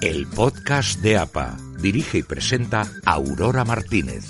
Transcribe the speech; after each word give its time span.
El 0.00 0.28
podcast 0.28 1.00
de 1.00 1.16
APA. 1.16 1.56
Dirige 1.82 2.18
y 2.18 2.22
presenta 2.22 2.88
Aurora 3.04 3.64
Martínez. 3.64 4.26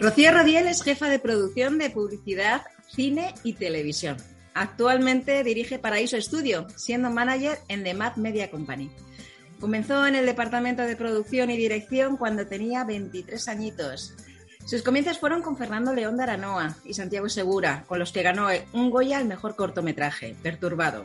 Rocío 0.00 0.32
Rodiel 0.32 0.68
es 0.68 0.82
jefa 0.82 1.10
de 1.10 1.18
producción 1.18 1.76
de 1.76 1.90
publicidad, 1.90 2.62
cine 2.88 3.34
y 3.42 3.52
televisión. 3.52 4.16
Actualmente 4.54 5.44
dirige 5.44 5.78
Paraíso 5.78 6.16
Estudio, 6.16 6.66
siendo 6.76 7.10
manager 7.10 7.58
en 7.68 7.84
The 7.84 7.92
Mad 7.92 8.16
Media 8.16 8.50
Company. 8.50 8.90
Comenzó 9.60 10.06
en 10.06 10.14
el 10.14 10.24
departamento 10.24 10.80
de 10.80 10.96
producción 10.96 11.50
y 11.50 11.58
dirección 11.58 12.16
cuando 12.16 12.46
tenía 12.46 12.84
23 12.84 13.48
añitos. 13.48 14.14
Sus 14.64 14.80
comienzos 14.80 15.18
fueron 15.18 15.42
con 15.42 15.58
Fernando 15.58 15.92
León 15.92 16.16
de 16.16 16.22
Aranoa 16.22 16.74
y 16.86 16.94
Santiago 16.94 17.28
Segura, 17.28 17.84
con 17.86 17.98
los 17.98 18.12
que 18.12 18.22
ganó 18.22 18.48
un 18.72 18.88
Goya 18.88 19.18
al 19.18 19.26
mejor 19.26 19.56
cortometraje, 19.56 20.34
Perturbado. 20.42 21.04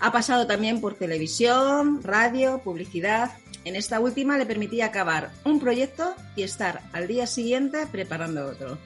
Ha 0.00 0.12
pasado 0.12 0.46
también 0.46 0.80
por 0.80 0.94
televisión, 0.94 2.02
radio, 2.02 2.60
publicidad. 2.62 3.32
En 3.64 3.74
esta 3.74 3.98
última 4.00 4.38
le 4.38 4.46
permitía 4.46 4.86
acabar 4.86 5.30
un 5.44 5.58
proyecto 5.58 6.14
y 6.36 6.42
estar 6.42 6.82
al 6.92 7.08
día 7.08 7.26
siguiente 7.26 7.86
preparando 7.90 8.46
otro. 8.46 8.78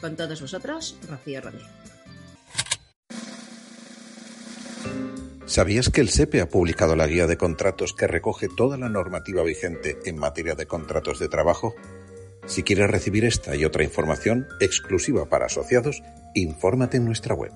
Con 0.00 0.16
todos 0.16 0.40
vosotros, 0.40 0.96
Rocío 1.08 1.40
Rodríguez. 1.40 1.68
¿Sabías 5.46 5.90
que 5.90 6.00
el 6.00 6.08
SEPE 6.08 6.40
ha 6.40 6.48
publicado 6.48 6.96
la 6.96 7.06
guía 7.06 7.26
de 7.26 7.36
contratos 7.36 7.92
que 7.92 8.06
recoge 8.06 8.48
toda 8.48 8.78
la 8.78 8.88
normativa 8.88 9.42
vigente 9.42 9.98
en 10.06 10.18
materia 10.18 10.54
de 10.54 10.66
contratos 10.66 11.18
de 11.18 11.28
trabajo? 11.28 11.74
Si 12.46 12.62
quieres 12.62 12.90
recibir 12.90 13.26
esta 13.26 13.54
y 13.54 13.64
otra 13.66 13.84
información 13.84 14.46
exclusiva 14.60 15.26
para 15.26 15.46
asociados, 15.46 16.02
infórmate 16.34 16.96
en 16.96 17.04
nuestra 17.04 17.34
web. 17.34 17.52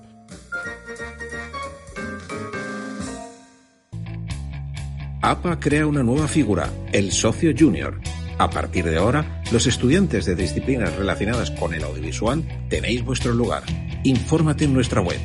APA 5.29 5.59
crea 5.59 5.85
una 5.85 6.01
nueva 6.01 6.27
figura, 6.27 6.73
el 6.91 7.11
socio 7.11 7.53
junior. 7.55 8.01
A 8.39 8.49
partir 8.49 8.85
de 8.85 8.97
ahora, 8.97 9.43
los 9.51 9.67
estudiantes 9.67 10.25
de 10.25 10.33
disciplinas 10.33 10.95
relacionadas 10.95 11.51
con 11.51 11.75
el 11.75 11.83
audiovisual 11.83 12.67
tenéis 12.67 13.05
vuestro 13.05 13.31
lugar. 13.33 13.61
Infórmate 14.03 14.65
en 14.65 14.73
nuestra 14.73 15.01
web. 15.01 15.19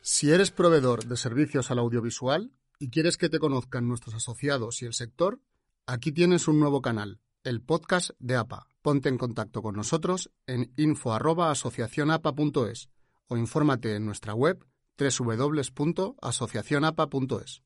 Si 0.00 0.32
eres 0.32 0.50
proveedor 0.50 1.04
de 1.04 1.18
servicios 1.18 1.70
al 1.70 1.78
audiovisual 1.78 2.52
y 2.78 2.88
quieres 2.88 3.18
que 3.18 3.28
te 3.28 3.38
conozcan 3.38 3.86
nuestros 3.86 4.14
asociados 4.14 4.80
y 4.80 4.86
el 4.86 4.94
sector, 4.94 5.42
aquí 5.84 6.10
tienes 6.10 6.48
un 6.48 6.58
nuevo 6.58 6.80
canal, 6.80 7.20
el 7.44 7.60
podcast 7.60 8.12
de 8.18 8.36
APA. 8.36 8.66
Ponte 8.80 9.10
en 9.10 9.18
contacto 9.18 9.60
con 9.60 9.76
nosotros 9.76 10.30
en 10.46 10.72
info@asociacionapa.es 10.78 12.88
o 13.26 13.36
infórmate 13.36 13.94
en 13.94 14.06
nuestra 14.06 14.32
web 14.32 14.64
www.asociacionapa.es. 14.98 17.62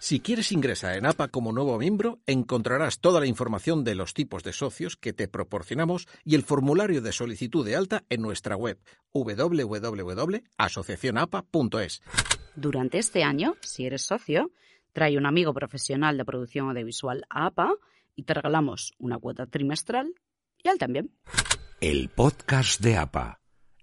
Si 0.00 0.18
quieres 0.20 0.50
ingresar 0.50 0.96
en 0.96 1.04
APA 1.04 1.28
como 1.28 1.52
nuevo 1.52 1.78
miembro, 1.78 2.20
encontrarás 2.26 3.00
toda 3.00 3.20
la 3.20 3.26
información 3.26 3.84
de 3.84 3.94
los 3.94 4.14
tipos 4.14 4.42
de 4.42 4.54
socios 4.54 4.96
que 4.96 5.12
te 5.12 5.28
proporcionamos 5.28 6.08
y 6.24 6.36
el 6.36 6.42
formulario 6.42 7.02
de 7.02 7.12
solicitud 7.12 7.66
de 7.66 7.76
alta 7.76 8.04
en 8.08 8.22
nuestra 8.22 8.56
web 8.56 8.78
www.asociacionapa.es. 9.12 12.02
Durante 12.56 12.96
este 12.96 13.24
año, 13.24 13.56
si 13.60 13.84
eres 13.84 14.00
socio, 14.00 14.50
trae 14.94 15.18
un 15.18 15.26
amigo 15.26 15.52
profesional 15.52 16.16
de 16.16 16.24
producción 16.24 16.70
audiovisual 16.70 17.26
a 17.28 17.44
APA 17.46 17.74
y 18.16 18.22
te 18.22 18.32
regalamos 18.32 18.94
una 18.98 19.18
cuota 19.18 19.44
trimestral 19.46 20.14
y 20.62 20.70
él 20.70 20.78
también. 20.78 21.10
El 21.82 22.08
podcast 22.08 22.80
de 22.80 22.96
APA 22.96 23.39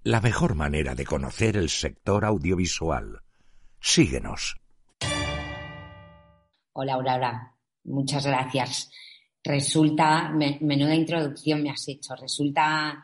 la 0.07 0.21
mejor 0.21 0.55
manera 0.55 0.95
de 0.95 1.03
conocer 1.03 1.57
el 1.57 1.67
sector 1.67 2.23
audiovisual. 2.23 3.23
Síguenos. 3.81 4.55
Hola, 6.71 6.93
Aurora. 6.93 7.57
Muchas 7.83 8.25
gracias. 8.25 8.89
Resulta, 9.43 10.31
menuda 10.61 10.95
introducción 10.95 11.61
me 11.61 11.71
has 11.71 11.85
hecho. 11.89 12.15
Resulta 12.15 13.03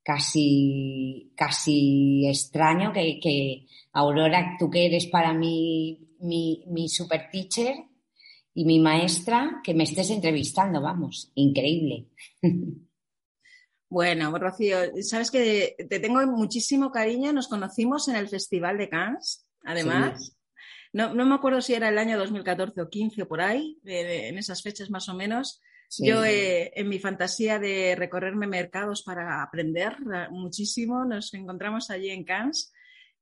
casi, 0.00 1.32
casi 1.36 2.28
extraño 2.28 2.92
que, 2.92 3.66
Aurora, 3.92 4.54
tú 4.56 4.70
que 4.70 4.86
eres 4.86 5.06
para 5.06 5.34
mí 5.34 6.08
mi, 6.20 6.62
mi 6.68 6.88
super 6.88 7.30
teacher 7.32 7.74
y 8.54 8.64
mi 8.64 8.78
maestra, 8.78 9.60
que 9.64 9.74
me 9.74 9.82
estés 9.82 10.08
entrevistando, 10.10 10.80
vamos, 10.80 11.32
increíble. 11.34 12.10
Bueno, 13.94 14.36
Rocío, 14.36 14.76
sabes 15.02 15.30
que 15.30 15.76
te 15.88 16.00
tengo 16.00 16.20
muchísimo 16.26 16.90
cariño. 16.90 17.32
Nos 17.32 17.46
conocimos 17.46 18.08
en 18.08 18.16
el 18.16 18.26
Festival 18.26 18.76
de 18.76 18.88
Cannes, 18.88 19.46
además. 19.62 20.36
No, 20.92 21.14
me 21.14 21.32
acuerdo 21.32 21.60
si 21.60 21.74
era 21.74 21.90
el 21.90 21.98
año 21.98 22.18
2014 22.18 22.80
o 22.80 22.88
15 22.88 23.22
o 23.22 23.28
por 23.28 23.40
ahí, 23.40 23.78
en 23.84 24.36
esas 24.36 24.64
fechas 24.64 24.90
más 24.90 25.08
o 25.08 25.14
menos. 25.14 25.62
Yo, 25.96 26.24
eh, 26.24 26.72
en 26.74 26.88
mi 26.88 26.98
fantasía 26.98 27.60
de 27.60 27.94
recorrerme 27.94 28.48
mercados 28.48 29.04
para 29.04 29.44
aprender 29.44 29.92
eh, 30.12 30.26
muchísimo, 30.28 31.04
nos 31.04 31.32
encontramos 31.32 31.88
allí 31.88 32.10
en 32.10 32.24
Cannes 32.24 32.72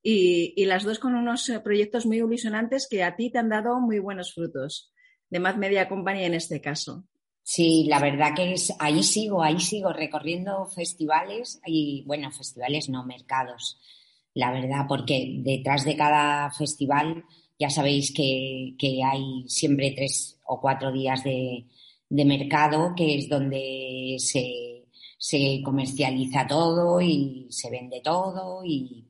y, 0.03 0.55
y, 0.57 0.65
las 0.65 0.85
dos 0.85 0.99
con 0.99 1.15
unos 1.15 1.51
eh, 1.51 1.61
proyectos 1.61 2.07
muy 2.07 2.17
ilusionantes 2.17 2.89
que 2.89 3.03
a 3.03 3.15
ti 3.15 3.31
te 3.31 3.39
han 3.39 3.51
dado 3.51 3.79
muy 3.79 3.99
buenos 3.99 4.33
frutos, 4.33 4.91
de 5.29 5.39
Mad 5.39 5.57
Media 5.57 5.87
Company 5.87 6.25
en 6.25 6.33
este 6.33 6.63
caso. 6.63 7.05
Sí, 7.45 7.87
la 7.89 7.99
verdad 7.99 8.35
que 8.37 8.53
es, 8.53 8.73
ahí 8.79 9.03
sigo, 9.03 9.43
ahí 9.43 9.59
sigo 9.59 9.93
recorriendo 9.93 10.67
festivales 10.67 11.61
y, 11.67 12.05
bueno, 12.07 12.31
festivales 12.31 12.89
no, 12.89 13.05
mercados, 13.05 13.79
la 14.35 14.53
verdad, 14.53 14.87
porque 14.89 15.41
detrás 15.43 15.85
de 15.85 15.97
cada 15.97 16.51
festival 16.53 17.25
ya 17.59 17.69
sabéis 17.71 18.13
que, 18.13 18.75
hay 19.05 19.45
siempre 19.49 19.93
tres 19.95 20.39
o 20.47 20.61
cuatro 20.61 20.93
días 20.93 21.23
de, 21.25 21.67
mercado, 22.11 22.95
que 22.97 23.17
es 23.17 23.29
donde 23.29 24.17
se, 24.19 25.63
comercializa 25.65 26.47
todo 26.47 27.01
y 27.01 27.47
se 27.51 27.71
vende 27.71 28.01
todo 28.03 28.65
y, 28.65 29.07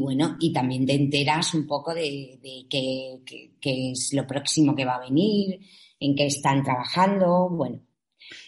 bueno, 0.00 0.36
y 0.40 0.52
también 0.52 0.86
te 0.86 0.94
enteras 0.94 1.54
un 1.54 1.66
poco 1.66 1.94
de, 1.94 2.38
de 2.42 2.66
qué, 2.68 3.20
qué 3.60 3.90
es 3.92 4.12
lo 4.12 4.26
próximo 4.26 4.74
que 4.74 4.84
va 4.84 4.96
a 4.96 5.08
venir, 5.08 5.60
en 6.00 6.14
qué 6.14 6.26
están 6.26 6.62
trabajando, 6.62 7.48
bueno. 7.50 7.80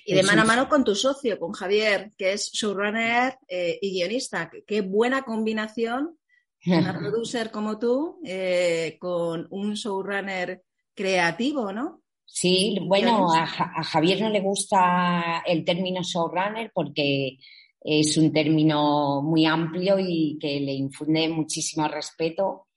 Y 0.04 0.14
de 0.14 0.22
mano 0.22 0.42
a 0.42 0.44
mano 0.44 0.68
con 0.68 0.84
tu 0.84 0.94
socio, 0.94 1.38
con 1.38 1.52
Javier, 1.52 2.12
que 2.16 2.32
es 2.32 2.50
showrunner 2.52 3.38
eh, 3.46 3.78
y 3.80 3.92
guionista. 3.92 4.50
Qué 4.66 4.80
buena 4.80 5.22
combinación, 5.22 6.18
una 6.66 6.98
producer 6.98 7.50
como 7.50 7.78
tú, 7.78 8.20
eh, 8.24 8.96
con 8.98 9.46
un 9.50 9.74
showrunner 9.74 10.62
creativo, 10.94 11.72
¿no? 11.72 12.02
Sí, 12.24 12.78
bueno, 12.82 13.32
a, 13.32 13.46
Javier 13.46 14.20
no 14.20 14.30
le 14.30 14.40
gusta 14.40 15.42
el 15.46 15.64
término 15.64 16.02
showrunner 16.02 16.70
porque 16.74 17.38
es 17.80 18.16
un 18.16 18.32
término 18.32 19.22
muy 19.22 19.46
amplio 19.46 19.98
y 19.98 20.38
que 20.40 20.60
le 20.60 20.72
infunde 20.72 21.28
muchísimo 21.28 21.88
respeto 21.88 22.67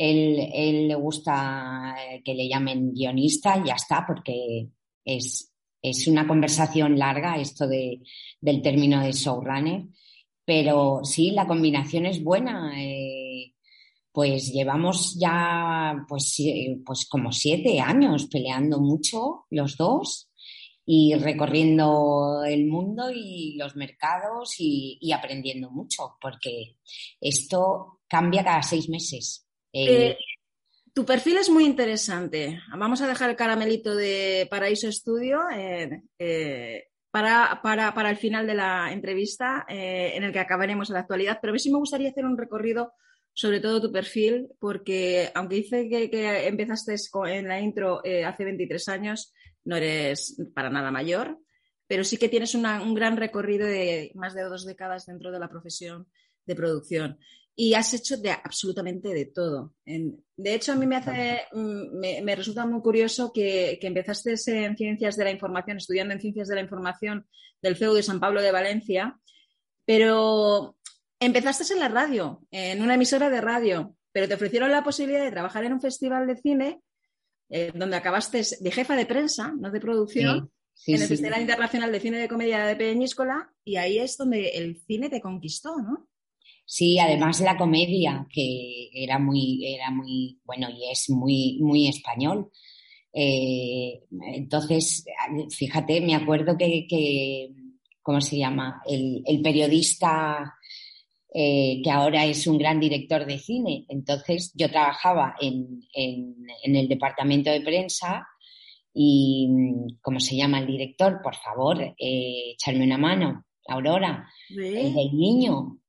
él, 0.00 0.88
le 0.88 0.94
gusta 0.94 1.94
eh, 2.00 2.22
que 2.24 2.34
le 2.34 2.48
llamen 2.48 2.94
guionista 2.94 3.58
y 3.58 3.68
ya 3.68 3.74
está, 3.74 4.04
porque 4.06 4.68
es, 5.04 5.52
es 5.82 6.06
una 6.08 6.26
conversación 6.26 6.98
larga 6.98 7.36
esto 7.36 7.68
de, 7.68 8.00
del 8.40 8.62
término 8.62 9.02
de 9.02 9.12
showrunner. 9.12 9.84
Pero 10.44 11.00
sí, 11.04 11.32
la 11.32 11.46
combinación 11.46 12.06
es 12.06 12.24
buena. 12.24 12.72
Eh, 12.80 13.52
pues 14.10 14.52
llevamos 14.52 15.16
ya 15.20 16.04
pues, 16.08 16.36
pues 16.84 17.06
como 17.06 17.30
siete 17.30 17.78
años 17.78 18.26
peleando 18.26 18.80
mucho 18.80 19.44
los 19.50 19.76
dos 19.76 20.30
y 20.84 21.14
recorriendo 21.14 22.42
el 22.44 22.66
mundo 22.66 23.10
y 23.14 23.54
los 23.56 23.76
mercados 23.76 24.54
y 24.58 25.12
aprendiendo 25.12 25.70
mucho, 25.70 26.16
porque 26.20 26.78
esto 27.20 28.00
cambia 28.08 28.42
cada 28.42 28.62
seis 28.62 28.88
meses. 28.88 29.46
Eh, 29.72 30.16
tu 30.92 31.04
perfil 31.04 31.38
es 31.38 31.48
muy 31.48 31.64
interesante. 31.64 32.60
Vamos 32.76 33.00
a 33.00 33.06
dejar 33.06 33.30
el 33.30 33.36
caramelito 33.36 33.94
de 33.94 34.46
Paraíso 34.50 34.88
Estudio 34.88 35.40
eh, 35.54 36.02
eh, 36.18 36.88
para, 37.10 37.60
para, 37.62 38.10
el 38.10 38.16
final 38.16 38.46
de 38.46 38.54
la 38.54 38.92
entrevista, 38.92 39.64
en 39.68 40.22
el 40.22 40.32
que 40.32 40.38
acabaremos 40.38 40.90
en 40.90 40.94
la 40.94 41.00
actualidad. 41.00 41.38
Pero 41.40 41.52
a 41.52 41.54
mí 41.54 41.58
sí 41.58 41.70
me 41.70 41.78
gustaría 41.78 42.10
hacer 42.10 42.24
un 42.24 42.38
recorrido 42.38 42.92
sobre 43.32 43.60
todo 43.60 43.80
tu 43.80 43.92
perfil, 43.92 44.48
porque 44.58 45.30
aunque 45.34 45.56
dice 45.56 45.88
que, 45.88 46.46
empezaste 46.46 46.96
en 47.26 47.48
la 47.48 47.60
intro 47.60 48.02
hace 48.26 48.44
23 48.44 48.88
años, 48.88 49.32
no 49.64 49.76
eres 49.76 50.36
para 50.54 50.70
nada 50.70 50.90
mayor, 50.90 51.38
pero 51.86 52.04
sí 52.04 52.16
que 52.16 52.28
tienes 52.28 52.54
un 52.54 52.94
gran 52.94 53.16
recorrido 53.16 53.66
de 53.66 54.12
más 54.14 54.34
de 54.34 54.42
dos 54.42 54.64
décadas 54.64 55.06
dentro 55.06 55.32
de 55.32 55.38
la 55.38 55.48
profesión 55.48 56.06
de 56.46 56.54
producción 56.54 57.18
y 57.62 57.74
has 57.74 57.92
hecho 57.92 58.16
de 58.16 58.30
absolutamente 58.30 59.10
de 59.12 59.26
todo. 59.26 59.74
de 59.84 60.54
hecho, 60.54 60.72
a 60.72 60.76
mí 60.76 60.86
me, 60.86 60.96
hace, 60.96 61.42
mm, 61.52 62.22
me, 62.24 62.34
resulta 62.34 62.64
muy 62.64 62.80
curioso 62.80 63.30
que, 63.34 63.78
empezaste 63.82 64.34
en 64.46 64.78
Ciencias 64.78 65.14
de 65.14 65.24
la 65.24 65.30
Información, 65.30 65.76
estudiando 65.76 66.14
en 66.14 66.22
Ciencias 66.22 66.48
de 66.48 66.54
la 66.54 66.62
Información 66.62 67.26
del 67.60 67.76
CEU 67.76 67.92
de 67.92 68.02
San 68.02 68.18
Pablo 68.18 68.40
de 68.40 68.50
Valencia, 68.50 69.20
pero 69.84 70.78
empezaste 71.20 71.74
en 71.74 71.80
la 71.80 71.88
radio, 71.88 72.40
en 72.50 72.80
una 72.80 72.94
emisora 72.94 73.28
de 73.28 73.42
radio. 73.42 73.94
pero 74.10 74.26
te 74.26 74.34
ofrecieron 74.34 74.72
la 74.72 74.82
posibilidad 74.82 75.22
de 75.22 75.30
trabajar 75.30 75.62
en 75.64 75.74
un 75.74 75.82
festival 75.82 76.26
de 76.26 76.36
cine 76.36 76.80
eh, 77.50 77.72
donde 77.74 77.96
acabaste 77.96 78.42
de 78.58 78.70
jefa 78.70 78.96
de 78.96 79.04
prensa, 79.04 79.52
no 79.52 79.70
de 79.70 79.80
producción, 79.80 80.50
en 80.86 81.02
el 81.02 81.08
Festival 81.08 81.42
Internacional 81.42 81.92
de 81.92 82.00
Cine 82.00 82.18
de 82.18 82.28
Comedia 82.28 82.64
de 82.64 82.74
Peñíscola, 82.74 83.52
y 83.62 83.76
ahí 83.76 83.98
es 83.98 84.16
donde 84.16 84.48
el 84.56 84.80
cine 84.86 85.10
te 85.10 85.20
conquistó, 85.20 85.76
¿no? 85.76 86.09
Sí, 86.72 87.00
además 87.00 87.40
la 87.40 87.56
comedia, 87.56 88.28
que 88.32 88.90
era 88.94 89.18
muy, 89.18 89.74
era 89.74 89.90
muy, 89.90 90.38
bueno, 90.44 90.68
y 90.70 90.88
es 90.88 91.10
muy, 91.10 91.58
muy 91.60 91.88
español. 91.88 92.48
Eh, 93.12 94.04
entonces, 94.34 95.04
fíjate, 95.50 96.00
me 96.00 96.14
acuerdo 96.14 96.56
que, 96.56 97.48
¿cómo 98.00 98.20
se 98.20 98.38
llama? 98.38 98.80
El, 98.86 99.42
periodista 99.42 100.54
eh, 101.34 101.80
que 101.82 101.90
ahora 101.90 102.24
es 102.24 102.46
un 102.46 102.56
gran 102.58 102.78
director 102.78 103.26
de 103.26 103.40
cine. 103.40 103.84
Entonces, 103.88 104.52
yo 104.54 104.70
trabajaba 104.70 105.34
en, 105.40 105.80
el 105.92 106.88
departamento 106.88 107.50
de 107.50 107.62
prensa 107.62 108.28
y, 108.94 109.48
¿cómo 110.00 110.20
se 110.20 110.36
llama 110.36 110.60
el 110.60 110.68
director? 110.68 111.18
Por 111.20 111.34
favor, 111.34 111.82
eh, 111.82 112.52
echarme 112.52 112.84
una 112.84 112.96
mano. 112.96 113.44
Aurora, 113.66 114.28
el 114.48 114.94
del 114.94 115.16
niño. 115.16 115.79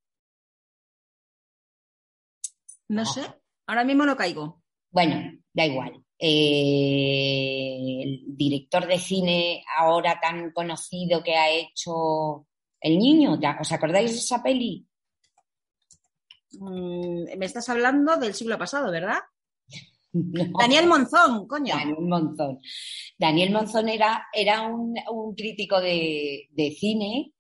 No 2.92 3.06
sé, 3.06 3.22
ahora 3.68 3.86
mismo 3.86 4.06
no 4.06 4.18
caigo. 4.18 4.62
Bueno, 4.90 5.16
da 5.54 5.66
igual. 5.66 6.04
Eh, 6.20 8.02
el 8.04 8.36
director 8.36 8.86
de 8.86 9.00
cine 9.00 9.64
ahora 9.78 10.20
tan 10.20 10.52
conocido 10.52 11.24
que 11.24 11.38
ha 11.38 11.50
hecho 11.50 12.48
El 12.82 13.00
Niño, 13.00 13.40
¿os 13.62 13.72
acordáis 13.72 14.12
de 14.12 14.18
esa 14.18 14.44
peli? 14.44 14.86
Mm, 16.60 17.38
me 17.38 17.46
estás 17.46 17.70
hablando 17.70 18.18
del 18.18 18.34
siglo 18.34 18.58
pasado, 18.58 18.92
¿verdad? 18.92 19.20
Daniel 20.12 20.88
Monzón, 20.88 21.48
coño. 21.48 21.74
Daniel 21.74 22.02
Monzón. 22.02 22.60
Daniel 23.18 23.54
Monzón 23.54 23.88
era, 23.88 24.28
era 24.34 24.64
un, 24.64 24.96
crítico 25.34 25.80
de, 25.80 26.76
cine 26.78 27.32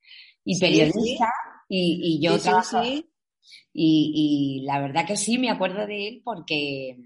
y 0.45 0.57
periodista 0.57 1.29
Y, 1.67 2.21
yo 2.25 2.39
sí, 2.39 3.10
y, 3.73 4.63
la 4.65 4.79
verdad 4.79 5.05
que 5.05 5.15
sí, 5.15 5.37
me 5.37 5.49
acuerdo 5.49 5.85
de 5.87 6.07
él 6.07 6.21
porque, 6.23 6.97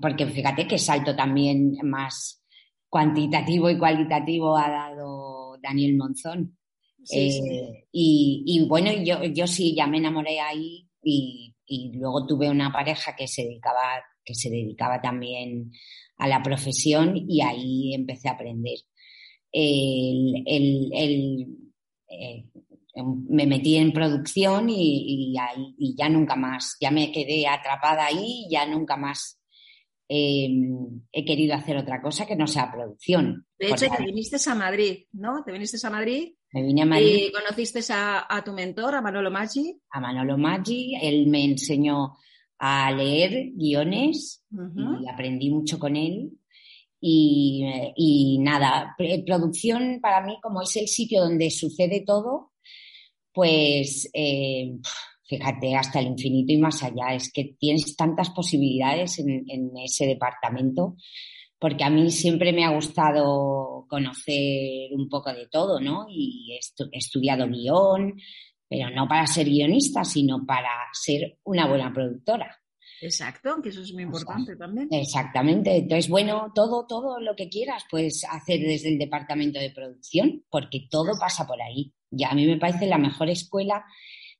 porque 0.00 0.26
fíjate 0.26 0.66
qué 0.66 0.78
salto 0.78 1.14
también 1.16 1.76
más 1.82 2.44
cuantitativo 2.88 3.70
y 3.70 3.78
cualitativo 3.78 4.56
ha 4.56 4.70
dado 4.70 5.58
Daniel 5.62 5.96
Monzón. 5.96 6.56
Eh, 7.12 7.86
y, 7.92 8.66
bueno, 8.68 8.90
yo, 9.04 9.22
yo 9.24 9.46
sí, 9.46 9.74
ya 9.76 9.86
me 9.86 9.98
enamoré 9.98 10.40
ahí 10.40 10.88
y, 11.02 11.52
luego 11.94 12.26
tuve 12.26 12.48
una 12.48 12.72
pareja 12.72 13.14
que 13.16 13.26
se 13.26 13.42
dedicaba, 13.42 14.02
que 14.24 14.34
se 14.34 14.50
dedicaba 14.50 15.00
también 15.00 15.72
a 16.18 16.28
la 16.28 16.42
profesión 16.42 17.16
y 17.28 17.42
ahí 17.42 17.94
empecé 17.94 18.28
a 18.28 18.32
aprender. 18.32 18.78
El, 19.52 20.42
el, 20.46 21.46
eh, 22.08 22.44
me 23.04 23.46
metí 23.46 23.76
en 23.76 23.92
producción 23.92 24.68
y, 24.70 25.34
ya 25.96 26.08
nunca 26.08 26.36
más, 26.36 26.76
ya 26.80 26.90
me 26.90 27.12
quedé 27.12 27.46
atrapada 27.46 28.06
ahí 28.06 28.46
y 28.46 28.50
ya 28.50 28.66
nunca 28.66 28.96
más 28.96 29.40
em, 30.08 31.02
he 31.12 31.24
querido 31.24 31.54
hacer 31.54 31.76
otra 31.76 32.00
cosa 32.00 32.26
que 32.26 32.36
no 32.36 32.46
sea 32.46 32.72
producción. 32.72 33.46
De 33.58 33.68
hecho, 33.68 33.86
te 33.94 34.04
viniste 34.04 34.36
a 34.48 34.54
Madrid, 34.54 35.04
¿no? 35.12 35.42
Te 35.44 35.52
viniste 35.52 35.84
a 35.86 35.90
Madrid. 35.90 36.34
Me 36.52 36.62
vine 36.62 36.82
a 36.82 36.86
Madrid. 36.86 37.26
Y 37.28 37.32
conociste 37.32 37.80
a, 37.92 38.42
tu 38.44 38.52
mentor, 38.52 38.94
a 38.94 39.02
Manolo 39.02 39.30
Maggi. 39.30 39.78
A 39.90 40.00
Manolo 40.00 40.38
Maggi. 40.38 40.96
Él 41.00 41.26
me 41.26 41.44
enseñó 41.44 42.16
a 42.58 42.90
leer 42.92 43.50
guiones 43.54 44.44
y 44.50 45.08
aprendí 45.08 45.50
mucho 45.50 45.78
con 45.78 45.96
él. 45.96 46.32
Y, 46.98 47.62
y, 47.94 48.38
nada, 48.38 48.96
producción 49.26 49.98
para 50.00 50.24
mí, 50.24 50.38
como 50.42 50.62
es 50.62 50.74
el 50.76 50.88
sitio 50.88 51.20
donde 51.20 51.50
sucede 51.50 52.02
todo, 52.06 52.52
pues 53.36 54.08
eh, 54.14 54.78
fíjate, 55.28 55.76
hasta 55.76 56.00
el 56.00 56.06
infinito 56.06 56.54
y 56.54 56.56
más 56.56 56.82
allá. 56.82 57.14
Es 57.14 57.30
que 57.30 57.54
tienes 57.58 57.94
tantas 57.94 58.30
posibilidades 58.30 59.18
en, 59.18 59.72
ese 59.84 60.06
departamento, 60.06 60.96
porque 61.58 61.84
a 61.84 61.90
mí 61.90 62.10
siempre 62.10 62.54
me 62.54 62.64
ha 62.64 62.74
gustado 62.74 63.84
conocer 63.90 64.90
un 64.94 65.10
poco 65.10 65.34
de 65.34 65.48
todo, 65.48 65.80
¿no? 65.80 66.06
Y 66.08 66.58
he 66.58 66.96
estudiado 66.96 67.46
guion, 67.46 68.14
pero 68.70 68.88
no 68.88 69.06
para 69.06 69.26
ser 69.26 69.50
guionista, 69.50 70.02
sino 70.02 70.46
para 70.46 70.70
ser 70.94 71.36
una 71.44 71.68
buena 71.68 71.92
productora. 71.92 72.58
Exacto, 73.00 73.60
que 73.62 73.68
eso 73.68 73.82
es 73.82 73.92
muy 73.92 74.04
importante 74.04 74.56
también. 74.56 74.88
Exactamente. 74.90 75.76
Entonces, 75.76 76.08
bueno, 76.08 76.52
todo, 76.54 76.86
todo 76.86 77.20
lo 77.20 77.36
que 77.36 77.48
quieras 77.48 77.84
puedes 77.90 78.24
hacer 78.24 78.60
desde 78.60 78.88
el 78.88 78.98
departamento 78.98 79.58
de 79.58 79.70
producción, 79.70 80.44
porque 80.50 80.86
todo 80.90 81.12
pasa 81.18 81.46
por 81.46 81.60
ahí. 81.60 81.92
Ya 82.10 82.30
a 82.30 82.34
mí 82.34 82.46
me 82.46 82.56
parece 82.56 82.86
la 82.86 82.98
mejor 82.98 83.28
escuela. 83.28 83.84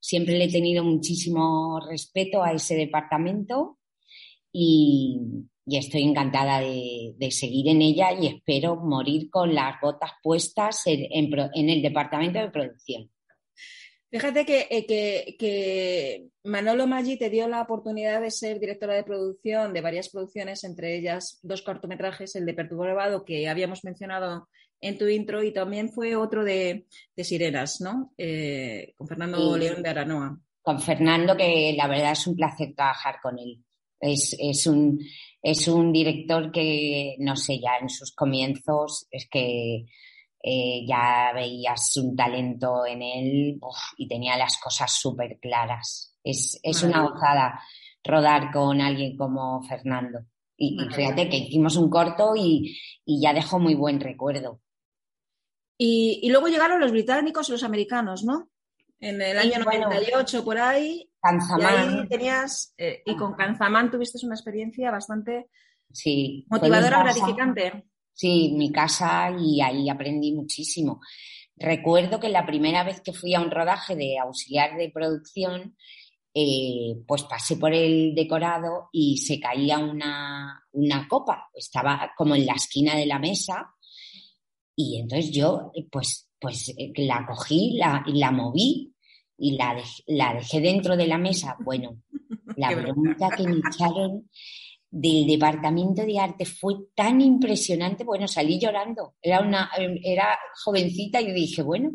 Siempre 0.01 0.39
le 0.39 0.45
he 0.45 0.53
tenido 0.53 0.85
muchísimo 0.85 1.81
respeto 1.81 2.43
a 2.43 2.53
ese 2.53 2.77
departamento 2.77 3.79
y, 4.53 5.21
estoy 5.67 6.03
encantada 6.03 6.61
de, 6.61 7.31
seguir 7.31 7.69
en 7.69 7.83
ella 7.83 8.13
y 8.13 8.29
espero 8.29 8.77
morir 8.77 9.29
con 9.31 9.55
las 9.55 9.81
botas 9.83 10.13
puestas 10.23 10.83
en 10.87 11.69
el 11.69 11.83
departamento 11.83 12.39
de 12.39 12.51
producción. 12.51 13.11
Fíjate 14.11 14.47
eh, 14.71 15.37
que, 15.37 16.29
Manolo 16.45 16.87
Maggi 16.87 17.19
te 17.19 17.29
dio 17.29 17.49
la 17.49 17.63
oportunidad 17.63 18.21
de 18.21 18.31
ser 18.31 18.61
directora 18.61 18.95
de 18.95 19.03
producción 19.03 19.73
de 19.73 19.81
varias 19.81 20.09
producciones, 20.09 20.63
entre 20.65 20.97
ellas 20.97 21.41
dos 21.43 21.63
cortometrajes, 21.63 22.37
el 22.37 22.47
de 22.47 22.55
Perturbado 22.55 23.25
que 23.25 23.49
habíamos 23.49 23.85
mencionado 23.85 24.49
en 24.81 24.97
tu 24.97 25.09
intro 25.09 25.43
y 25.43 25.53
también 25.53 25.91
fue 25.91 26.15
otro 26.15 26.45
de, 26.45 26.87
Sirenas, 27.17 27.81
¿no? 27.81 28.13
Eh, 28.17 28.95
con 28.97 29.09
Fernando 29.09 29.57
León 29.57 29.83
de 29.83 29.89
Aranoa. 29.89 30.39
Con 30.63 30.81
Fernando, 30.81 31.37
que 31.37 31.75
la 31.77 31.89
verdad 31.89 32.13
es 32.13 32.27
un 32.27 32.37
placer 32.37 32.75
trabajar 32.75 33.17
con 33.21 33.39
él. 33.39 33.63
Es, 33.99 34.67
un, 34.67 35.01
es 35.43 35.69
un 35.69 35.93
director 35.93 36.53
que, 36.53 37.17
no 37.19 37.35
sé, 37.35 37.59
ya 37.59 37.79
en 37.81 37.89
sus 37.89 38.13
comienzos 38.15 39.09
es 39.11 39.29
que 39.29 39.87
eh, 40.49 40.87
ya 40.87 41.33
veías 41.35 41.97
un 41.97 42.15
talento 42.15 42.87
en 42.87 43.03
él 43.03 43.61
y 43.97 44.07
tenía 44.07 44.37
las 44.37 44.59
cosas 44.59 44.93
súper 44.93 45.41
claras. 45.41 46.17
Es, 46.23 46.61
una 46.85 47.03
gozada 47.03 47.61
rodar 48.05 48.53
con 48.53 48.81
alguien 48.81 49.17
como 49.17 49.61
Fernando. 49.65 50.21
Y, 50.57 50.79
fíjate 50.95 51.29
que 51.29 51.39
hicimos 51.39 51.75
un 51.75 51.91
corto 51.91 52.35
y, 52.37 52.79
ya 53.05 53.35
dejó 53.35 53.59
muy 53.59 53.75
buen 53.75 53.99
recuerdo. 53.99 54.61
Y, 55.77 56.29
luego 56.31 56.47
llegaron 56.47 56.79
los 56.79 56.93
británicos 56.93 57.49
y 57.49 57.53
los 57.53 57.65
americanos, 57.65 58.23
¿no? 58.23 58.49
En 59.01 59.21
el 59.21 59.39
año 59.39 59.59
98 59.59 60.45
por 60.45 60.59
ahí. 60.59 61.11
Y 62.05 62.09
tenías, 62.09 62.73
eh, 62.79 63.03
y 63.05 63.17
con 63.17 63.35
Canzamán 63.35 63.91
tuviste 63.91 64.25
una 64.25 64.37
experiencia 64.37 64.93
bastante 64.93 65.49
motivadora, 66.49 67.03
gratificante. 67.03 67.89
Sí, 68.17 68.55
mi 68.57 68.73
casa 68.73 69.31
y 69.39 69.61
ahí 69.61 69.91
aprendí 69.91 70.33
muchísimo. 70.33 71.01
Recuerdo 71.55 72.19
que 72.19 72.31
la 72.31 72.47
primera 72.47 72.83
vez 72.83 73.03
que 73.03 73.13
fui 73.13 73.35
a 73.35 73.43
un 73.43 73.51
rodaje 73.51 73.95
de 73.95 74.19
auxiliar 74.19 74.79
de 74.79 74.91
producción, 74.91 75.77
eh, 76.33 76.97
pues 77.07 77.25
pasé 77.25 77.59
por 77.59 77.75
el 77.75 78.15
decorado 78.15 78.89
y 78.91 79.19
se 79.19 79.39
caía 79.39 79.79
una, 79.79 80.63
copa. 81.11 81.51
Estaba 81.53 82.13
como 82.17 82.35
en 82.35 82.47
la 82.47 82.55
esquina 82.55 82.97
de 82.97 83.05
la 83.05 83.19
mesa 83.19 83.75
y 84.75 84.99
entonces 84.99 85.31
yo, 85.31 85.71
pues, 85.93 86.31
pues 86.41 86.71
eh, 86.71 86.93
la 86.97 87.27
cogí, 87.27 87.77
la, 87.77 88.03
la 88.07 88.31
moví 88.31 88.95
y 89.37 89.59
la, 89.59 89.77
la 90.07 90.33
dejé 90.33 90.63
dentro 90.63 90.97
de 90.97 91.07
la 91.07 91.19
mesa. 91.19 91.55
Bueno, 91.63 92.03
la 92.57 92.69
pregunta 92.69 93.29
que 93.37 93.43
me 93.43 93.59
echaron 93.59 94.31
del 94.91 95.27
departamento 95.27 96.03
de 96.03 96.19
arte 96.19 96.45
fue 96.45 96.75
tan 96.95 97.21
impresionante, 97.21 98.05
bueno, 98.05 98.29
salí 98.29 98.59
llorando, 98.59 99.15
era 99.21 99.41
una, 99.41 99.71
era 100.03 100.39
jovencita 100.65 101.21
y 101.21 101.33
dije, 101.33 101.63
bueno, 101.63 101.91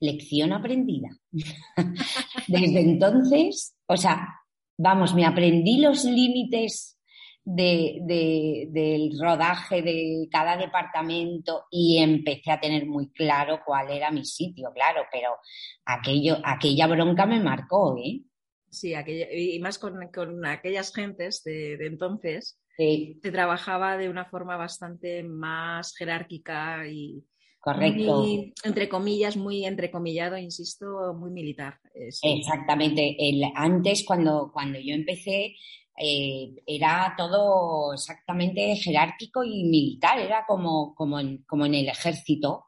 lección 0.00 0.52
aprendida. 0.52 1.08
Desde 2.48 2.80
entonces, 2.80 3.76
o 3.86 3.96
sea, 3.96 4.28
vamos, 4.76 5.14
me 5.14 5.24
aprendí 5.24 5.78
los 5.78 6.04
límites 6.04 6.98
de, 7.44 8.68
del 8.70 9.18
rodaje 9.20 9.82
de 9.82 10.28
cada 10.30 10.56
departamento 10.56 11.64
y 11.70 11.98
empecé 11.98 12.52
a 12.52 12.60
tener 12.60 12.86
muy 12.86 13.10
claro 13.12 13.60
cuál 13.64 13.90
era 13.90 14.10
mi 14.10 14.24
sitio, 14.24 14.70
claro, 14.74 15.02
pero 15.10 15.30
aquello, 15.84 16.38
aquella 16.44 16.86
bronca 16.86 17.26
me 17.26 17.40
marcó, 17.40 17.96
¿eh? 17.98 18.22
Sí, 18.72 18.94
y 19.34 19.58
más 19.58 19.78
con, 19.78 20.00
aquellas 20.46 20.94
gentes 20.94 21.44
de, 21.44 21.74
entonces, 21.74 22.58
se 22.78 23.30
trabajaba 23.30 23.98
de 23.98 24.08
una 24.08 24.24
forma 24.24 24.56
bastante 24.56 25.22
más 25.22 25.94
jerárquica 25.94 26.88
y, 26.88 27.22
Correcto. 27.60 28.24
entre 28.64 28.88
comillas, 28.88 29.36
muy 29.36 29.66
entrecomillado, 29.66 30.38
insisto, 30.38 31.14
muy 31.14 31.30
militar. 31.30 31.78
Exactamente. 31.94 33.14
El, 33.18 33.42
antes, 33.54 34.04
cuando, 34.04 34.50
cuando 34.52 34.80
yo 34.80 34.94
empecé, 34.94 35.54
eh, 35.98 36.54
era 36.66 37.14
todo 37.16 37.92
exactamente 37.92 38.74
jerárquico 38.76 39.44
y 39.44 39.64
militar, 39.64 40.18
era 40.18 40.46
como, 40.48 40.94
como, 40.94 41.20
en, 41.20 41.44
como 41.44 41.66
en 41.66 41.74
el 41.74 41.88
ejército. 41.88 42.64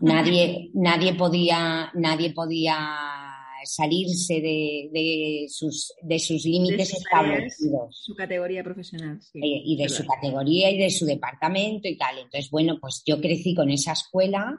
Nadie, 0.00 0.70
nadie, 0.74 1.14
podía, 1.14 1.90
nadie 1.94 2.32
podía 2.32 3.33
salirse 3.64 4.40
de, 4.40 5.46
sus, 5.48 5.92
de 6.02 6.18
sus 6.18 6.44
límites 6.44 6.94
establecidos. 6.94 8.02
Su 8.04 8.14
categoría 8.14 8.62
profesional. 8.62 9.20
Eh, 9.34 9.62
y 9.64 9.76
de 9.76 9.88
su 9.88 10.04
categoría 10.06 10.70
y 10.70 10.78
de 10.78 10.90
su 10.90 11.06
departamento 11.06 11.88
y 11.88 11.96
tal. 11.96 12.18
Entonces, 12.18 12.50
bueno, 12.50 12.78
pues 12.80 13.02
yo 13.06 13.20
crecí 13.20 13.54
con 13.54 13.70
esa 13.70 13.92
escuela, 13.92 14.56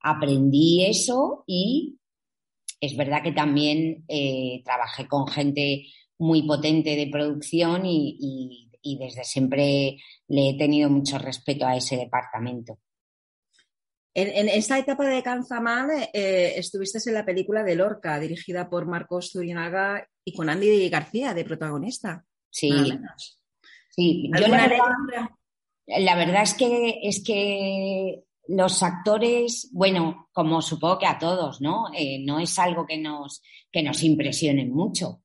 aprendí 0.00 0.84
eso 0.84 1.44
y 1.46 1.98
es 2.80 2.96
verdad 2.96 3.22
que 3.22 3.32
también 3.32 4.04
eh, 4.08 4.62
trabajé 4.64 5.06
con 5.06 5.26
gente 5.26 5.86
muy 6.18 6.42
potente 6.42 6.96
de 6.96 7.08
producción 7.08 7.82
y, 7.84 8.66
desde 8.82 9.24
siempre 9.24 9.98
le 10.28 10.50
he 10.50 10.58
tenido 10.58 10.88
mucho 10.88 11.18
respeto 11.18 11.66
a 11.66 11.76
ese 11.76 11.96
departamento. 11.96 12.78
En, 14.12 14.48
esta 14.48 14.78
etapa 14.78 15.06
de 15.06 15.22
Canzamán 15.22 15.88
eh, 16.12 16.54
estuviste 16.56 16.98
en 17.06 17.14
la 17.14 17.24
película 17.24 17.62
de 17.62 17.76
Lorca, 17.76 18.18
dirigida 18.18 18.68
por 18.68 18.86
Marcos 18.86 19.30
Turinaga 19.32 20.06
y 20.24 20.34
con 20.34 20.50
Andy 20.50 20.88
García 20.88 21.32
de 21.32 21.44
protagonista. 21.44 22.24
Sí. 22.50 22.70
Sí, 23.90 24.30
yo 24.34 24.48
la 24.48 24.68
verdad, 24.68 24.78
la 25.86 26.16
verdad, 26.16 26.42
es 26.42 26.54
que 26.54 27.00
es 27.02 27.22
que 27.24 28.24
los 28.48 28.82
actores, 28.82 29.70
bueno, 29.72 30.28
como 30.32 30.60
supongo 30.60 30.98
que 30.98 31.06
a 31.06 31.18
todos, 31.18 31.60
¿no? 31.60 31.86
Eh, 31.94 32.18
no 32.24 32.40
es 32.40 32.58
algo 32.58 32.86
que 32.86 32.98
nos, 32.98 33.42
que 33.70 33.82
nos 33.82 34.02
impresione 34.02 34.66
mucho. 34.66 35.22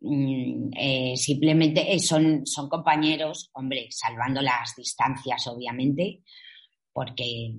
Mm, 0.00 0.70
eh, 0.76 1.16
simplemente 1.16 1.94
eh, 1.94 1.98
son, 1.98 2.44
son 2.46 2.68
compañeros, 2.68 3.50
hombre, 3.54 3.86
salvando 3.90 4.42
las 4.42 4.74
distancias, 4.76 5.46
obviamente, 5.46 6.22
porque 6.92 7.54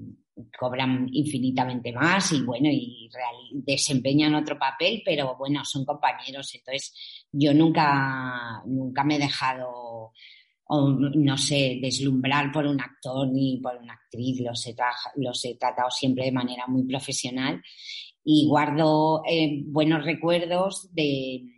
cobran 0.58 1.08
infinitamente 1.12 1.92
más 1.94 2.32
y 2.32 2.42
bueno, 2.42 2.70
y 2.72 3.10
desempeñan 3.52 4.36
otro 4.36 4.58
papel, 4.58 5.02
pero 5.06 5.36
bueno, 5.38 5.63
son 5.63 5.86
compañeros. 5.86 6.54
Entonces, 6.56 6.94
yo 7.32 7.54
nunca, 7.54 8.62
nunca 8.66 9.04
me 9.04 9.16
he 9.16 9.20
dejado 9.20 10.12
no 10.70 11.38
sé, 11.38 11.80
deslumbrar 11.82 12.52
por 12.52 12.66
un 12.66 12.82
actor 12.82 13.28
ni 13.28 13.60
por 13.60 13.75
una 13.78 13.94
actriz, 13.94 14.40
los 14.42 14.66
he, 14.66 14.75
los 15.18 15.46
he 15.46 15.56
tratado 15.56 15.92
siempre 15.92 16.25
de 16.25 16.32
manera 16.32 16.66
muy 16.68 16.84
profesional 16.84 17.62
y 18.24 18.48
guardo 18.48 19.22
eh, 19.30 19.62
buenos 19.66 20.04
recuerdos 20.06 20.90
de, 20.94 21.50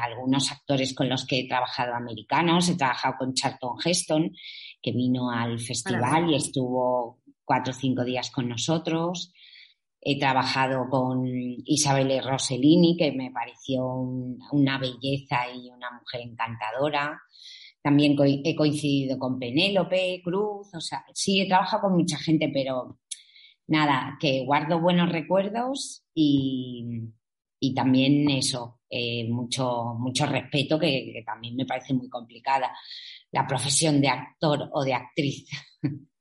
algunos 0.00 0.50
actores 0.50 0.94
con 0.94 1.08
los 1.08 1.26
que 1.26 1.40
he 1.40 1.48
trabajado 1.48 1.94
americanos. 1.94 2.68
He 2.68 2.76
trabajado 2.76 3.16
con 3.18 3.34
Charlton 3.34 3.76
Heston, 3.84 4.32
que 4.80 4.92
vino 4.92 5.30
al 5.30 5.58
festival 5.58 6.30
y 6.30 6.36
estuvo 6.36 7.18
cuatro 7.46 7.72
o 7.72 7.74
cinco 7.74 8.04
días 8.04 8.30
con 8.30 8.48
nosotros. 8.48 9.32
He 10.00 10.18
trabajado 10.18 10.88
con 10.90 11.26
Isabelle 11.64 12.20
Rossellini, 12.20 12.96
que 12.96 13.12
me 13.12 13.30
pareció 13.30 13.86
una 14.52 14.78
belleza 14.78 15.50
y 15.54 15.70
una 15.70 15.90
mujer 15.92 16.20
encantadora. 16.20 17.18
También 17.82 18.16
he 18.44 18.54
coincidido 18.54 19.18
con 19.18 19.38
Penélope, 19.38 20.20
Cruz, 20.22 20.74
o 20.74 20.80
sea, 20.80 21.04
sí 21.14 21.40
he 21.40 21.46
trabajado 21.46 21.82
con 21.82 21.96
mucha 21.96 22.18
gente, 22.18 22.50
pero 22.52 22.98
nada, 23.68 24.16
que 24.20 24.44
guardo 24.44 24.80
buenos 24.80 25.10
recuerdos 25.10 26.04
y, 26.14 27.12
también 27.74 28.28
eso, 28.30 28.80
eh, 28.88 29.28
mucho, 29.28 29.94
mucho 29.98 30.26
respeto, 30.26 30.78
que, 30.78 31.22
también 31.24 31.56
me 31.56 31.66
parece 31.66 31.94
muy 31.94 32.08
complicada 32.08 32.70
la 33.32 33.46
profesión 33.46 34.00
de 34.00 34.08
actor 34.08 34.68
o 34.72 34.84
de 34.84 34.94
actriz. 34.94 35.48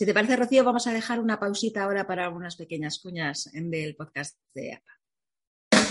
Si 0.00 0.06
te 0.06 0.14
parece, 0.14 0.34
Rocío, 0.34 0.64
vamos 0.64 0.86
a 0.86 0.94
dejar 0.94 1.20
una 1.20 1.38
pausita 1.38 1.84
ahora 1.84 2.06
para 2.06 2.30
unas 2.30 2.56
pequeñas 2.56 3.00
cuñas 3.00 3.50
del 3.52 3.94
podcast 3.96 4.34
de 4.54 4.72
APA. 4.72 4.92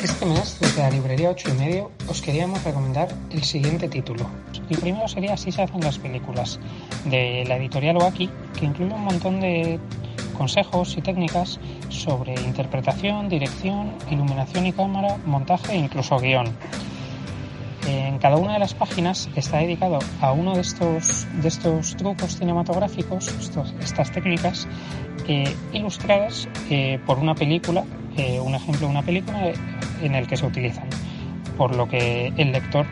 Este 0.04 0.25
mes, 0.25 0.60
desde 0.60 0.82
la 0.82 0.89
librería 0.89 1.30
8 1.30 1.50
y 1.50 1.54
medio, 1.60 1.92
os 2.08 2.20
queríamos 2.20 2.63
recomendar 2.63 3.10
el 3.30 3.44
siguiente 3.44 3.88
título. 3.88 4.28
El 4.68 4.80
primero 4.80 5.08
sería 5.08 5.36
Así 5.36 5.51
se 5.51 5.62
hacen 5.62 5.82
las 5.82 6.00
películas, 6.00 6.60
de 7.06 7.46
la 7.48 7.58
editorial 7.58 7.98
Waki, 7.98 8.32
que 8.58 8.66
incluye 8.66 8.92
un 8.92 9.04
montón 9.04 9.42
de 9.42 9.80
consejos 10.36 10.98
y 10.98 11.04
técnicas 11.04 11.60
sobre 11.89 12.34
interpretación, 12.34 13.30
dirección, 13.30 13.94
iluminación 14.10 14.66
y 14.66 14.74
cámara, 14.74 15.18
montaje 15.18 15.74
e 15.74 15.78
incluso 15.78 16.18
guion. 16.18 16.48
En 17.89 18.19
cada 18.19 18.38
una 18.38 18.53
de 18.53 18.60
las 18.60 18.75
páginas 18.75 19.29
está 19.36 19.58
dedicado 19.58 19.98
a 20.22 20.31
uno 20.31 20.53
de 20.53 20.62
estos, 20.62 21.25
de 21.41 21.48
estos 21.48 21.98
trucos 21.98 22.38
cinematográficos, 22.38 23.27
estas 23.81 24.12
técnicas, 24.12 24.67
eh, 25.27 25.55
ilustradas 25.74 26.48
eh, 26.69 27.00
por 27.08 27.17
una 27.17 27.34
película, 27.34 27.84
eh, 28.15 28.39
un 28.39 28.53
ejemplo 28.53 28.81
de 28.81 28.91
una 28.91 29.01
película 29.01 29.53
en 30.03 30.13
el 30.13 30.27
que 30.27 30.38
se 30.38 30.46
utilizan, 30.46 30.88
por 31.58 31.75
lo 31.75 31.88
que 31.88 32.31
el 32.38 32.51
lector 32.51 32.86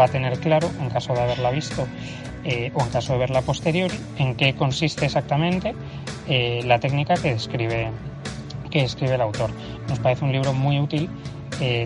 va 0.00 0.04
a 0.04 0.08
tener 0.08 0.40
claro, 0.40 0.70
en 0.80 0.88
caso 0.88 1.12
de 1.12 1.20
haberla 1.20 1.50
visto 1.50 1.82
o 1.82 2.82
en 2.82 2.88
caso 2.90 3.12
de 3.12 3.18
verla 3.18 3.40
a 3.40 3.42
posteriori, 3.42 3.94
en 4.18 4.34
qué 4.34 4.54
consiste 4.54 5.04
exactamente 5.04 5.74
la 6.64 6.80
técnica 6.80 7.14
que 7.14 7.34
describe, 7.34 7.90
que 8.70 8.80
describe 8.80 9.14
el 9.14 9.20
autor. 9.20 9.50
Nos 9.88 9.98
parece 10.00 10.24
un 10.24 10.32
libro 10.32 10.52
muy 10.52 10.80
útil 10.80 11.10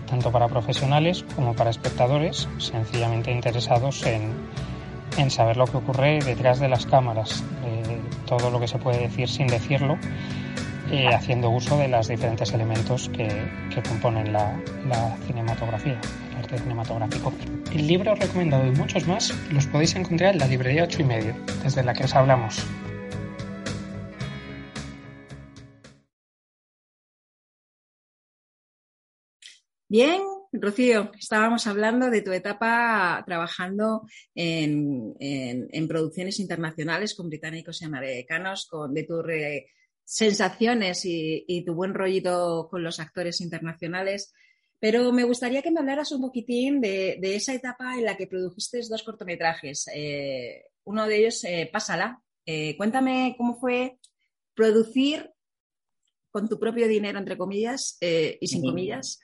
tanto 0.07 0.31
para 0.33 0.49
profesionales 0.49 1.25
como 1.35 1.55
para 1.55 1.71
espectadores 1.71 2.49
sencillamente 2.59 3.31
interesados 3.31 4.05
en, 4.07 4.33
en 5.19 5.31
saber 5.31 5.57
lo 5.57 5.67
que 5.67 5.77
ocurre 5.77 6.19
detrás 6.21 6.61
de 6.61 6.69
las 6.69 6.87
cámaras, 6.87 7.45
todo 8.27 8.51
lo 8.51 8.59
que 8.59 8.69
se 8.69 8.79
puede 8.79 9.01
decir 9.01 9.29
sin 9.29 9.47
decirlo 9.47 9.99
eh, 10.91 11.09
haciendo 11.13 11.51
uso 11.51 11.77
de 11.79 11.89
los 11.89 12.07
diferentes 12.07 12.53
elementos 12.53 13.09
que, 13.09 13.29
componen 13.89 14.33
la, 14.33 14.57
cinematografía, 15.27 15.99
el 16.31 16.37
arte 16.37 16.59
cinematográfico. 16.59 17.33
El 17.73 17.89
libro 17.89 18.15
recomendado 18.15 18.65
y 18.67 18.71
muchos 18.71 19.07
más 19.09 19.35
los 19.51 19.67
podéis 19.67 19.97
encontrar 19.97 20.35
en 20.35 20.39
la 20.39 20.47
librería 20.47 20.85
8 20.85 21.03
y 21.03 21.05
medio, 21.05 21.35
desde 21.65 21.83
la 21.83 21.93
que 21.93 22.05
os 22.05 22.15
hablamos. 22.15 22.65
Bien, 29.89 30.21
Rocío, 30.51 31.13
estábamos 31.17 31.69
hablando 31.69 32.11
de 32.11 32.21
tu 32.21 32.33
etapa 32.33 33.23
trabajando 33.25 34.03
en, 34.35 35.15
producciones 35.87 36.41
internacionales 36.41 37.15
con 37.15 37.29
británicos 37.29 37.81
y 37.81 37.85
americanos, 37.85 38.67
con, 38.67 38.93
de 38.93 39.05
tu 39.05 39.23
sensaciones 40.05 41.03
y, 41.05 41.65
tu 41.65 41.75
buen 41.75 41.95
rollito 41.95 42.67
con 42.69 42.83
los 42.83 42.99
actores 42.99 43.41
internacionales. 43.41 44.33
Pero 44.81 45.13
me 45.13 45.23
gustaría 45.23 45.63
que 45.63 45.71
me 45.71 45.79
hablaras 45.79 46.11
un 46.11 46.23
poquitín 46.23 46.81
de, 46.81 47.19
esa 47.23 47.55
etapa 47.55 47.97
en 47.97 48.05
la 48.05 48.17
que 48.17 48.27
produjiste 48.27 48.81
dos 48.89 49.05
cortometrajes. 49.05 49.89
Eh, 49.95 50.65
uno 50.83 51.07
de 51.07 51.17
ellos, 51.17 51.45
eh, 51.45 51.71
Pásala. 51.73 52.21
Eh, 52.45 52.77
cuéntame 52.77 53.37
cómo 53.39 53.55
fue 53.55 53.99
producir 54.53 55.31
con 56.31 56.49
tu 56.49 56.59
propio 56.59 56.89
dinero, 56.89 57.19
entre 57.19 57.39
comillas, 57.39 57.99
y 58.01 58.47
sin 58.47 58.63
comillas, 58.63 59.21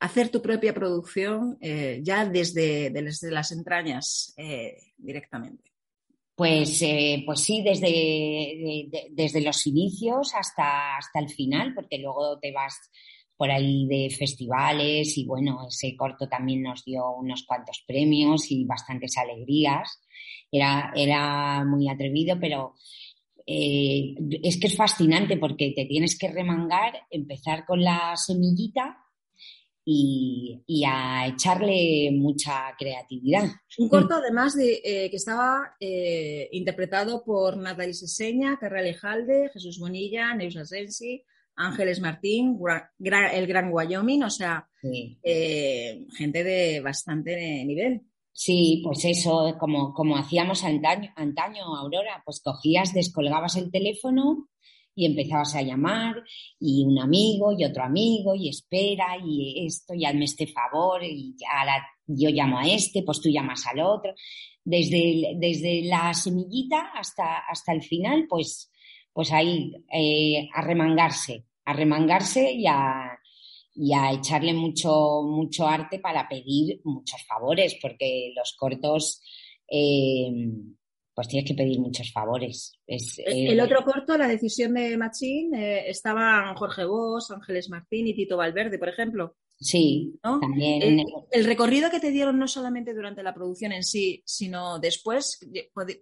hacer 0.00 0.28
tu 0.28 0.42
propia 0.42 0.74
producción 0.74 1.58
ya 1.60 2.24
desde, 2.26 2.90
desde, 2.90 3.30
las 3.30 3.52
entrañas 3.52 4.34
directamente. 4.96 5.72
Pues, 6.36 6.82
eh, 6.82 7.22
pues 7.24 7.40
sí, 7.40 7.62
desde, 7.62 8.90
desde 9.10 9.40
los 9.40 9.66
inicios 9.66 10.34
hasta, 10.34 10.98
hasta 10.98 11.18
el 11.18 11.30
final, 11.30 11.72
porque 11.74 11.98
luego 11.98 12.38
te 12.38 12.52
vas 12.52 12.78
por 13.38 13.50
ahí 13.50 13.86
de 13.86 14.14
festivales 14.14 15.16
y 15.16 15.24
bueno, 15.24 15.66
ese 15.66 15.96
corto 15.96 16.28
también 16.28 16.62
nos 16.62 16.84
dio 16.84 17.10
unos 17.10 17.44
cuantos 17.46 17.82
premios 17.86 18.50
y 18.50 18.66
bastantes 18.66 19.16
alegrías. 19.16 20.00
Era, 20.52 20.92
era 20.94 21.64
muy 21.64 21.88
atrevido, 21.88 22.38
pero 22.38 22.74
eh, 23.46 24.16
es 24.42 24.58
que 24.58 24.66
es 24.66 24.76
fascinante 24.76 25.36
porque 25.36 25.72
te 25.74 25.84
tienes 25.86 26.18
que 26.18 26.28
remangar, 26.28 26.94
empezar 27.10 27.64
con 27.64 27.82
la 27.82 28.16
semillita 28.16 28.98
y, 29.84 30.64
a 30.84 31.28
echarle 31.28 32.10
mucha 32.12 32.74
creatividad. 32.76 33.44
Un 33.78 33.88
corto 33.88 34.14
además 34.14 34.56
de 34.56 34.80
eh, 34.84 35.10
que 35.10 35.16
estaba 35.16 35.76
eh, 35.78 36.48
interpretado 36.50 37.22
por 37.24 37.56
Natalie 37.56 37.94
Seseña, 37.94 38.58
Carra 38.58 38.80
Alejalde, 38.80 39.48
Jesús 39.52 39.78
Bonilla, 39.78 40.34
Neus 40.34 40.56
Asensi, 40.56 41.22
Ángeles 41.54 42.00
Martín, 42.00 42.58
el 43.32 43.46
Gran 43.46 43.72
Wyoming, 43.72 44.24
o 44.24 44.30
sea, 44.30 44.68
gente 44.82 46.44
de 46.44 46.80
bastante 46.80 47.64
nivel. 47.64 48.02
Sí, 48.38 48.82
pues 48.84 49.02
eso, 49.06 49.56
como, 49.58 49.94
como 49.94 50.18
hacíamos 50.18 50.62
antaño, 50.62 51.10
antaño, 51.16 51.74
Aurora, 51.74 52.22
pues 52.22 52.42
cogías, 52.42 52.92
descolgabas 52.92 53.56
el 53.56 53.70
teléfono 53.70 54.50
y 54.94 55.06
empezabas 55.06 55.54
a 55.54 55.62
llamar 55.62 56.22
y 56.60 56.84
un 56.84 56.98
amigo 56.98 57.52
y 57.58 57.64
otro 57.64 57.82
amigo 57.82 58.34
y 58.34 58.50
espera 58.50 59.16
y 59.24 59.64
esto 59.66 59.94
y 59.94 60.04
hazme 60.04 60.26
este 60.26 60.46
favor 60.46 61.02
y 61.02 61.34
ahora 61.50 61.82
yo 62.06 62.28
llamo 62.28 62.58
a 62.58 62.68
este, 62.68 63.02
pues 63.02 63.22
tú 63.22 63.30
llamas 63.30 63.66
al 63.68 63.80
otro. 63.80 64.14
Desde, 64.62 65.36
desde 65.36 65.84
la 65.84 66.12
semillita 66.12 66.90
hasta, 66.94 67.38
hasta 67.38 67.72
el 67.72 67.82
final, 67.82 68.26
pues, 68.28 68.70
pues 69.14 69.32
ahí 69.32 69.72
eh, 69.90 70.46
a 70.52 70.60
remangarse, 70.60 71.46
a 71.64 71.72
remangarse 71.72 72.52
y 72.52 72.66
a, 72.66 73.18
y 73.76 73.92
a 73.94 74.12
echarle 74.12 74.54
mucho, 74.54 75.22
mucho 75.22 75.66
arte 75.66 75.98
para 75.98 76.28
pedir 76.28 76.80
muchos 76.84 77.24
favores, 77.26 77.76
porque 77.80 78.32
los 78.34 78.56
cortos 78.58 79.22
eh, 79.68 80.30
pues 81.14 81.28
tienes 81.28 81.48
que 81.48 81.54
pedir 81.54 81.80
muchos 81.80 82.12
favores. 82.12 82.78
Es, 82.86 83.18
el 83.24 83.58
otro 83.60 83.82
corto, 83.84 84.18
la 84.18 84.28
decisión 84.28 84.74
de 84.74 84.96
Machín, 84.96 85.54
eh, 85.54 85.88
estaban 85.88 86.54
Jorge 86.56 86.84
Bosch, 86.84 87.30
Ángeles 87.30 87.70
Martín 87.70 88.06
y 88.06 88.14
Tito 88.14 88.36
Valverde, 88.36 88.78
por 88.78 88.88
ejemplo. 88.88 89.36
Sí, 89.58 90.18
también. 90.22 91.00
El, 91.30 91.44
recorrido 91.46 91.90
que 91.90 92.00
te 92.00 92.10
dieron 92.10 92.38
no 92.38 92.46
solamente 92.46 92.92
durante 92.92 93.22
la 93.22 93.32
producción 93.32 93.72
en 93.72 93.82
sí, 93.82 94.22
sino 94.26 94.78
después, 94.78 95.40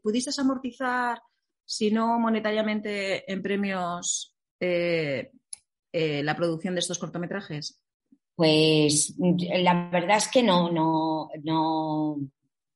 ¿pudiste 0.03 0.33
amortizar, 0.41 1.23
si 1.65 1.93
no 1.93 2.19
monetariamente, 2.19 3.31
en 3.33 3.41
premios 3.41 4.35
eh, 5.97 6.25
la 6.25 6.35
producción 6.35 6.75
de 6.75 6.81
estos 6.81 6.99
cortometrajes? 6.99 7.81
Pues 8.35 9.15
la 9.17 9.91
verdad 9.93 10.17
es 10.17 10.27
que 10.27 10.43
no, 10.43 10.69
no, 10.73 11.29
no, 11.45 12.17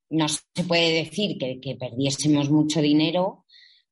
no 0.09 0.27
se 0.29 0.63
puede 0.65 1.03
decir 1.03 1.37
que, 1.37 1.75
perdiésemos 1.77 2.49
mucho 2.49 2.79
dinero 2.81 3.43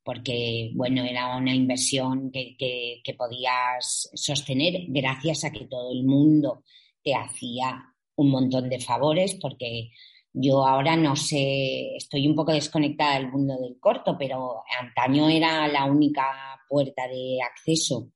porque, 0.02 0.70
bueno, 0.74 1.04
era 1.04 1.36
una 1.36 1.54
inversión 1.54 2.30
que, 2.32 3.02
podías 3.18 4.08
sostener 4.14 4.86
gracias 4.88 5.44
a 5.44 5.52
que 5.52 5.66
todo 5.66 5.92
el 5.92 6.04
mundo 6.04 6.62
te 7.04 7.14
hacía 7.14 7.84
un 8.16 8.30
montón 8.30 8.70
de 8.70 8.80
favores, 8.80 9.34
porque 9.34 9.90
yo 10.32 10.66
ahora 10.66 10.96
no 10.96 11.16
sé, 11.16 11.96
estoy 11.96 12.26
un 12.26 12.34
poco 12.34 12.52
desconectada 12.52 13.18
del 13.18 13.30
mundo 13.30 13.58
del 13.60 13.78
corto, 13.78 14.16
pero 14.18 14.62
antaño 14.80 15.28
era 15.28 15.68
la 15.68 15.84
única 15.84 16.24
puerta 16.66 17.06
de 17.06 17.40
acceso. 17.42 18.10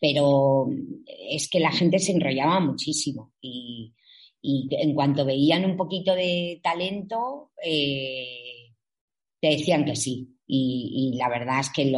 Pero 0.00 0.68
es 1.06 1.48
que 1.48 1.60
la 1.60 1.70
gente 1.70 1.98
se 1.98 2.12
enrollaba 2.12 2.58
muchísimo 2.58 3.32
y, 3.40 3.92
y 4.42 4.68
en 4.70 4.94
cuanto 4.94 5.24
veían 5.24 5.64
un 5.64 5.76
poquito 5.76 6.14
de 6.14 6.60
talento, 6.62 7.52
eh, 7.62 8.72
te 9.40 9.48
decían 9.48 9.84
que 9.84 9.96
sí. 9.96 10.36
Y, 10.46 11.14
la 11.16 11.28
verdad 11.28 11.60
es 11.60 11.70
que, 11.70 11.92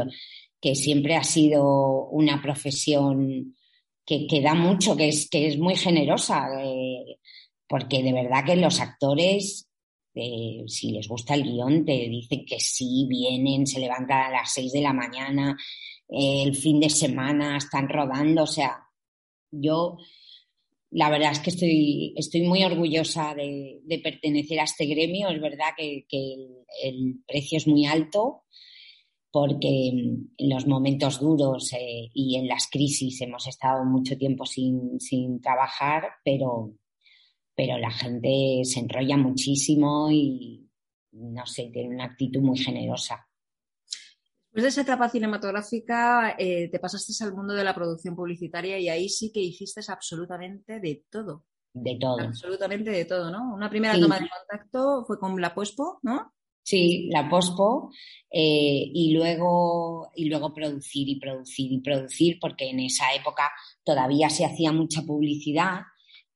que 0.60 0.74
siempre 0.74 1.16
ha 1.16 1.24
sido 1.24 2.08
una 2.08 2.42
profesión 2.42 3.56
que, 4.04 4.26
que, 4.26 4.42
da 4.42 4.54
mucho, 4.54 4.96
que 4.96 5.08
es, 5.08 5.28
que 5.30 5.46
es 5.46 5.58
muy 5.58 5.76
generosa, 5.76 6.48
eh, 6.62 7.18
porque 7.66 8.02
de 8.02 8.12
verdad 8.12 8.44
que 8.44 8.56
los 8.56 8.80
actores, 8.80 9.70
eh, 10.14 10.64
si 10.66 10.90
les 10.90 11.08
gusta 11.08 11.34
el 11.34 11.44
guion, 11.44 11.84
te 11.86 12.08
dicen 12.08 12.44
que 12.44 12.60
sí, 12.60 13.06
vienen, 13.08 13.66
se 13.66 13.80
levantan 13.80 14.26
a 14.26 14.30
las 14.30 14.52
seis 14.52 14.72
de 14.72 14.82
la 14.82 14.92
mañana, 14.92 15.56
el 16.12 16.54
fin 16.54 16.80
de 16.80 16.90
semana 16.90 17.56
están 17.56 17.88
rodando, 17.88 18.42
o 18.42 18.46
sea, 18.46 18.86
yo 19.50 19.96
la 20.92 21.08
verdad 21.08 21.32
es 21.32 21.40
que 21.40 21.50
estoy, 21.50 22.14
estoy 22.16 22.42
muy 22.42 22.64
orgullosa 22.64 23.34
de, 23.34 23.80
pertenecer 24.02 24.60
a 24.60 24.64
este 24.64 24.86
gremio. 24.86 25.30
Es 25.30 25.40
verdad 25.40 25.70
que, 25.76 26.04
el, 26.82 27.22
precio 27.26 27.56
es 27.58 27.66
muy 27.66 27.86
alto 27.86 28.44
porque 29.30 29.88
en 29.88 30.50
los 30.50 30.66
momentos 30.66 31.18
duros 31.18 31.72
eh, 31.72 32.10
y 32.12 32.36
en 32.36 32.46
las 32.46 32.68
crisis 32.68 33.22
hemos 33.22 33.46
estado 33.46 33.82
mucho 33.86 34.18
tiempo 34.18 34.44
sin, 34.44 35.40
trabajar, 35.40 36.04
pero, 36.22 36.74
pero 37.54 37.78
la 37.78 37.90
gente 37.90 38.60
se 38.64 38.80
enrolla 38.80 39.16
muchísimo 39.16 40.10
y, 40.10 40.68
no 41.12 41.46
sé, 41.46 41.70
tiene 41.72 41.94
una 41.94 42.04
actitud 42.04 42.42
muy 42.42 42.58
generosa. 42.58 43.26
Después 44.52 44.64
de 44.64 44.68
esa 44.68 44.80
etapa 44.82 45.08
cinematográfica, 45.08 46.36
eh, 46.38 46.68
te 46.70 46.78
pasaste 46.78 47.24
al 47.24 47.32
mundo 47.32 47.54
de 47.54 47.64
la 47.64 47.74
producción 47.74 48.14
publicitaria 48.14 48.78
y 48.78 48.90
ahí 48.90 49.08
sí 49.08 49.32
que 49.32 49.40
hiciste 49.40 49.80
absolutamente 49.88 50.78
de 50.78 51.04
todo. 51.08 51.46
De 51.72 51.96
todo. 51.98 52.20
Absolutamente 52.20 52.90
de 52.90 53.06
todo, 53.06 53.30
¿no? 53.30 53.54
Una 53.54 53.70
primera 53.70 53.98
toma 53.98 54.18
de 54.18 54.28
contacto 54.28 55.04
fue 55.06 55.18
con 55.18 55.40
la 55.40 55.54
Pospo, 55.54 56.00
¿no? 56.02 56.34
Sí, 56.62 57.08
la 57.10 57.30
Pospo, 57.30 57.92
eh, 58.30 58.90
y, 58.92 59.14
luego, 59.14 60.10
y 60.14 60.26
luego 60.26 60.52
producir 60.52 61.08
y 61.08 61.18
producir 61.18 61.72
y 61.72 61.80
producir, 61.80 62.36
porque 62.38 62.68
en 62.68 62.80
esa 62.80 63.14
época 63.14 63.50
todavía 63.82 64.28
se 64.28 64.44
hacía 64.44 64.70
mucha 64.70 65.00
publicidad, 65.00 65.80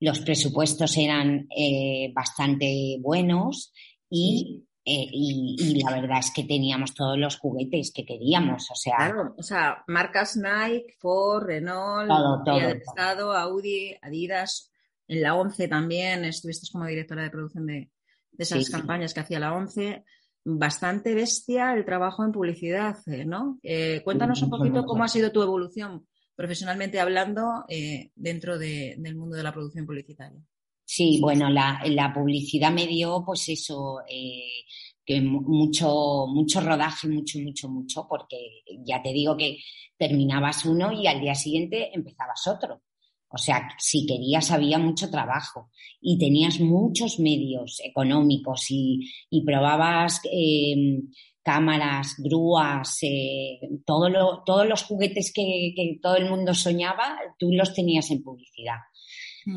los 0.00 0.20
presupuestos 0.20 0.96
eran 0.96 1.48
eh, 1.54 2.10
bastante 2.14 2.96
buenos 3.02 3.74
y 4.08 4.64
eh, 4.88 5.08
y, 5.10 5.82
la 5.82 6.00
verdad 6.00 6.20
es 6.20 6.30
que 6.30 6.44
teníamos 6.44 6.94
todos 6.94 7.18
los 7.18 7.38
juguetes 7.38 7.90
que 7.92 8.04
queríamos, 8.04 8.70
o 8.70 8.76
sea... 8.76 8.94
Claro, 8.96 9.34
o 9.36 9.42
sea, 9.42 9.82
marcas 9.88 10.36
Nike, 10.36 10.94
Ford, 11.00 11.44
Renault, 11.44 12.08
Estado, 12.46 13.32
Audi, 13.32 13.96
Adidas, 14.00 14.70
en 15.08 15.22
la 15.22 15.34
11 15.34 15.66
también 15.66 16.24
estuviste 16.24 16.68
como 16.70 16.86
directora 16.86 17.24
de 17.24 17.30
producción 17.30 17.66
de, 17.66 17.90
esas 18.38 18.70
campañas 18.70 19.12
que 19.12 19.18
hacía 19.18 19.40
la 19.40 19.54
11. 19.54 20.04
Bastante 20.44 21.16
bestia 21.16 21.74
el 21.74 21.84
trabajo 21.84 22.24
en 22.24 22.30
publicidad, 22.30 22.96
eh, 23.08 23.24
¿no? 23.24 23.58
Eh, 23.64 24.02
cuéntanos 24.04 24.40
un 24.42 24.50
poquito 24.50 24.84
cómo 24.84 25.02
ha 25.02 25.08
sido 25.08 25.32
tu 25.32 25.42
evolución 25.42 26.06
profesionalmente 26.36 27.00
hablando 27.00 27.64
dentro 28.14 28.56
del 28.56 29.16
mundo 29.16 29.34
de 29.34 29.42
la 29.42 29.52
producción 29.52 29.84
publicitaria. 29.84 30.38
Sí, 30.88 31.18
bueno, 31.20 31.50
la, 31.50 31.82
la 31.86 32.14
publicidad 32.14 32.70
me 32.70 32.86
dio, 32.86 33.24
pues 33.26 33.48
eso, 33.48 33.98
eh, 34.08 34.62
que 35.04 35.20
mucho, 35.20 36.26
mucho 36.28 36.60
rodaje, 36.60 37.08
mucho, 37.08 37.40
mucho, 37.40 37.68
mucho, 37.68 38.06
porque 38.08 38.62
ya 38.84 39.02
te 39.02 39.12
digo 39.12 39.36
que 39.36 39.58
terminabas 39.98 40.64
uno 40.64 40.92
y 40.92 41.08
al 41.08 41.20
día 41.20 41.34
siguiente 41.34 41.90
empezabas 41.92 42.46
otro. 42.46 42.82
O 43.28 43.36
sea, 43.38 43.68
si 43.78 44.06
querías 44.06 44.52
había 44.52 44.78
mucho 44.78 45.10
trabajo 45.10 45.70
y 46.00 46.18
tenías 46.18 46.60
muchos 46.60 47.18
medios 47.18 47.80
económicos 47.84 48.66
y, 48.70 49.10
probabas 49.44 50.20
eh, 50.32 51.00
cámaras, 51.42 52.14
grúas, 52.18 52.98
eh, 53.02 53.58
todo 53.84 54.08
lo, 54.08 54.44
todos 54.44 54.66
los 54.68 54.84
juguetes 54.84 55.32
que, 55.34 55.72
que 55.74 55.98
todo 56.00 56.16
el 56.16 56.30
mundo 56.30 56.54
soñaba, 56.54 57.18
tú 57.38 57.50
los 57.50 57.74
tenías 57.74 58.10
en 58.12 58.22
publicidad. 58.22 58.78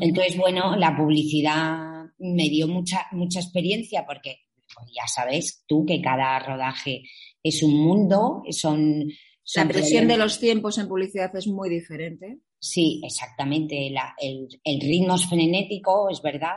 Entonces, 0.00 0.36
bueno, 0.36 0.76
la 0.76 0.96
publicidad 0.96 2.04
me 2.18 2.48
dio 2.48 2.68
mucha, 2.68 3.06
mucha 3.12 3.40
experiencia 3.40 4.04
porque 4.06 4.42
pues 4.74 4.88
ya 4.94 5.06
sabes 5.06 5.64
tú 5.66 5.84
que 5.84 6.00
cada 6.00 6.38
rodaje 6.38 7.02
es 7.42 7.62
un 7.62 7.74
mundo, 7.74 8.42
son... 8.50 9.10
la 9.54 9.66
presión 9.66 10.06
de 10.06 10.16
los 10.16 10.38
tiempos 10.38 10.78
en 10.78 10.88
publicidad 10.88 11.34
es 11.34 11.48
muy 11.48 11.68
diferente. 11.68 12.38
Sí, 12.58 13.00
exactamente. 13.02 13.90
el, 14.18 14.80
ritmo 14.80 15.14
es 15.14 15.26
frenético, 15.26 16.10
es 16.10 16.20
verdad. 16.20 16.56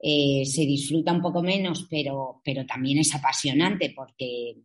Eh, 0.00 0.44
se 0.44 0.62
disfruta 0.62 1.12
un 1.12 1.22
poco 1.22 1.42
menos, 1.42 1.86
pero, 1.88 2.40
pero 2.44 2.66
también 2.66 2.98
es 2.98 3.14
apasionante 3.14 3.92
porque, 3.94 4.56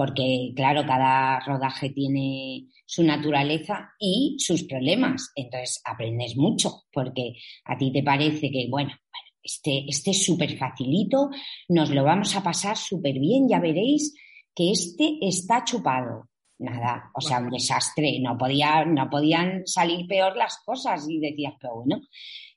porque, 0.00 0.54
claro, 0.56 0.86
cada 0.86 1.40
rodaje 1.40 1.90
tiene 1.90 2.68
su 2.86 3.04
naturaleza 3.04 3.90
y 3.98 4.34
sus 4.38 4.62
problemas. 4.62 5.30
Entonces 5.34 5.82
aprendes 5.84 6.38
mucho, 6.38 6.84
porque 6.90 7.34
a 7.66 7.76
ti 7.76 7.92
te 7.92 8.02
parece 8.02 8.50
que, 8.50 8.66
bueno, 8.70 8.92
este, 9.42 9.84
este 9.86 10.12
es 10.12 10.24
súper 10.24 10.56
facilito, 10.56 11.28
nos 11.68 11.90
lo 11.90 12.02
vamos 12.02 12.34
a 12.34 12.42
pasar 12.42 12.78
súper 12.78 13.18
bien, 13.18 13.46
ya 13.46 13.60
veréis 13.60 14.14
que 14.54 14.70
este 14.70 15.18
está 15.20 15.64
chupado. 15.64 16.30
Nada, 16.60 17.10
o 17.14 17.20
sea, 17.20 17.40
un 17.40 17.50
desastre, 17.50 18.20
no, 18.22 18.38
podía, 18.38 18.86
no 18.86 19.10
podían 19.10 19.66
salir 19.66 20.06
peor 20.06 20.34
las 20.34 20.56
cosas 20.64 21.06
y 21.10 21.18
decías, 21.20 21.52
pero 21.60 21.74
bueno, 21.74 22.00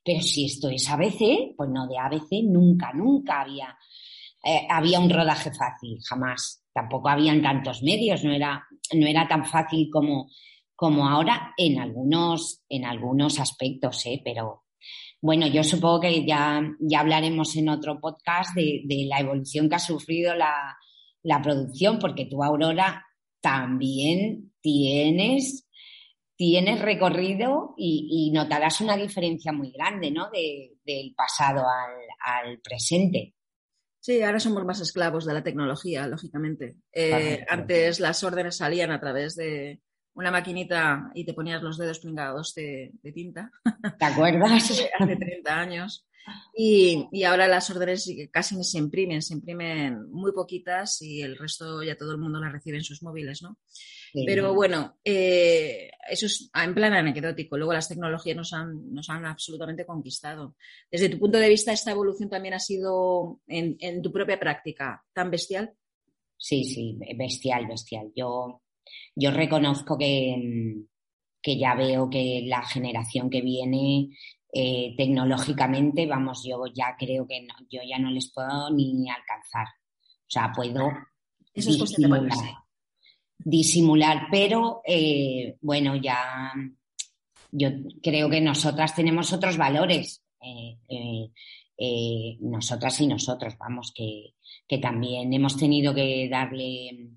pero 0.02 0.22
si 0.22 0.46
esto 0.46 0.70
es 0.70 0.90
ABC, 0.90 1.58
pues 1.58 1.70
no, 1.70 1.90
de 1.90 1.98
ABC 1.98 2.42
nunca, 2.46 2.94
nunca 2.94 3.42
había, 3.42 3.78
eh, 4.46 4.66
había 4.70 5.02
un 5.02 5.10
rodaje 5.10 5.52
fácil, 5.52 6.00
jamás 6.08 6.63
tampoco 6.74 7.10
habían 7.10 7.42
tantos 7.42 7.84
medios, 7.84 8.24
no 8.24 8.34
era, 8.34 8.68
no 8.94 9.08
era 9.08 9.28
tan 9.28 9.46
fácil 9.46 9.90
como, 9.92 10.30
como 10.76 11.08
ahora 11.08 11.54
en 11.58 11.80
algunos, 11.80 12.64
en 12.68 12.86
algunos 12.86 13.40
aspectos, 13.40 14.06
¿eh? 14.06 14.22
pero 14.24 14.64
bueno, 15.22 15.48
yo 15.48 15.64
supongo 15.64 16.02
que 16.02 16.26
ya, 16.26 16.62
ya 16.82 17.00
hablaremos 17.00 17.56
en 17.56 17.70
otro 17.70 18.02
podcast 18.02 18.54
de, 18.56 19.06
la 19.08 19.22
evolución 19.22 19.70
que 19.70 19.76
ha 19.76 19.80
sufrido 19.80 20.36
la, 20.36 20.76
producción, 21.42 21.98
porque 22.00 22.26
tú, 22.26 22.44
Aurora, 22.44 23.06
también 23.40 24.52
tienes, 24.60 25.66
tienes 26.36 26.82
recorrido 26.82 27.74
y, 27.78 28.32
notarás 28.34 28.82
una 28.82 28.98
diferencia 28.98 29.54
muy 29.54 29.72
grande 29.72 30.12
¿no? 30.12 30.28
del 30.30 31.14
pasado 31.16 31.62
al, 31.62 32.46
al 32.46 32.60
presente. 32.60 33.33
Sí, 34.04 34.22
ahora 34.22 34.42
somos 34.42 34.66
más 34.66 34.82
esclavos 34.82 35.26
de 35.26 35.34
la 35.34 35.44
tecnología, 35.44 36.06
lógicamente. 36.08 36.76
Eh, 36.92 37.46
antes 37.48 38.02
las 38.02 38.22
órdenes 38.22 38.58
salían 38.58 38.92
a 38.92 39.00
través 39.00 39.34
de, 39.38 39.80
una 40.16 40.30
maquinita 40.30 41.10
y 41.14 41.26
te 41.26 41.34
ponías 41.34 41.64
los 41.64 41.78
dedos 41.78 42.00
pringados 42.00 42.54
de, 42.54 42.92
tinta. 43.14 43.50
¿Te 43.98 44.06
acuerdas? 44.06 44.72
Hace 45.00 45.16
30 45.16 45.58
años. 45.58 46.06
Y, 46.56 47.24
ahora 47.24 47.48
las 47.48 47.70
órdenes 47.70 48.10
casi 48.32 48.62
se 48.64 48.78
imprimen, 48.78 49.22
se 49.22 49.34
imprimen 49.34 50.10
muy 50.12 50.32
poquitas 50.32 51.02
y 51.02 51.22
el 51.22 51.38
resto 51.38 51.84
ya 51.84 51.98
todo 51.98 52.12
el 52.12 52.18
mundo 52.18 52.40
las 52.40 52.52
recibe 52.52 52.78
en 52.78 52.84
sus 52.84 53.04
móviles, 53.04 53.42
¿no? 53.42 53.58
Pero 54.26 54.54
bueno, 54.54 55.00
eh, 55.04 55.90
eso 56.08 56.28
es 56.28 56.52
en 56.54 56.76
plan 56.76 56.94
anecdótico. 56.94 57.58
Luego 57.58 57.74
las 57.74 57.90
tecnologías 57.90 58.38
nos 58.38 58.54
han, 58.54 58.94
nos 58.94 59.10
han 59.10 59.26
absolutamente 59.26 59.88
conquistado. 59.88 60.56
Desde 60.92 61.10
tu 61.10 61.18
punto 61.18 61.40
de 61.40 61.50
vista, 61.50 61.74
¿esta 61.74 61.92
evolución 61.92 62.30
también 62.30 62.54
ha 62.54 62.60
sido 62.60 63.42
en, 63.48 63.76
en 63.80 64.04
tu 64.04 64.12
propia 64.12 64.40
práctica 64.40 65.04
tan 65.14 65.32
bestial? 65.32 65.74
Sí, 66.38 66.64
sí, 66.64 67.00
bestial, 67.16 67.66
bestial. 67.68 68.12
Yo, 68.16 68.62
yo 69.16 69.32
reconozco 69.32 69.98
que, 69.98 70.76
que 71.42 71.58
ya 71.58 71.74
veo 71.74 72.10
que 72.10 72.44
la 72.46 72.64
generación 72.66 73.30
que 73.30 73.42
viene 73.42 74.10
eh, 74.56 74.94
tecnológicamente, 74.96 76.06
vamos, 76.06 76.44
yo 76.44 76.66
ya 76.68 76.96
creo 76.96 77.26
que 77.26 77.42
no, 77.42 77.56
yo 77.72 77.82
ya 77.90 77.98
no 77.98 78.12
les 78.12 78.32
puedo 78.32 78.70
ni 78.70 79.10
alcanzar. 79.10 79.66
O 79.66 80.30
sea, 80.30 80.52
puedo 80.52 80.92
disimular, 81.56 82.38
disimular, 83.40 84.28
pero 84.30 84.82
eh, 84.86 85.58
bueno, 85.60 85.96
ya 85.96 86.54
yo 87.52 87.70
creo 88.04 88.30
que 88.30 88.42
nosotras 88.42 88.94
tenemos 88.94 89.34
otros 89.34 89.58
valores, 89.58 90.24
eh, 90.40 92.38
nosotras 92.42 93.02
y 93.02 93.08
nosotros, 93.08 93.58
vamos, 93.58 93.92
que, 93.92 94.36
que 94.68 94.78
también 94.78 95.34
hemos 95.34 95.58
tenido 95.58 95.96
que 95.96 96.30
darle, 96.30 97.10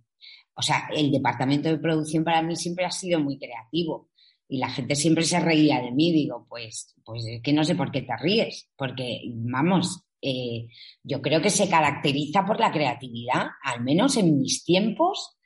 o 0.55 0.63
sea, 0.63 0.89
el 0.91 1.13
departamento 1.13 1.69
de 1.69 1.77
producción 1.77 2.25
para 2.25 2.41
mí 2.41 2.57
siempre 2.57 2.87
ha 2.87 2.91
sido 2.91 3.21
muy 3.21 3.39
creativo 3.39 4.09
y 4.49 4.59
la 4.59 4.71
gente 4.71 4.95
siempre 4.95 5.25
se 5.25 5.41
reía 5.41 5.81
de 5.81 5.91
mí. 5.91 6.13
Digo, 6.13 6.47
pues, 6.49 6.95
pues 7.05 7.25
es 7.27 7.43
que 7.43 7.53
no 7.53 7.65
sé 7.65 7.75
por 7.75 7.91
qué 7.91 8.03
te 8.03 8.17
ríes, 8.17 8.69
porque, 8.77 9.23
vamos, 9.27 10.05
eh, 10.23 10.69
yo 11.03 11.21
creo 11.21 11.41
que 11.41 11.51
se 11.51 11.69
caracteriza 11.69 12.45
por 12.45 12.61
la 12.61 12.73
creatividad, 12.73 13.47
al 13.63 13.83
menos 13.83 14.17
en 14.17 14.41
mis 14.41 14.65
tiempos, 14.65 15.37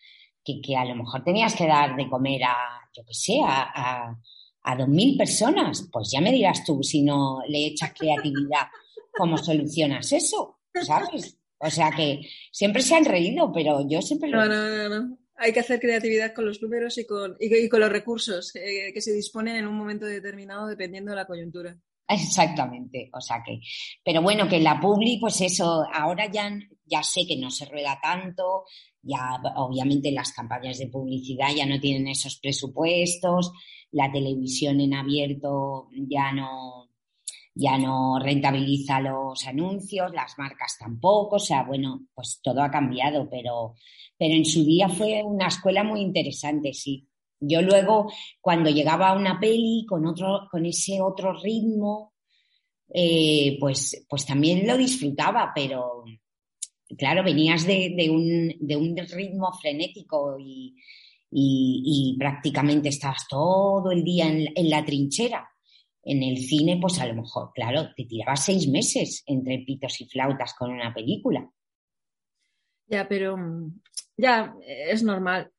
que, 0.45 0.61
que 0.61 0.77
a 0.77 0.85
lo 0.85 0.97
mejor 0.97 1.23
tenías 1.25 1.55
que 1.55 1.67
dar 1.67 1.97
de 1.97 2.09
comer 2.09 2.45
a, 2.45 2.57
yo 2.95 3.05
qué 3.05 3.15
sé, 3.15 3.41
a, 3.45 4.17
a, 4.63 4.77
dos 4.77 4.89
mil 4.89 5.17
personas. 5.17 5.89
Pues 5.93 6.11
ya 6.11 6.21
me 6.21 6.33
dirás 6.33 6.65
tú, 6.65 6.83
si 6.83 7.03
no 7.03 7.41
le 7.49 7.67
echas 7.67 7.93
creatividad, 7.93 8.69
¿cómo 9.17 9.37
solucionas 9.37 10.13
eso? 10.13 10.61
¿Sabes? 10.83 11.37
O 11.59 11.71
sea 11.71 11.91
que 11.91 12.27
siempre 12.51 12.81
se 12.81 12.95
han 12.97 13.05
reído, 13.05 13.53
pero 13.53 13.87
yo 13.87 14.01
siempre... 14.01 14.31
No, 14.31 14.47
no, 14.47 14.89
no, 14.89 14.89
no 14.89 15.20
hay 15.41 15.53
que 15.53 15.61
hacer 15.61 15.81
creatividad 15.81 16.35
con 16.35 16.45
los 16.45 16.63
números 16.63 16.99
y 16.99 17.07
con, 17.07 17.37
y, 17.41 17.69
con 17.69 17.81
los 17.81 17.91
recursos 17.91 18.55
eh, 18.55 18.93
que 18.93 19.01
se 19.01 19.13
disponen 19.13 19.57
en 19.57 19.67
un 19.67 19.75
momento 19.75 20.07
determinado 20.07 20.67
dependiendo 20.67 21.11
de 21.11 21.17
la 21.17 21.27
coyuntura. 21.27 21.77
Exactamente, 22.07 23.09
o 23.13 23.21
sea 23.21 23.41
que, 23.45 23.61
pero 24.05 24.21
bueno, 24.21 24.49
que 24.49 24.59
la 24.59 24.81
publi, 24.81 25.19
pues 25.21 25.41
eso, 25.41 25.85
ahora 25.93 26.29
ya, 26.31 26.51
ya 26.85 27.05
sé 27.05 27.25
que 27.27 27.37
no 27.37 27.51
se 27.53 27.67
rueda 27.67 28.01
tanto, 28.03 28.65
ya 29.01 29.41
obviamente 29.57 30.11
las 30.11 30.33
campañas 30.33 30.79
de 30.79 30.89
publicidad 30.89 31.55
ya 31.57 31.67
no 31.67 31.79
tienen 31.79 32.09
esos 32.09 32.41
presupuestos, 32.41 33.53
la 33.93 34.11
televisión 34.11 34.81
en 34.81 34.95
abierto 34.95 35.89
ya 36.09 36.33
no, 36.33 36.90
ya 37.61 37.77
no 37.77 38.19
rentabiliza 38.19 39.01
los 39.01 39.47
anuncios, 39.47 40.13
las 40.13 40.39
marcas 40.39 40.77
tampoco, 40.79 41.37
o 41.37 41.41
sea, 41.41 41.63
bueno, 41.65 42.07
pues 42.15 42.41
todo 42.43 42.63
ha 42.63 42.71
cambiado, 42.71 43.29
pero, 43.29 43.75
pero 44.17 44.35
en 44.35 44.47
su 44.47 44.65
día 44.65 44.89
fue 44.89 45.23
una 45.23 45.49
escuela 45.49 45.85
muy 45.85 46.01
interesante, 46.01 46.73
sí. 46.73 47.07
Yo 47.39 47.61
luego, 47.61 48.11
cuando 48.41 48.71
llegaba 48.71 49.11
a 49.11 49.19
una 49.19 49.39
peli 49.39 49.85
con, 49.87 50.07
otro, 50.07 50.49
con 50.51 50.65
ese 50.65 51.01
otro 51.03 51.35
ritmo, 51.35 52.15
eh, 52.93 53.57
pues, 53.61 54.07
pues 54.09 54.25
también 54.25 54.67
lo 54.67 54.77
disfrutaba, 54.77 55.53
pero 55.55 56.05
claro, 56.97 57.23
venías 57.23 57.67
de, 57.67 58.09
un, 58.11 58.97
ritmo 59.15 59.53
frenético 59.53 60.37
y, 60.39 62.17
prácticamente 62.19 62.89
estabas 62.89 63.27
todo 63.29 63.91
el 63.91 64.03
día 64.03 64.27
en, 64.29 64.71
la 64.71 64.85
trinchera. 64.85 65.49
En 66.03 66.23
el 66.23 66.39
cine, 66.39 66.79
pues 66.81 66.99
a 67.01 67.07
lo 67.07 67.15
mejor, 67.15 67.51
claro, 67.55 67.91
te 67.95 68.05
tirabas 68.05 68.45
seis 68.45 68.69
meses 68.69 69.23
entre 69.27 69.63
pitos 69.67 70.01
y 70.01 70.09
flautas 70.09 70.55
con 70.55 70.71
una 70.71 70.95
película. 70.95 71.51
Ya, 72.87 73.07
pero 73.07 73.37
ya 74.17 74.55
es 74.67 75.03
normal. 75.03 75.51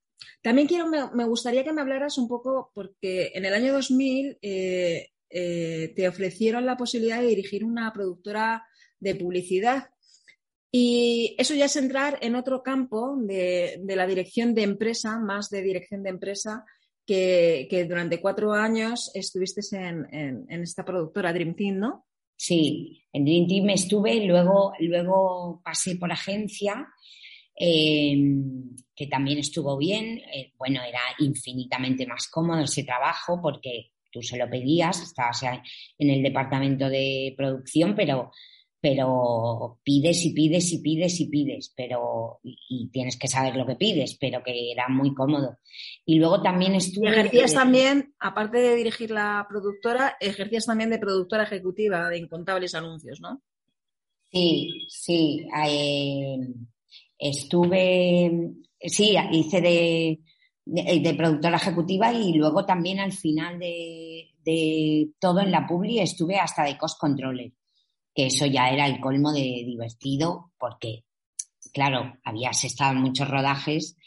También 0.41 0.67
quiero, 0.67 0.87
me, 0.87 1.25
gustaría 1.25 1.63
que 1.63 1.73
me 1.73 1.81
hablaras 1.81 2.17
un 2.17 2.27
poco, 2.27 2.71
porque 2.73 3.31
en 3.33 3.45
el 3.45 3.53
año 3.53 3.73
2000 3.73 4.37
eh, 4.41 5.09
eh, 5.29 5.93
te 5.95 6.07
ofrecieron 6.07 6.65
la 6.65 6.77
posibilidad 6.77 7.21
de 7.21 7.27
dirigir 7.27 7.63
una 7.63 7.91
productora 7.93 8.65
de 8.99 9.15
publicidad. 9.15 9.89
Y 10.71 11.35
eso 11.37 11.53
ya 11.53 11.65
es 11.65 11.75
entrar 11.75 12.17
en 12.21 12.35
otro 12.35 12.63
campo 12.63 13.17
de, 13.17 13.81
la 13.83 14.07
dirección 14.07 14.53
de 14.53 14.63
empresa, 14.63 15.19
más 15.19 15.49
de 15.49 15.61
dirección 15.61 16.01
de 16.03 16.09
empresa, 16.09 16.65
que, 17.13 17.85
durante 17.87 18.21
cuatro 18.21 18.53
años 18.53 19.11
estuviste 19.13 19.61
en, 19.71 20.45
esta 20.49 20.85
productora 20.85 21.33
Dream 21.33 21.55
Team, 21.55 21.77
¿no? 21.77 22.05
Sí, 22.35 23.03
en 23.13 23.25
Dream 23.25 23.47
Team 23.47 23.69
estuve, 23.69 24.25
luego, 24.25 24.73
luego 24.79 25.61
pasé 25.63 25.95
por 25.95 26.11
agencia 26.11 26.87
Em, 27.63 28.75
que 28.95 29.05
también 29.05 29.37
estuvo 29.37 29.77
bien. 29.77 30.17
Eh, 30.33 30.51
bueno, 30.57 30.81
era 30.81 31.01
infinitamente 31.19 32.07
más 32.07 32.27
cómodo 32.27 32.63
ese 32.63 32.83
trabajo 32.83 33.39
porque 33.39 33.91
tú 34.11 34.23
se 34.23 34.35
lo 34.35 34.49
pedías, 34.49 34.99
estabas 35.01 35.43
en 35.97 36.09
el 36.09 36.23
departamento 36.23 36.89
de 36.89 37.35
producción, 37.37 37.95
pero, 37.95 38.31
pero 38.81 39.79
pides 39.83 40.25
y 40.25 40.33
pides 40.33 40.71
y 40.73 40.79
pides 40.79 41.19
y 41.19 41.27
pides, 41.27 41.73
pero 41.75 42.39
y, 42.43 42.89
tienes 42.91 43.17
que 43.17 43.27
saber 43.27 43.55
lo 43.55 43.65
que 43.65 43.75
pides, 43.75 44.17
pero 44.19 44.43
que 44.43 44.71
era 44.71 44.89
muy 44.89 45.13
cómodo. 45.13 45.59
Y 46.05 46.17
luego 46.17 46.41
también 46.41 46.75
estuve... 46.75 47.09
Y 47.09 47.11
ejercías 47.11 47.53
también, 47.53 48.15
aparte 48.19 48.57
de 48.57 48.75
dirigir 48.75 49.11
la 49.11 49.45
productora, 49.47 50.17
ejercías 50.19 50.65
también 50.65 50.89
de 50.89 50.99
productora 50.99 51.43
ejecutiva 51.43 52.09
de 52.09 52.17
incontables 52.17 52.73
anuncios, 52.73 53.21
¿no? 53.21 53.41
Sí, 54.31 54.87
sí. 54.89 55.45
Eh, 55.65 56.37
Estuve, 57.21 58.51
sí, 58.79 59.15
hice 59.31 59.61
de, 59.61 60.19
de, 60.65 61.13
productora 61.13 61.57
ejecutiva 61.57 62.11
y 62.11 62.33
luego 62.33 62.65
también 62.65 62.99
al 62.99 63.11
final 63.11 63.59
de, 63.59 64.31
de, 64.43 65.11
todo 65.19 65.41
en 65.41 65.51
la 65.51 65.67
publi 65.67 65.99
estuve 65.99 66.37
hasta 66.37 66.63
de 66.63 66.79
cost 66.79 66.99
controller, 66.99 67.51
que 68.13 68.27
eso 68.27 68.45
ya 68.45 68.69
era 68.69 68.87
el 68.87 68.99
colmo 68.99 69.31
de 69.31 69.63
divertido 69.65 70.51
porque, 70.57 71.05
claro, 71.73 72.17
habías 72.23 72.63
estado 72.63 72.91
en 72.93 73.01
muchos 73.01 73.29
rodajes 73.29 73.97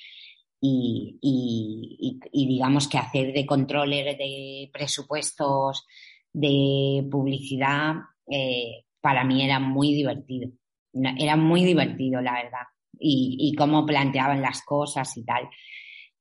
y, 0.60 1.18
y, 1.20 2.20
y, 2.32 2.46
digamos 2.46 2.88
que 2.88 2.98
hacer 2.98 3.32
de 3.32 3.44
controller 3.44 4.16
de 4.16 4.70
presupuestos 4.72 5.84
de 6.32 7.06
publicidad 7.10 7.96
eh, 8.30 8.84
para 9.00 9.24
mí 9.24 9.44
era 9.44 9.58
muy 9.60 9.92
divertido. 9.92 10.50
Era 10.92 11.36
muy 11.36 11.64
divertido, 11.64 12.20
la 12.20 12.34
verdad 12.34 12.66
y, 12.98 13.54
cómo 13.56 13.86
planteaban 13.86 14.42
las 14.42 14.62
cosas 14.62 15.16
y 15.16 15.24
tal. 15.24 15.48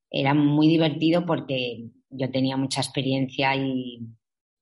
Era 0.10 0.34
muy 0.34 0.67
divertido 0.67 1.26
porque 1.26 1.86
yo 2.10 2.32
tenía 2.32 2.58
mucha 2.58 2.82
experiencia 2.82 3.56
y, 3.56 4.00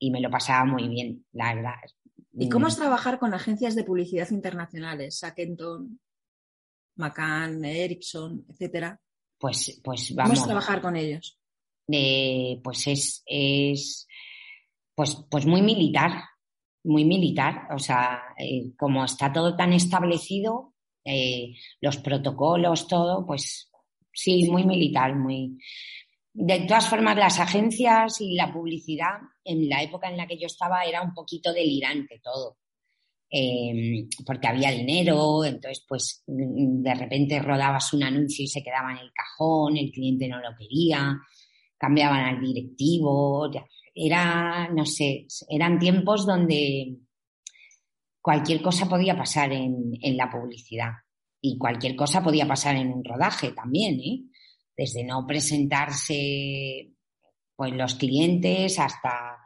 me 0.10 0.22
lo 0.22 0.30
pasaba 0.30 0.66
muy 0.66 0.88
bien, 0.88 1.26
la 1.32 1.54
verdad. 1.54 1.76
¿Y 2.42 2.50
cómo 2.50 2.68
es 2.68 2.76
trabajar 2.76 3.20
con 3.20 3.34
agencias 3.34 3.76
de 3.76 3.84
publicidad 3.84 4.30
internacionales? 4.32 5.20
Sackenton, 5.20 6.00
McCann, 6.96 7.64
Ericsson, 7.64 8.46
etcétera. 8.50 9.00
Pues, 9.38 9.80
pues 9.84 10.16
vamos. 10.16 10.32
¿Cómo 10.32 10.42
es 10.42 10.48
trabajar 10.48 10.82
con 10.82 10.96
ellos? 10.96 11.40
Eh, 11.88 12.60
pues 12.64 12.88
es, 12.88 13.24
es 13.26 14.08
pues, 14.96 15.16
pues 15.30 15.46
muy 15.46 15.62
militar, 15.62 16.24
muy 16.84 17.06
militar. 17.06 17.68
O 17.76 17.80
sea, 17.80 18.22
eh, 18.38 18.72
como 18.78 19.06
está 19.06 19.32
todo 19.32 19.56
tan 19.56 19.74
establecido, 19.74 20.74
eh, 21.04 21.56
los 21.80 21.98
protocolos, 21.98 22.88
todo, 22.88 23.26
pues 23.26 23.72
sí, 24.14 24.50
muy 24.50 24.64
militar, 24.64 25.16
muy... 25.16 25.58
De 26.34 26.62
todas 26.62 26.88
formas, 26.88 27.18
las 27.18 27.40
agencias 27.40 28.22
y 28.22 28.36
la 28.36 28.54
publicidad, 28.54 29.20
en 29.44 29.68
la 29.68 29.84
época 29.84 30.10
en 30.10 30.18
la 30.18 30.28
que 30.28 30.38
yo 30.38 30.48
estaba, 30.48 30.84
era 30.84 31.02
un 31.02 31.14
poquito 31.14 31.52
delirante 31.52 32.20
todo. 32.24 32.58
Em, 33.34 34.10
porque 34.26 34.48
había 34.48 34.72
dinero, 34.72 35.46
entonces 35.46 35.86
pues 35.88 36.22
de 36.28 36.94
repente 36.94 37.40
rodabas 37.40 37.94
un 37.94 38.04
anuncio 38.04 38.44
y 38.44 38.48
se 38.50 38.62
quedaba 38.62 38.92
en 38.92 38.98
el 38.98 39.14
cajón, 39.14 39.78
el 39.78 39.90
cliente 39.90 40.28
no 40.28 40.42
lo 40.42 40.54
quería, 40.58 41.18
cambiaban 41.78 42.26
al 42.26 42.42
directivo, 42.42 43.50
era, 43.96 44.68
no 44.74 44.86
sé, 44.86 45.28
eran 45.50 45.80
tiempos 45.80 46.26
donde 46.26 46.98
cualquier 48.20 48.62
cosa 48.62 48.90
podía 48.90 49.16
pasar 49.16 49.54
en, 49.54 49.98
la 50.02 50.30
publicidad 50.30 50.92
y 51.40 51.58
cualquier 51.58 51.96
cosa 51.96 52.22
podía 52.22 52.46
pasar 52.46 52.76
en 52.76 52.92
un 52.92 53.04
rodaje 53.04 53.54
también, 53.54 53.98
¿eh? 54.02 54.24
Desde 54.76 55.04
no 55.04 55.26
presentarse 55.28 56.92
pues 57.56 57.74
los 57.74 57.96
clientes 57.96 58.80
hasta 58.80 59.38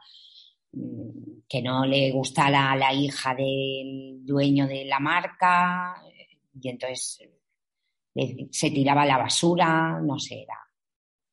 mm, 0.72 1.42
que 1.48 1.62
no 1.62 1.84
le 1.84 2.10
gustara 2.12 2.72
a 2.72 2.76
la 2.76 2.92
hija 2.92 3.34
del 3.34 4.24
dueño 4.24 4.66
de 4.66 4.84
la 4.84 4.98
marca 4.98 6.02
y 6.60 6.68
entonces 6.68 7.20
eh, 8.14 8.48
se 8.50 8.70
tiraba 8.70 9.04
la 9.04 9.18
basura, 9.18 10.00
no 10.00 10.18
sé, 10.18 10.42
era 10.42 10.58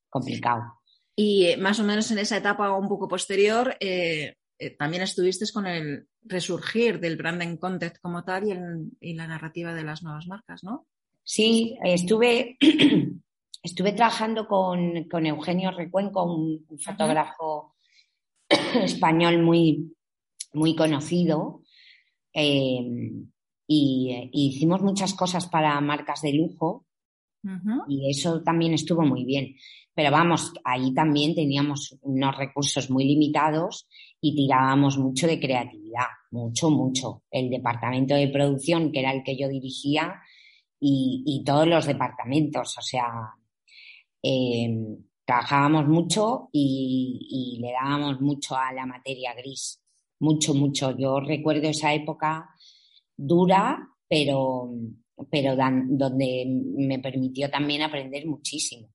complicado. 0.10 0.82
Y 1.16 1.46
eh, 1.46 1.58
más 1.58 1.80
o 1.80 1.84
menos 1.84 2.12
en 2.12 2.20
esa 2.20 2.38
etapa 2.38 2.76
un 2.78 2.88
poco 2.88 3.08
posterior, 3.08 3.76
eh, 3.80 4.36
también 4.78 5.04
estuviste 5.04 5.46
con 5.52 5.66
el 5.66 6.08
resurgir 6.24 7.00
del 7.00 7.18
branding 7.18 7.58
content 7.58 7.98
como 8.02 8.24
tal 8.24 8.44
y, 9.00 9.14
la 9.14 9.28
narrativa 9.28 9.74
de 9.74 9.84
las 9.84 10.04
nuevas 10.04 10.28
marcas, 10.28 10.64
¿no? 10.64 10.88
Sí, 11.24 11.78
estuve, 11.84 12.58
estuve 13.64 13.94
trabajando 13.94 14.48
con, 14.48 15.26
Eugenio 15.26 15.72
Recuenco, 15.72 16.24
un, 16.24 16.66
fotógrafo 16.78 17.76
español 18.50 19.42
muy, 19.42 19.96
muy 20.54 20.76
conocido. 20.76 21.62
y, 22.34 23.20
hicimos 24.32 24.82
muchas 24.82 25.14
cosas 25.14 25.48
para 25.48 25.80
marcas 25.82 26.22
de 26.22 26.34
lujo 26.34 26.86
y 27.88 28.10
eso 28.10 28.42
también 28.42 28.74
estuvo 28.74 29.02
muy 29.02 29.26
bien. 29.26 29.56
Pero 29.94 30.12
vamos, 30.12 30.54
ahí 30.64 30.94
también 30.94 31.36
teníamos 31.36 31.98
unos 32.02 32.38
recursos 32.38 32.90
muy 32.90 33.06
limitados 33.06 33.88
y 34.22 34.36
tirábamos 34.36 34.98
mucho 34.98 35.28
de 35.28 35.40
creatividad, 35.40 36.08
mucho, 36.32 36.70
mucho. 36.70 37.24
El 37.30 37.50
departamento 37.50 38.16
de 38.16 38.30
producción, 38.30 38.92
que 38.92 39.00
era 39.00 39.12
el 39.12 39.24
que 39.24 39.38
yo 39.38 39.48
dirigía, 39.48 40.22
y, 40.80 41.44
todos 41.46 41.68
los 41.68 41.86
departamentos, 41.86 42.78
o 42.78 42.82
sea, 42.82 43.06
em, 44.24 44.98
trabajábamos 45.26 45.88
mucho 45.88 46.50
y, 46.52 47.60
le 47.62 47.72
dábamos 47.72 48.22
mucho 48.22 48.56
a 48.56 48.72
la 48.74 48.86
materia 48.86 49.34
gris, 49.36 49.82
mucho, 50.20 50.54
mucho. 50.54 50.98
Yo 50.98 51.20
recuerdo 51.20 51.68
esa 51.68 51.94
época 51.94 52.50
dura, 53.16 53.88
pero, 54.08 54.72
pero 55.30 55.56
donde 55.56 56.46
me 56.48 57.00
permitió 57.00 57.50
también 57.50 57.84
aprender 57.84 58.26
muchísimo. 58.26 58.90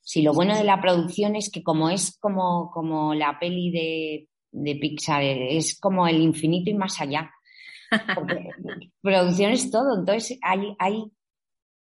Si 0.00 0.22
lo 0.22 0.34
bueno 0.34 0.56
de 0.56 0.64
la 0.64 0.80
producción 0.80 1.34
es 1.34 1.50
que 1.50 1.62
como 1.62 1.88
es 1.88 2.18
como, 2.18 2.70
como 2.70 3.14
la 3.14 3.38
peli 3.38 3.70
de, 3.70 4.28
de 4.52 4.76
Pixar, 4.76 5.22
es 5.22 5.78
como 5.80 6.06
el 6.06 6.20
infinito 6.20 6.70
y 6.70 6.74
más 6.74 7.00
allá. 7.00 7.30
producción 9.02 9.52
es 9.52 9.70
todo, 9.70 9.98
entonces 9.98 10.38
hay, 10.42 10.74
hay 10.78 11.04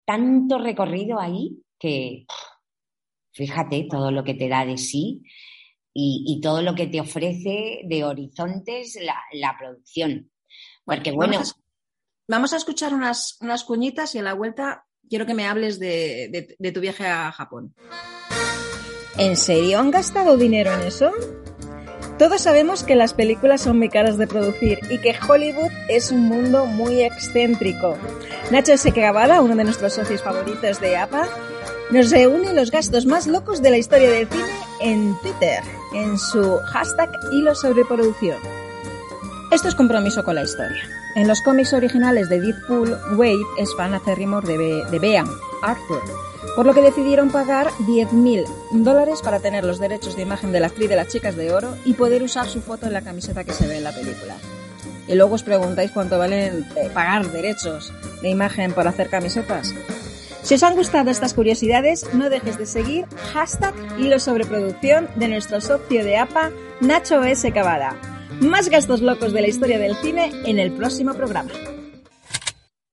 tanto 0.05 0.57
recorrido 0.57 1.19
ahí 1.19 1.61
que 1.77 2.25
fíjate 3.31 3.87
todo 3.89 4.11
lo 4.11 4.23
que 4.23 4.33
te 4.33 4.49
da 4.49 4.65
de 4.65 4.77
sí 4.77 5.23
y, 5.93 6.39
todo 6.41 6.61
lo 6.61 6.75
que 6.75 6.87
te 6.87 7.01
ofrece 7.01 7.81
de 7.83 8.03
horizontes 8.05 8.97
la, 9.33 9.57
producción. 9.57 10.31
Porque 10.85 11.11
bueno, 11.11 11.41
Vamos 12.29 12.53
a 12.53 12.57
escuchar 12.57 12.93
unas, 12.93 13.37
unas 13.41 13.63
cuñitas 13.63 14.13
y 14.13 14.19
a 14.19 14.21
la 14.21 14.35
vuelta 14.35 14.85
quiero 15.09 15.25
que 15.25 15.33
me 15.33 15.47
hables 15.47 15.79
de, 15.79 16.55
tu 16.71 16.79
viaje 16.79 17.07
a 17.07 17.31
Japón. 17.31 17.73
¿En 19.17 19.35
serio 19.35 19.79
han 19.79 19.89
gastado 19.89 20.37
dinero 20.37 20.71
en 20.71 20.81
eso? 20.81 21.11
Todos 22.19 22.41
sabemos 22.41 22.83
que 22.83 22.95
las 22.95 23.15
películas 23.15 23.61
son 23.61 23.79
muy 23.79 23.89
caras 23.89 24.19
de 24.19 24.27
producir 24.27 24.77
y 24.91 24.99
que 24.99 25.15
Hollywood 25.27 25.71
es 25.87 26.11
un 26.11 26.25
mundo 26.25 26.67
muy 26.67 27.01
excéntrico. 27.01 27.97
Nacho 28.51 28.77
Sekegabada, 28.77 29.41
uno 29.41 29.55
de 29.55 29.63
nuestros 29.63 29.93
socios 29.93 30.21
favoritos 30.21 30.79
de 30.79 30.97
APA, 30.97 31.27
nos 31.91 32.11
reúne 32.11 32.53
los 32.53 32.71
gastos 32.71 33.05
más 33.05 33.25
locos 33.27 33.61
de 33.61 33.71
la 33.71 33.77
historia 33.77 34.11
del 34.11 34.27
cine 34.27 34.43
en 34.81 35.17
Twitter, 35.21 35.61
en 35.93 36.17
su 36.17 36.57
hashtag 36.67 37.09
hilo 37.31 37.55
sobre 37.55 37.83
producción. 37.85 38.37
Esto 39.51 39.67
es 39.67 39.75
compromiso 39.75 40.23
con 40.23 40.35
la 40.35 40.43
historia. 40.43 40.83
En 41.15 41.27
los 41.27 41.41
cómics 41.41 41.73
originales 41.73 42.29
de 42.29 42.39
Deadpool, 42.39 42.95
Wade 43.17 43.41
es 43.57 43.73
fan 43.75 43.95
acérrimo 43.95 44.41
de, 44.41 44.83
de 44.91 44.99
Bean, 44.99 45.27
Arthur, 45.63 46.03
por 46.55 46.67
lo 46.67 46.75
que 46.75 46.81
decidieron 46.81 47.31
pagar 47.31 47.67
10.000 47.79 48.45
dólares 48.71 49.21
para 49.23 49.39
tener 49.39 49.63
los 49.63 49.79
derechos 49.79 50.15
de 50.15 50.21
imagen 50.21 50.51
de 50.51 50.59
la 50.59 50.67
actriz 50.67 50.89
de 50.89 50.95
las 50.95 51.07
chicas 51.07 51.35
de 51.35 51.51
oro 51.51 51.75
y 51.85 51.93
poder 51.93 52.21
usar 52.21 52.47
su 52.47 52.61
foto 52.61 52.85
en 52.85 52.93
la 52.93 53.01
camiseta 53.01 53.43
que 53.43 53.53
se 53.53 53.67
ve 53.67 53.77
en 53.77 53.83
la 53.83 53.91
película. 53.95 54.35
Y 55.07 55.15
luego 55.15 55.33
os 55.33 55.43
preguntáis 55.43 55.89
cuánto 55.89 56.19
valen 56.19 56.67
eh, 56.75 56.91
pagar 56.93 57.31
derechos 57.31 57.91
de 58.21 58.29
imagen 58.29 58.73
por 58.73 58.87
hacer 58.87 59.09
camisetas. 59.09 59.73
Si 60.41 60.55
os 60.55 60.63
han 60.63 60.75
gustado 60.75 61.11
estas 61.11 61.33
curiosidades, 61.33 62.13
no 62.13 62.29
dejes 62.29 62.57
de 62.57 62.65
seguir 62.65 63.05
hashtag 63.33 63.75
hilo 63.99 64.17
de 65.15 65.27
nuestro 65.27 65.61
socio 65.61 66.03
de 66.03 66.17
APA, 66.17 66.51
Nacho 66.81 67.23
S. 67.23 67.51
Cavada. 67.51 67.99
Más 68.41 68.69
gastos 68.69 69.01
locos 69.01 69.33
de 69.33 69.41
la 69.41 69.47
historia 69.47 69.77
del 69.77 69.95
cine 69.97 70.31
en 70.45 70.59
el 70.59 70.71
próximo 70.71 71.13
programa. 71.13 71.51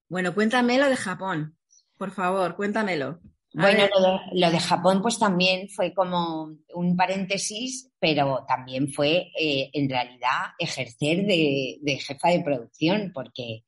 Bueno, 0.09 0.35
cuéntamelo 0.35 0.89
de 0.89 0.97
Japón. 0.97 1.57
Por 1.97 2.11
favor, 2.11 2.57
cuéntamelo. 2.57 3.21
bueno, 3.55 3.85
lo 4.33 4.51
de, 4.51 4.61
Japón 4.61 5.01
pues 5.01 5.19
también 5.19 5.69
fue 5.69 5.95
como 5.95 6.51
un 6.75 6.97
paréntesis, 6.97 7.91
pero 7.99 8.45
también 8.47 8.93
fue 8.93 9.31
eh, 9.39 9.71
en 9.73 9.89
realidad 9.89 10.53
ejercer 10.59 11.25
de, 11.27 11.99
jefa 12.05 12.29
de 12.29 12.43
producción, 12.43 13.13
porque 13.15 13.63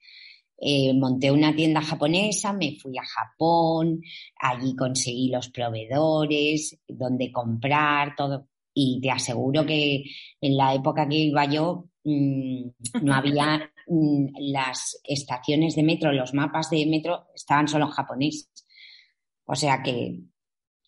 eh, 0.60 0.92
monté 0.94 1.30
una 1.30 1.54
tienda 1.54 1.80
japonesa, 1.80 2.52
me 2.52 2.76
fui 2.76 2.96
a 2.98 3.04
Japón, 3.04 4.00
allí 4.40 4.74
conseguí 4.74 5.28
los 5.30 5.50
proveedores, 5.50 6.78
dónde 6.88 7.30
comprar, 7.32 8.14
todo 8.16 8.48
y 8.80 9.00
te 9.00 9.10
aseguro 9.10 9.66
que 9.66 10.04
en 10.40 10.56
la 10.56 10.72
época 10.72 11.08
que 11.08 11.16
iba 11.16 11.44
yo 11.46 11.88
mm, 12.04 12.68
no 13.02 13.14
había 13.14 13.72
mm, 13.88 14.26
las 14.52 15.00
estaciones 15.02 15.74
de 15.74 15.82
metro, 15.82 16.12
los 16.12 16.32
mapas 16.32 16.70
de 16.70 16.86
metro 16.86 17.26
estaban 17.34 17.66
solo 17.66 17.86
en 17.86 17.90
japonés. 17.90 18.50
O 19.44 19.56
sea 19.56 19.82
que 19.82 20.20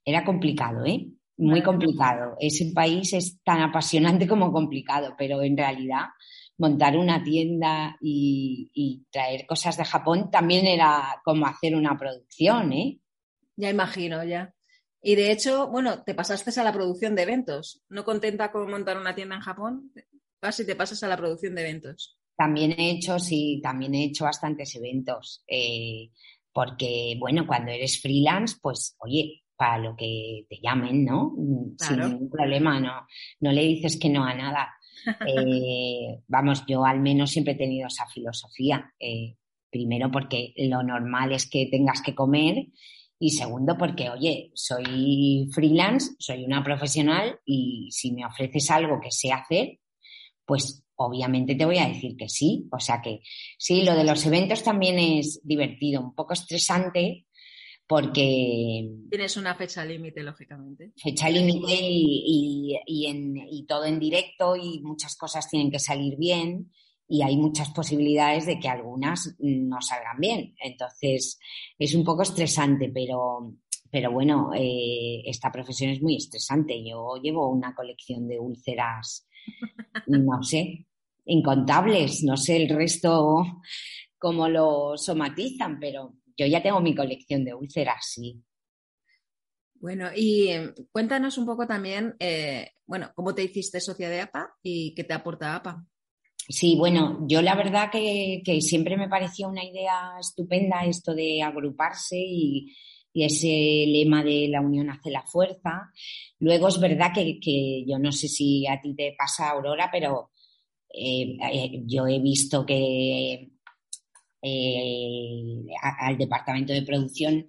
era 0.04 0.24
complicado, 0.24 0.84
¿eh? 0.86 1.08
Muy 1.38 1.62
complicado. 1.62 2.36
Ese 2.38 2.70
país 2.72 3.12
es 3.14 3.42
tan 3.42 3.62
apasionante 3.62 4.28
como 4.28 4.52
complicado, 4.52 5.14
pero 5.18 5.42
en 5.42 5.56
realidad 5.56 6.04
montar 6.60 6.96
una 6.96 7.24
tienda 7.24 7.96
y, 8.02 8.70
y 8.74 9.06
traer 9.10 9.46
cosas 9.46 9.78
de 9.78 9.84
Japón 9.84 10.30
también 10.30 10.66
era 10.66 11.20
como 11.24 11.46
hacer 11.46 11.74
una 11.74 11.98
producción, 11.98 12.72
¿eh? 12.74 13.00
Ya 13.56 13.70
imagino, 13.70 14.22
ya. 14.22 14.54
Y 15.02 15.14
de 15.14 15.32
hecho, 15.32 15.68
bueno, 15.68 16.02
te 16.04 16.14
pasaste 16.14 16.58
a 16.60 16.64
la 16.64 16.72
producción 16.72 17.16
de 17.16 17.22
eventos. 17.22 17.82
¿No 17.88 18.04
contenta 18.04 18.52
con 18.52 18.70
montar 18.70 18.98
una 18.98 19.14
tienda 19.14 19.36
en 19.36 19.40
Japón? 19.40 19.92
Vas 20.42 20.60
y 20.60 20.66
te 20.66 20.76
pasas 20.76 21.02
a 21.02 21.08
la 21.08 21.16
producción 21.16 21.54
de 21.54 21.62
eventos. 21.62 22.18
También 22.36 22.72
he 22.72 22.90
hecho, 22.90 23.18
sí, 23.18 23.60
también 23.62 23.94
he 23.94 24.04
hecho 24.04 24.24
bastantes 24.24 24.74
eventos. 24.76 25.42
Eh, 25.48 26.10
porque, 26.52 27.16
bueno, 27.18 27.46
cuando 27.46 27.70
eres 27.70 28.00
freelance, 28.00 28.56
pues, 28.60 28.96
oye, 28.98 29.42
para 29.56 29.78
lo 29.78 29.96
que 29.96 30.46
te 30.48 30.58
llamen, 30.62 31.04
¿no? 31.04 31.34
Sin 31.78 31.98
ningún 31.98 32.30
problema, 32.30 32.78
no, 32.80 33.06
no 33.40 33.52
le 33.52 33.62
dices 33.62 33.98
que 33.98 34.10
no 34.10 34.24
a 34.24 34.34
nada. 34.34 34.68
Eh, 35.26 36.22
vamos, 36.28 36.64
yo 36.66 36.84
al 36.84 37.00
menos 37.00 37.30
siempre 37.30 37.54
he 37.54 37.56
tenido 37.56 37.86
esa 37.86 38.06
filosofía. 38.06 38.92
Eh, 38.98 39.36
primero 39.70 40.10
porque 40.10 40.52
lo 40.56 40.82
normal 40.82 41.32
es 41.32 41.48
que 41.48 41.68
tengas 41.70 42.02
que 42.02 42.14
comer 42.14 42.66
y 43.18 43.30
segundo, 43.30 43.76
porque, 43.76 44.08
oye, 44.08 44.50
soy 44.54 45.48
freelance, 45.52 46.14
soy 46.18 46.44
una 46.44 46.64
profesional 46.64 47.38
y 47.44 47.88
si 47.92 48.12
me 48.12 48.24
ofreces 48.24 48.70
algo 48.70 48.98
que 48.98 49.10
sé 49.10 49.30
hacer, 49.30 49.78
pues 50.46 50.82
obviamente 50.96 51.54
te 51.54 51.66
voy 51.66 51.78
a 51.78 51.88
decir 51.88 52.16
que 52.16 52.28
sí. 52.28 52.66
O 52.72 52.80
sea 52.80 53.02
que 53.02 53.20
sí, 53.58 53.82
lo 53.82 53.94
de 53.94 54.04
los 54.04 54.24
eventos 54.24 54.62
también 54.62 54.98
es 54.98 55.40
divertido, 55.44 56.00
un 56.00 56.14
poco 56.14 56.32
estresante 56.32 57.26
porque... 57.90 58.88
Tienes 59.10 59.36
una 59.36 59.56
fecha 59.56 59.84
límite, 59.84 60.22
lógicamente. 60.22 60.92
Fecha 60.96 61.28
límite 61.28 61.76
y, 61.76 62.78
y, 62.86 63.66
todo 63.66 63.84
en 63.84 63.98
directo 63.98 64.54
y 64.54 64.80
muchas 64.80 65.16
cosas 65.16 65.50
tienen 65.50 65.72
que 65.72 65.80
salir 65.80 66.16
bien 66.16 66.70
y 67.08 67.22
hay 67.22 67.36
muchas 67.36 67.70
posibilidades 67.70 68.46
de 68.46 68.60
que 68.60 68.68
algunas 68.68 69.34
no 69.40 69.80
salgan 69.80 70.20
bien. 70.20 70.54
Entonces, 70.62 71.40
es 71.76 71.94
un 71.96 72.04
poco 72.04 72.22
estresante, 72.22 72.92
pero, 72.94 73.56
pero 73.90 74.12
bueno, 74.12 74.52
eh, 74.54 75.22
esta 75.24 75.50
profesión 75.50 75.90
es 75.90 76.00
muy 76.00 76.14
estresante. 76.14 76.80
Yo 76.88 77.16
llevo 77.20 77.50
una 77.50 77.74
colección 77.74 78.28
de 78.28 78.38
úlceras, 78.38 79.26
no 80.06 80.44
sé, 80.44 80.86
incontables, 81.24 82.22
no 82.22 82.36
sé 82.36 82.56
el 82.56 82.68
resto 82.68 83.44
cómo 84.20 84.48
lo 84.48 84.98
somatizan, 84.98 85.80
pero 85.80 86.19
yo 86.40 86.46
ya 86.46 86.62
tengo 86.62 86.80
mi 86.80 86.94
colección 86.94 87.44
de 87.44 87.54
úlceras, 87.54 88.06
sí. 88.14 88.42
Bueno, 89.74 90.08
y 90.14 90.48
em, 90.48 90.74
cuéntanos 90.92 91.38
un 91.38 91.46
poco 91.46 91.66
también, 91.66 92.14
eh, 92.18 92.72
bueno, 92.86 93.10
cómo 93.14 93.34
te 93.34 93.44
hiciste 93.44 93.80
socia 93.80 94.10
de 94.10 94.20
APA 94.20 94.54
y 94.62 94.94
qué 94.94 95.04
te 95.04 95.14
aporta 95.14 95.56
APA. 95.56 95.86
Sí, 96.48 96.76
bueno, 96.76 97.24
yo 97.28 97.42
la 97.42 97.54
verdad 97.54 97.90
que, 97.90 98.42
siempre 98.60 98.96
me 98.96 99.08
pareció 99.08 99.48
una 99.48 99.64
idea 99.64 100.12
estupenda 100.18 100.84
esto 100.84 101.14
de 101.14 101.42
agruparse 101.42 102.18
y, 102.18 102.74
y 103.12 103.24
ese 103.24 103.84
lema 103.86 104.22
de 104.22 104.48
la 104.48 104.60
unión 104.60 104.90
hace 104.90 105.10
la 105.10 105.22
fuerza. 105.22 105.90
Luego 106.38 106.68
es 106.68 106.80
verdad 106.80 107.12
que, 107.14 107.84
yo 107.86 107.98
no 107.98 108.12
sé 108.12 108.28
si 108.28 108.66
a 108.66 108.80
ti 108.80 108.94
te 108.94 109.14
pasa, 109.16 109.50
Aurora, 109.50 109.88
pero 109.92 110.30
eh, 110.92 111.36
eh, 111.52 111.82
yo 111.86 112.06
he 112.06 112.18
visto 112.18 112.66
que 112.66 113.50
eh, 114.42 115.64
al 116.00 116.16
departamento 116.18 116.72
de 116.72 116.82
producción 116.82 117.46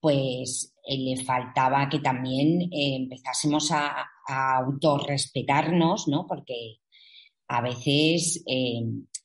pues 0.00 0.74
le 0.86 1.16
faltaba 1.24 1.88
que 1.88 2.00
también 2.00 2.68
empezásemos 2.70 3.70
a, 3.72 4.06
a 4.26 4.56
autorrespetarnos, 4.58 6.08
¿no? 6.08 6.26
Porque 6.26 6.80
a 7.48 7.62
veces 7.62 8.44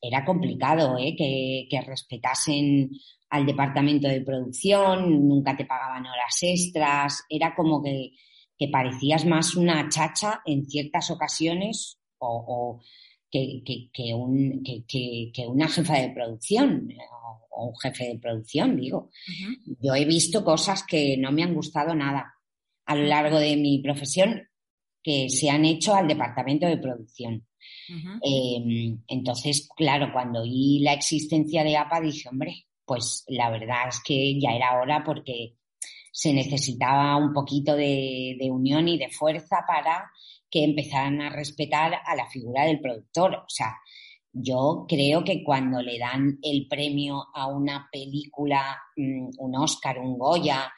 era 0.02 0.24
complicado 0.24 0.96
que, 1.18 1.68
que 1.70 1.82
respetasen 1.82 2.92
al 3.30 3.46
departamento 3.46 4.08
de 4.08 4.22
producción, 4.22 5.28
nunca 5.28 5.56
te 5.56 5.66
pagaban 5.66 6.06
horas 6.06 6.38
extras, 6.42 7.24
era 7.30 7.54
como 7.56 7.82
que, 7.82 8.12
parecías 8.72 9.26
más 9.26 9.56
una 9.56 9.88
chacha 9.88 10.42
en 10.46 10.66
ciertas 10.66 11.12
ocasiones 11.12 11.98
o, 12.18 12.82
que, 13.32 14.14
un, 14.14 14.64
que, 14.64 15.48
una 15.48 15.68
jefa 15.68 16.00
de 16.00 16.10
producción 16.10 16.90
o, 17.52 17.68
un 17.68 17.76
jefe 17.78 18.08
de 18.08 18.20
producción, 18.20 18.78
digo. 18.78 19.10
Yo 19.82 19.94
he 19.96 20.06
visto 20.06 20.44
cosas 20.44 20.84
que 20.84 21.18
no 21.18 21.32
me 21.32 21.44
han 21.44 21.54
gustado 21.54 21.94
nada 21.94 22.34
a 22.86 22.96
lo 22.96 23.04
largo 23.04 23.38
de 23.40 23.56
mi 23.58 23.80
profesión 23.80 24.48
que 25.04 25.30
se 25.30 25.50
han 25.50 25.66
hecho 25.66 25.94
al 25.94 26.08
departamento 26.08 26.68
de 26.68 26.78
producción. 26.78 27.46
Em, 28.22 29.02
entonces, 29.08 29.68
claro, 29.76 30.12
cuando 30.14 30.42
oí 30.42 30.80
la 30.80 30.94
existencia 30.94 31.64
de 31.64 31.78
APA 31.78 32.02
dije, 32.02 32.30
hombre, 32.30 32.68
pues 32.86 33.24
la 33.28 33.50
verdad 33.50 33.90
es 33.90 34.02
que 34.04 34.40
ya 34.40 34.52
era 34.52 34.80
hora 34.82 35.04
porque 35.04 35.56
se 36.12 36.34
necesitaba 36.34 37.16
un 37.18 37.34
poquito 37.34 37.76
de, 37.76 38.38
unión 38.52 38.88
y 38.88 38.98
de 38.98 39.10
fuerza 39.10 39.64
para 39.68 40.12
que 40.50 40.64
empezaran 40.64 41.22
a 41.22 41.30
respetar 41.30 41.94
a 42.06 42.16
la 42.16 42.28
figura 42.30 42.66
del 42.66 42.80
productor. 42.80 43.36
O 43.36 43.50
sea, 43.50 43.76
yo 44.32 44.86
creo 44.88 45.24
que 45.24 45.44
cuando 45.44 45.82
le 45.82 45.98
dan 45.98 46.38
el 46.42 46.68
premio 46.68 47.28
a 47.34 47.48
una 47.48 47.90
película, 47.92 48.80
mm, 48.96 49.30
un 49.38 49.56
Oscar, 49.56 50.00
un 50.00 50.18
Goya, 50.18 50.72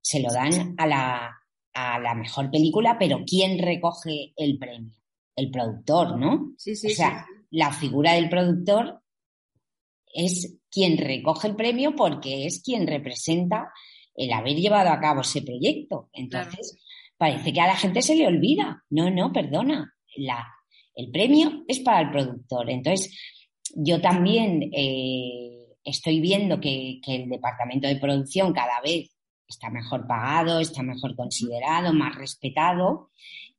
se 0.00 0.20
lo 0.20 0.32
dan 0.32 0.74
a 0.78 0.86
la, 0.86 1.36
a 1.74 1.98
la 1.98 2.14
mejor 2.14 2.50
película, 2.50 2.96
pero 2.98 3.24
¿quién 3.26 3.58
recoge 3.58 4.32
el 4.36 4.58
premio? 4.58 4.92
El 5.34 5.50
productor, 5.50 6.18
¿no? 6.18 6.54
Sí, 6.56 6.74
sí, 6.74 6.86
o 6.88 6.90
sea, 6.90 7.26
la 7.50 7.72
figura 7.72 8.14
del 8.14 8.28
productor 8.28 9.02
es 10.12 10.58
quien 10.70 10.96
recoge 10.96 11.48
el 11.48 11.56
premio 11.56 11.94
porque 11.94 12.46
es 12.46 12.62
quien 12.62 12.86
representa 12.86 13.72
el 14.14 14.32
haber 14.32 14.56
llevado 14.56 14.90
a 14.90 15.00
cabo 15.00 15.20
ese 15.20 15.42
proyecto. 15.42 16.08
Entonces, 16.12 16.78
parece 17.16 17.52
que 17.52 17.60
a 17.60 17.66
la 17.66 17.76
gente 17.76 18.02
se 18.02 18.16
le 18.16 18.26
olvida. 18.26 18.82
No, 18.90 19.10
no, 19.10 19.32
perdona. 19.32 19.94
El 20.94 21.10
premio 21.10 21.64
es 21.68 21.80
para 21.80 22.00
el 22.00 22.10
productor. 22.10 22.70
Entonces, 22.70 23.16
yo 23.74 24.00
también 24.00 24.70
eh, 24.72 25.66
estoy 25.84 26.20
viendo 26.20 26.60
que, 26.60 27.00
el 27.06 27.28
departamento 27.28 27.88
de 27.88 27.96
producción 27.96 28.52
cada 28.52 28.80
vez 28.80 29.10
está 29.48 29.70
mejor 29.70 30.06
pagado, 30.06 30.60
está 30.60 30.82
mejor 30.82 31.14
considerado, 31.14 31.92
más 31.92 32.14
respetado 32.16 33.10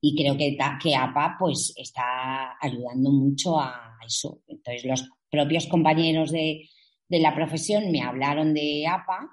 y 0.01 0.15
creo 0.15 0.37
que, 0.37 0.57
que 0.81 0.95
APA 0.95 1.37
pues 1.39 1.73
está 1.75 2.57
ayudando 2.59 3.11
mucho 3.11 3.59
a 3.59 3.97
eso. 4.05 4.41
Entonces 4.47 4.85
los 4.85 5.09
propios 5.29 5.67
compañeros 5.67 6.31
de, 6.31 6.69
la 7.09 7.33
profesión 7.33 7.91
me 7.91 8.01
hablaron 8.01 8.53
de 8.53 8.85
APA 8.87 9.29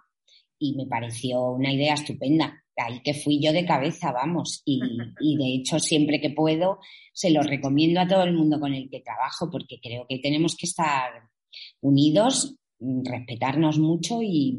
y 0.59 0.77
me 0.77 0.87
pareció 0.87 1.51
una 1.51 1.73
idea 1.73 1.95
estupenda. 1.95 2.63
Ahí 2.77 3.01
que 3.03 3.15
fui 3.15 3.41
yo 3.41 3.53
de 3.53 3.65
cabeza, 3.65 4.13
vamos. 4.13 4.63
Y, 4.65 4.81
y, 5.21 5.37
de 5.37 5.55
hecho, 5.55 5.79
siempre 5.79 6.21
que 6.21 6.31
puedo, 6.31 6.79
se 7.13 7.31
lo 7.31 7.43
recomiendo 7.43 8.01
a 8.01 8.09
todo 8.09 8.25
el 8.25 8.35
mundo 8.35 8.59
con 8.59 8.75
el 8.75 8.89
que 8.91 9.01
trabajo, 9.01 9.51
porque 9.51 9.79
creo 9.81 10.07
que 10.09 10.19
tenemos 10.19 10.57
que 10.57 10.67
estar 10.67 11.13
unidos, 11.81 12.57
respetarnos 12.81 13.79
mucho 13.79 14.21
y, 14.23 14.59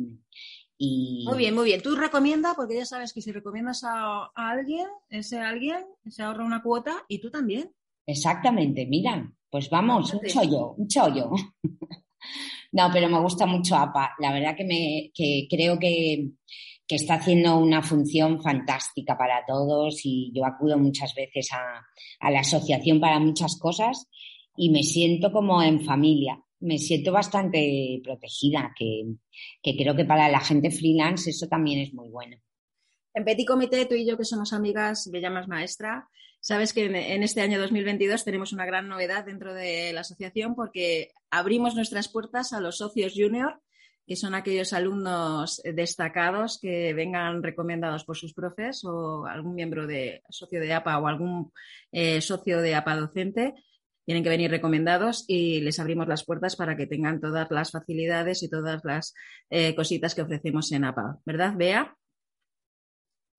Muy 0.79 1.37
bien, 1.37 1.55
muy 1.55 1.65
bien. 1.65 1.81
Tú 1.81 1.95
recomienda, 1.95 2.53
porque 2.55 2.75
ya 2.75 2.85
sabes 2.85 3.13
que 3.13 3.21
si 3.21 3.31
recomiendas 3.31 3.83
a, 3.83 4.31
a 4.33 4.49
alguien, 4.49 4.87
ese 5.09 5.39
alguien 5.39 5.85
se 6.07 6.23
ahorra 6.23 6.45
una 6.45 6.61
cuota 6.61 7.03
y 7.07 7.19
tú 7.19 7.29
también. 7.29 7.71
Exactamente, 8.07 8.85
mira, 8.85 9.31
pues 9.49 9.69
vamos, 9.69 10.13
un 10.13 10.21
chollo, 10.27 10.73
un 10.73 10.87
chollo. 10.87 11.31
no, 12.73 12.89
pero 12.91 13.09
me 13.09 13.19
gusta 13.19 13.45
mucho 13.45 13.75
APA. 13.75 14.15
La 14.19 14.33
verdad 14.33 14.55
que, 14.55 14.65
me, 14.65 15.11
creo 15.49 15.79
que, 15.79 16.29
está 16.89 17.15
haciendo 17.15 17.57
una 17.57 17.81
función 17.81 18.41
fantástica 18.41 19.17
para 19.17 19.43
todos 19.47 20.01
y 20.03 20.31
yo 20.35 20.45
acudo 20.45 20.77
muchas 20.77 21.15
veces 21.15 21.49
a, 21.51 22.29
la 22.29 22.41
asociación 22.41 22.99
para 22.99 23.19
muchas 23.19 23.57
cosas 23.57 24.07
y 24.55 24.69
me 24.69 24.83
siento 24.83 25.31
como 25.31 25.63
en 25.63 25.83
familia. 25.83 26.39
Me 26.59 26.77
siento 26.77 27.11
bastante 27.11 27.99
protegida, 28.03 28.73
que, 28.77 29.03
que 29.61 29.75
creo 29.75 29.95
que 29.95 30.05
para 30.05 30.29
la 30.29 30.39
gente 30.39 30.71
freelance 30.71 31.31
eso 31.31 31.47
también 31.47 31.79
es 31.79 31.93
muy 31.93 32.09
bueno. 32.09 32.37
En 33.13 33.23
Petit 33.23 33.47
Comité, 33.47 33.85
tú 33.85 33.95
y 33.95 34.05
yo, 34.05 34.17
que 34.17 34.25
somos 34.25 34.53
amigas, 34.53 35.07
me 35.07 35.21
llamas 35.21 35.47
maestra, 35.47 36.07
sabes 36.45 36.73
que 36.73 36.85
en, 36.85 37.23
este 37.23 37.41
año 37.41 37.59
2022 37.59 38.23
tenemos 38.23 38.53
una 38.53 38.67
gran 38.67 38.87
novedad 38.87 39.25
dentro 39.25 39.55
de 39.55 39.93
la 39.93 40.01
asociación 40.01 40.53
porque 40.53 41.09
abrimos 41.31 41.73
nuestras 41.73 42.07
puertas 42.07 42.53
a 42.53 42.59
los 42.59 42.77
socios 42.77 43.13
junior, 43.15 43.63
que 44.07 44.15
son 44.15 44.35
aquellos 44.35 44.73
alumnos 44.73 45.61
destacados 45.63 46.59
que 46.61 46.93
vengan 46.93 47.41
recomendados 47.41 48.05
por 48.05 48.17
sus 48.17 48.33
profes 48.33 48.83
o 48.85 49.25
algún 49.25 49.55
miembro 49.55 49.87
de 49.87 50.21
socio 50.29 50.59
de 50.59 50.73
APA 50.73 50.99
o 50.99 51.07
algún 51.07 51.51
eh, 51.91 52.21
socio 52.21 52.61
de 52.61 52.75
APA 52.75 52.95
docente. 52.95 53.53
Tienen 54.05 54.23
que 54.23 54.29
venir 54.29 54.51
recomendados 54.51 55.25
y 55.27 55.61
les 55.61 55.79
abrimos 55.79 56.07
las 56.07 56.23
puertas 56.23 56.55
para 56.55 56.77
que 56.77 56.85
tengan 56.85 57.19
todas 57.19 57.49
las 57.49 57.71
facilidades 57.71 58.43
y 58.43 58.49
todas 58.49 58.85
las 58.85 59.15
eh, 59.49 59.75
cositas 59.75 60.13
que 60.13 60.21
ofrecemos 60.21 60.71
en 60.71 60.85
APA. 60.85 61.17
¿Verdad, 61.25 61.55
Bea? 61.57 61.95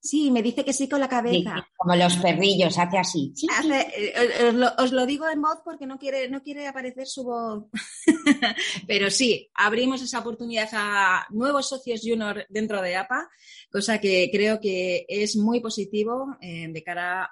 Sí, 0.06 0.30
me 0.30 0.42
dice 0.42 0.64
que 0.64 0.72
sí 0.72 0.88
con 0.88 1.00
la 1.00 1.08
cabeza. 1.08 1.68
como 1.76 1.96
los 1.96 2.16
perrillos, 2.18 2.78
hace 2.78 2.98
así. 2.98 3.34
Eh, 3.72 4.52
os, 4.78 4.92
lo, 4.92 5.04
digo 5.06 5.28
en 5.28 5.42
voz 5.42 5.58
porque 5.64 5.86
no 5.86 5.98
quiere, 5.98 6.28
no 6.28 6.42
quiere 6.42 6.68
aparecer 6.68 7.06
su 7.06 7.24
voz. 7.24 7.64
Pero 8.86 9.10
sí, 9.10 9.50
abrimos 9.54 10.02
esa 10.02 10.20
oportunidad 10.20 10.68
a 10.72 11.26
nuevos 11.30 11.68
socios 11.68 12.02
junior 12.04 12.46
dentro 12.48 12.80
de 12.80 12.96
APA, 12.96 13.28
cosa 13.70 14.00
que 14.00 14.30
creo 14.30 14.60
que 14.60 15.06
es 15.08 15.34
muy 15.36 15.60
positivo 15.60 16.36
eh, 16.40 16.68
de 16.70 16.82
cara 16.84 17.28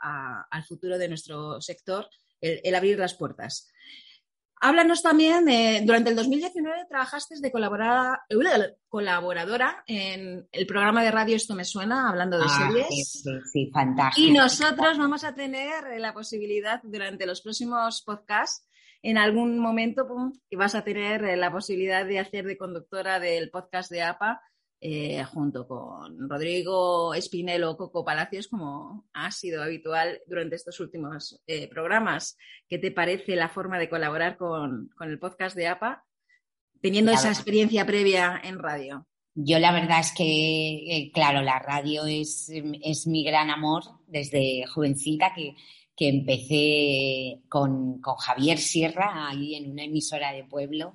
al 0.50 0.64
futuro 0.64 0.98
de 0.98 1.08
nuestro 1.08 1.60
sector, 1.60 2.08
el 2.40 2.74
abrir 2.74 2.98
las 2.98 3.14
puertas. 3.14 3.70
Háblanos 4.60 5.02
también, 5.02 5.44
de, 5.44 5.82
durante 5.84 6.10
el 6.10 6.16
2019 6.16 6.86
trabajaste 6.88 7.34
de 7.40 7.52
colaboradora 8.88 9.84
en 9.86 10.48
el 10.52 10.66
programa 10.66 11.02
de 11.02 11.10
radio 11.10 11.36
Esto 11.36 11.54
me 11.54 11.64
suena, 11.64 12.08
hablando 12.08 12.38
de 12.38 12.46
ah, 12.48 12.58
series. 12.58 13.22
Sí, 13.22 13.30
sí, 13.52 13.70
fantástico. 13.72 14.26
Y 14.26 14.32
nosotros 14.32 14.96
vamos 14.96 15.24
a 15.24 15.34
tener 15.34 16.00
la 16.00 16.14
posibilidad 16.14 16.80
durante 16.82 17.26
los 17.26 17.42
próximos 17.42 18.02
podcasts, 18.02 18.66
en 19.02 19.18
algún 19.18 19.58
momento, 19.58 20.06
que 20.48 20.56
vas 20.56 20.74
a 20.74 20.82
tener 20.82 21.36
la 21.36 21.52
posibilidad 21.52 22.06
de 22.06 22.20
hacer 22.20 22.46
de 22.46 22.56
conductora 22.56 23.20
del 23.20 23.50
podcast 23.50 23.90
de 23.90 24.02
APA 24.02 24.40
eh, 24.86 25.24
junto 25.24 25.66
con 25.66 26.28
Rodrigo 26.28 27.14
Espinelo 27.14 27.74
Coco 27.74 28.04
Palacios, 28.04 28.48
como 28.48 29.06
ha 29.14 29.30
sido 29.30 29.62
habitual 29.62 30.20
durante 30.26 30.56
estos 30.56 30.78
últimos 30.78 31.40
eh, 31.46 31.68
programas. 31.68 32.36
¿Qué 32.68 32.76
te 32.76 32.90
parece 32.90 33.34
la 33.34 33.48
forma 33.48 33.78
de 33.78 33.88
colaborar 33.88 34.36
con, 34.36 34.90
el 35.00 35.18
podcast 35.18 35.56
de 35.56 35.68
APA, 35.68 36.04
teniendo 36.82 37.12
esa 37.12 37.30
experiencia 37.30 37.86
previa 37.86 38.38
en 38.44 38.58
radio? 38.58 39.06
Yo 39.34 39.58
la 39.58 39.72
verdad 39.72 40.00
es 40.00 40.12
que, 40.12 40.24
eh, 40.24 41.10
claro, 41.14 41.40
la 41.40 41.58
radio 41.60 42.04
es, 42.04 42.52
es, 42.82 43.06
mi 43.06 43.24
gran 43.24 43.48
amor 43.48 43.84
desde 44.06 44.66
jovencita, 44.66 45.32
que, 45.34 45.56
que 45.96 46.10
empecé 46.10 47.40
con, 47.48 48.02
con 48.02 48.16
Javier 48.16 48.58
Sierra 48.58 49.30
ahí 49.30 49.54
en 49.54 49.70
una 49.70 49.84
emisora 49.84 50.30
de 50.32 50.44
pueblo 50.44 50.94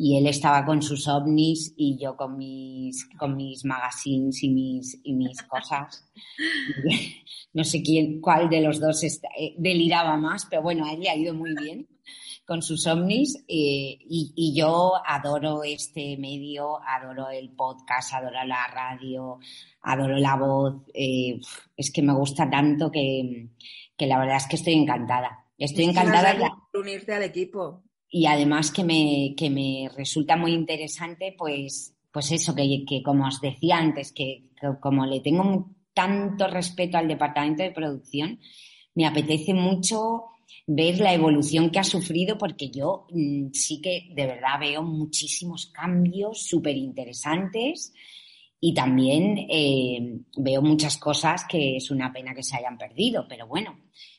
y 0.00 0.16
él 0.16 0.28
estaba 0.28 0.64
con 0.64 0.80
sus 0.80 1.08
ovnis 1.08 1.74
y 1.76 1.98
yo 1.98 2.16
con 2.16 2.38
mis, 2.38 3.08
con 3.18 3.36
mis 3.36 3.64
magazines 3.64 4.44
y 4.44 4.48
mis, 4.48 5.00
y 5.02 5.12
mis 5.12 5.42
cosas. 5.42 6.08
no 7.52 7.64
sé 7.64 7.82
quién, 7.82 8.20
cuál 8.20 8.48
de 8.48 8.60
los 8.60 8.78
dos 8.78 9.02
eh, 9.02 9.54
deliraba 9.58 10.16
más, 10.16 10.46
pero 10.46 10.62
bueno, 10.62 10.86
a 10.86 10.92
él 10.92 11.00
le 11.00 11.10
ha 11.10 11.16
ido 11.16 11.34
muy 11.34 11.52
bien 11.60 11.88
con 12.46 12.62
sus 12.62 12.86
ovnis 12.86 13.38
eh, 13.48 13.98
y, 14.08 14.32
y, 14.36 14.54
yo 14.56 14.92
adoro 15.04 15.64
este 15.64 16.16
medio, 16.16 16.78
adoro 16.86 17.28
el 17.30 17.50
podcast, 17.50 18.14
adoro 18.14 18.42
la 18.44 18.68
radio, 18.68 19.40
adoro 19.82 20.16
la 20.16 20.36
voz. 20.36 20.76
Eh, 20.94 21.40
es 21.76 21.90
que 21.92 22.02
me 22.02 22.14
gusta 22.14 22.48
tanto 22.48 22.92
que, 22.92 23.48
que, 23.96 24.06
la 24.06 24.20
verdad 24.20 24.36
es 24.36 24.46
que 24.46 24.56
estoy 24.56 24.74
encantada. 24.74 25.44
Estoy 25.58 25.86
encantada 25.86 26.36
unirte 26.72 27.12
al 27.12 27.24
equipo 27.24 27.82
y 28.10 28.26
además 28.26 28.70
que 28.70 28.84
me, 28.84 29.34
que 29.36 29.50
me 29.50 29.90
resulta 29.94 30.36
muy 30.36 30.52
interesante 30.52 31.34
pues 31.36 31.98
pues 32.12 32.32
eso, 32.32 32.54
que, 32.54 32.84
que 32.84 33.02
como 33.02 33.26
os 33.26 33.40
decía 33.40 33.78
antes, 33.78 34.12
que, 34.12 34.44
como 34.80 35.06
le 35.06 35.20
tengo 35.20 35.70
tanto 35.94 36.46
respeto 36.48 36.98
al 36.98 37.08
departamento 37.08 37.62
de 37.62 37.70
producción, 37.70 38.40
me 38.94 39.06
apetece 39.06 39.54
mucho 39.54 40.24
ver 40.66 41.00
la 41.00 41.14
evolución 41.14 41.70
que 41.70 41.78
ha 41.78 41.84
sufrido 41.84 42.36
porque 42.36 42.70
yo 42.70 43.06
mm, 43.10 43.50
sí 43.52 43.80
que 43.80 44.08
de 44.14 44.26
verdad 44.26 44.58
veo 44.60 44.82
muchísimos 44.82 45.66
cambios 45.66 46.42
súper 46.42 46.76
interesantes 46.76 47.92
y 48.60 48.74
también 48.74 49.46
eh, 49.48 50.18
veo 50.36 50.62
muchas 50.62 50.96
cosas 50.96 51.44
que 51.48 51.76
es 51.76 51.90
una 51.90 52.12
pena 52.12 52.34
que 52.34 52.42
se 52.42 52.56
hayan 52.56 52.76
perdido, 52.76 53.26
pero 53.28 53.46
bueno, 53.46 53.78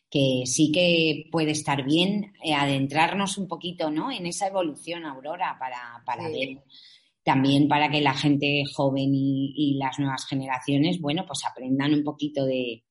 que 0.10 0.44
sí 0.46 0.72
que 0.72 1.30
puede 1.32 1.52
estar 1.52 1.84
bien 1.84 2.34
eh, 2.44 2.54
adentrarnos 2.54 3.38
un 3.38 3.48
poquito 3.48 3.92
¿no? 3.92 4.12
en 4.12 4.26
esa 4.26 4.48
evolución, 4.48 5.06
Aurora, 5.06 5.58
para, 5.60 6.04
para 6.06 6.28
ver 6.30 6.64
también 7.24 7.68
para 7.68 7.92
que 7.92 8.02
la 8.02 8.16
gente 8.16 8.64
joven 8.74 9.12
y, 9.14 9.78
las 9.78 10.00
nuevas 10.00 10.26
generaciones, 10.26 11.00
bueno, 11.00 11.26
pues 11.28 11.46
aprendan 11.46 11.94
un 11.94 12.04
poquito 12.04 12.44
de, 12.44 12.84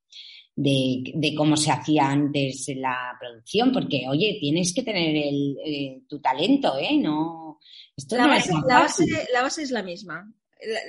de, 0.54 1.34
cómo 1.36 1.56
se 1.56 1.72
hacía 1.72 2.08
antes 2.08 2.70
la 2.76 3.16
producción, 3.18 3.72
porque, 3.72 4.06
oye, 4.08 4.38
tienes 4.40 4.72
que 4.72 4.84
tener 4.84 5.16
el, 5.16 5.56
eh, 5.64 6.02
tu 6.08 6.20
talento, 6.20 6.78
¿eh? 6.78 6.96
No, 6.98 7.58
esto 7.96 8.16
la, 8.16 8.28
base, 8.28 8.50
es 8.50 8.54
la, 8.54 8.78
base, 8.78 9.04
la, 9.32 9.42
base, 9.42 9.62
es 9.62 9.70
la 9.72 9.82
misma. 9.82 10.32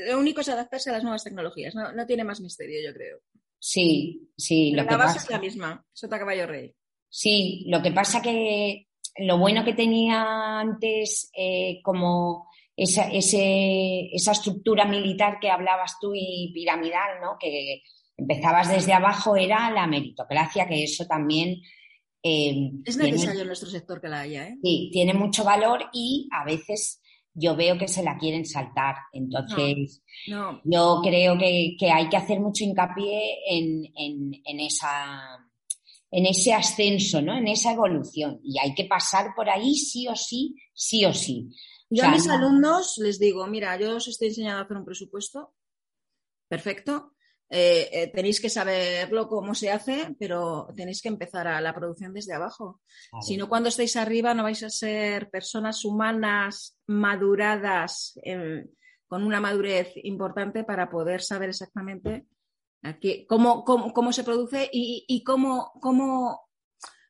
Lo 0.07 0.19
único 0.19 0.41
es 0.41 0.49
adaptarse 0.49 0.91
a 0.91 0.93
las 0.93 1.03
nuevas 1.03 1.23
tecnologías, 1.23 1.73
no, 1.73 1.91
no 1.91 2.05
tiene 2.05 2.23
más 2.23 2.41
misterio, 2.41 2.79
yo 2.85 2.93
creo. 2.93 3.19
Sí, 3.59 4.31
sí. 4.37 4.71
lo 4.71 4.83
la 4.83 4.97
base 4.97 5.17
es 5.19 5.29
la 5.29 5.39
misma, 5.39 5.85
Sota 5.91 6.17
Caballo 6.17 6.47
Rey. 6.47 6.73
Sí, 7.09 7.65
lo 7.67 7.81
que 7.81 7.91
pasa 7.91 8.21
que 8.21 8.87
lo 9.17 9.37
bueno 9.37 9.65
que 9.65 9.73
tenía 9.73 10.59
antes 10.59 11.29
eh, 11.35 11.81
como 11.83 12.47
esa, 12.75 13.11
ese, 13.11 14.09
esa 14.13 14.31
estructura 14.31 14.85
militar 14.85 15.39
que 15.41 15.49
hablabas 15.49 15.97
tú 15.99 16.13
y 16.15 16.51
piramidal, 16.53 17.19
¿no? 17.21 17.35
Que 17.39 17.81
empezabas 18.15 18.71
desde 18.71 18.93
abajo 18.93 19.35
era 19.35 19.69
la 19.71 19.87
meritocracia, 19.87 20.67
que 20.67 20.83
eso 20.83 21.05
también... 21.05 21.57
Eh, 22.21 22.71
es 22.85 22.97
necesario 22.97 23.41
en 23.41 23.47
nuestro 23.47 23.69
sector 23.69 24.01
que 24.01 24.09
la 24.09 24.21
haya, 24.21 24.47
¿eh? 24.47 24.57
Sí, 24.61 24.89
tiene 24.91 25.13
mucho 25.13 25.43
valor 25.43 25.89
y 25.93 26.27
a 26.31 26.43
veces 26.43 27.01
yo 27.39 27.55
veo 27.55 27.77
que 27.77 27.87
se 27.87 28.03
la 28.03 28.17
quieren 28.17 28.45
saltar. 28.45 28.95
Entonces, 29.13 30.03
yo 30.27 31.01
creo 31.03 31.37
que, 31.37 31.77
hay 31.91 32.09
que 32.09 32.17
hacer 32.17 32.39
mucho 32.39 32.63
hincapié 32.63 33.39
en, 33.47 34.59
esa, 34.59 35.39
en 36.11 36.25
ese 36.25 36.53
ascenso, 36.53 37.21
¿no? 37.21 37.37
En 37.37 37.47
esa 37.47 37.73
evolución. 37.73 38.39
Y 38.43 38.59
hay 38.59 38.75
que 38.75 38.85
pasar 38.85 39.33
por 39.35 39.49
ahí 39.49 39.75
sí 39.75 40.07
o 40.07 40.15
sí, 40.15 40.55
sí 40.73 41.05
o 41.05 41.13
sí. 41.13 41.49
Yo 41.89 42.05
a 42.05 42.11
mis 42.11 42.27
alumnos 42.27 42.97
les 42.97 43.17
digo, 43.17 43.47
mira, 43.47 43.79
yo 43.79 43.95
os 43.95 44.07
estoy 44.07 44.27
enseñando 44.27 44.59
a 44.59 44.63
hacer 44.63 44.77
un 44.77 44.85
presupuesto. 44.85 45.55
Perfecto. 46.47 47.13
Eh, 47.51 47.89
eh, 47.91 48.11
tenéis 48.13 48.39
que 48.39 48.49
saberlo 48.49 49.27
cómo 49.27 49.55
se 49.55 49.71
hace, 49.71 50.15
pero 50.19 50.67
tenéis 50.75 51.01
que 51.01 51.09
empezar 51.09 51.47
a 51.47 51.59
la 51.61 51.73
producción 51.73 52.13
desde 52.13 52.33
abajo. 52.33 52.81
Si 53.21 53.37
no, 53.37 53.49
cuando 53.49 53.69
estéis 53.69 53.95
arriba 53.95 54.33
no 54.33 54.43
vais 54.43 54.61
a 54.63 54.69
ser 54.69 55.29
personas 55.29 55.83
humanas 55.83 56.77
maduradas, 56.87 58.19
con 59.07 59.23
una 59.23 59.41
madurez 59.41 59.93
importante 60.03 60.63
para 60.63 60.89
poder 60.89 61.21
saber 61.23 61.49
exactamente 61.49 62.27
cómo, 63.27 63.63
cómo, 63.65 64.13
se 64.13 64.23
produce 64.23 64.69
y, 64.71 65.23
cómo, 65.23 65.71
cómo, 65.81 66.47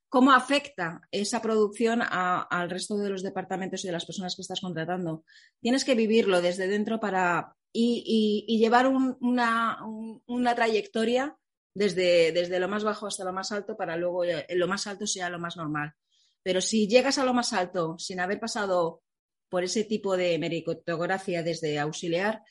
cómo, 0.08 0.32
afecta 0.32 1.02
esa 1.12 1.42
producción 1.42 2.02
al 2.02 2.70
resto 2.70 2.98
de 2.98 3.10
los 3.10 3.24
departamentos 3.24 3.84
y 3.84 3.88
de 3.88 3.94
las 3.94 4.06
personas 4.06 4.36
que 4.36 4.42
estás 4.42 4.62
contratando. 4.62 5.24
Tienes 5.62 5.86
que 5.86 5.96
vivirlo 5.96 6.42
desde 6.42 6.68
dentro 6.68 7.00
para, 7.00 7.56
y, 7.72 8.58
llevar 8.58 8.88
una, 8.88 10.56
trayectoria 10.56 11.38
desde, 11.74 12.32
desde, 12.32 12.60
lo 12.60 12.68
más 12.68 12.84
bajo 12.84 13.08
hasta 13.08 13.24
lo 13.24 13.34
más 13.34 13.52
alto 13.52 13.78
para 13.78 13.96
luego 13.96 14.24
eh, 14.24 14.46
lo 14.56 14.68
más 14.68 14.88
alto 14.88 15.06
sea 15.06 15.30
lo 15.30 15.40
más 15.40 15.58
normal. 15.58 15.94
Pero 16.42 16.62
si 16.62 16.88
llegas 16.88 17.18
a 17.18 17.26
lo 17.26 17.34
más 17.34 17.54
alto 17.54 17.98
sin 17.98 18.20
haber 18.20 18.40
pasado 18.40 19.04
por 19.50 19.64
ese 19.64 19.84
tipo 19.84 20.16
de 20.16 20.38
meritocracia 20.40 21.44
desde 21.44 21.80
auxiliar, 21.80 22.44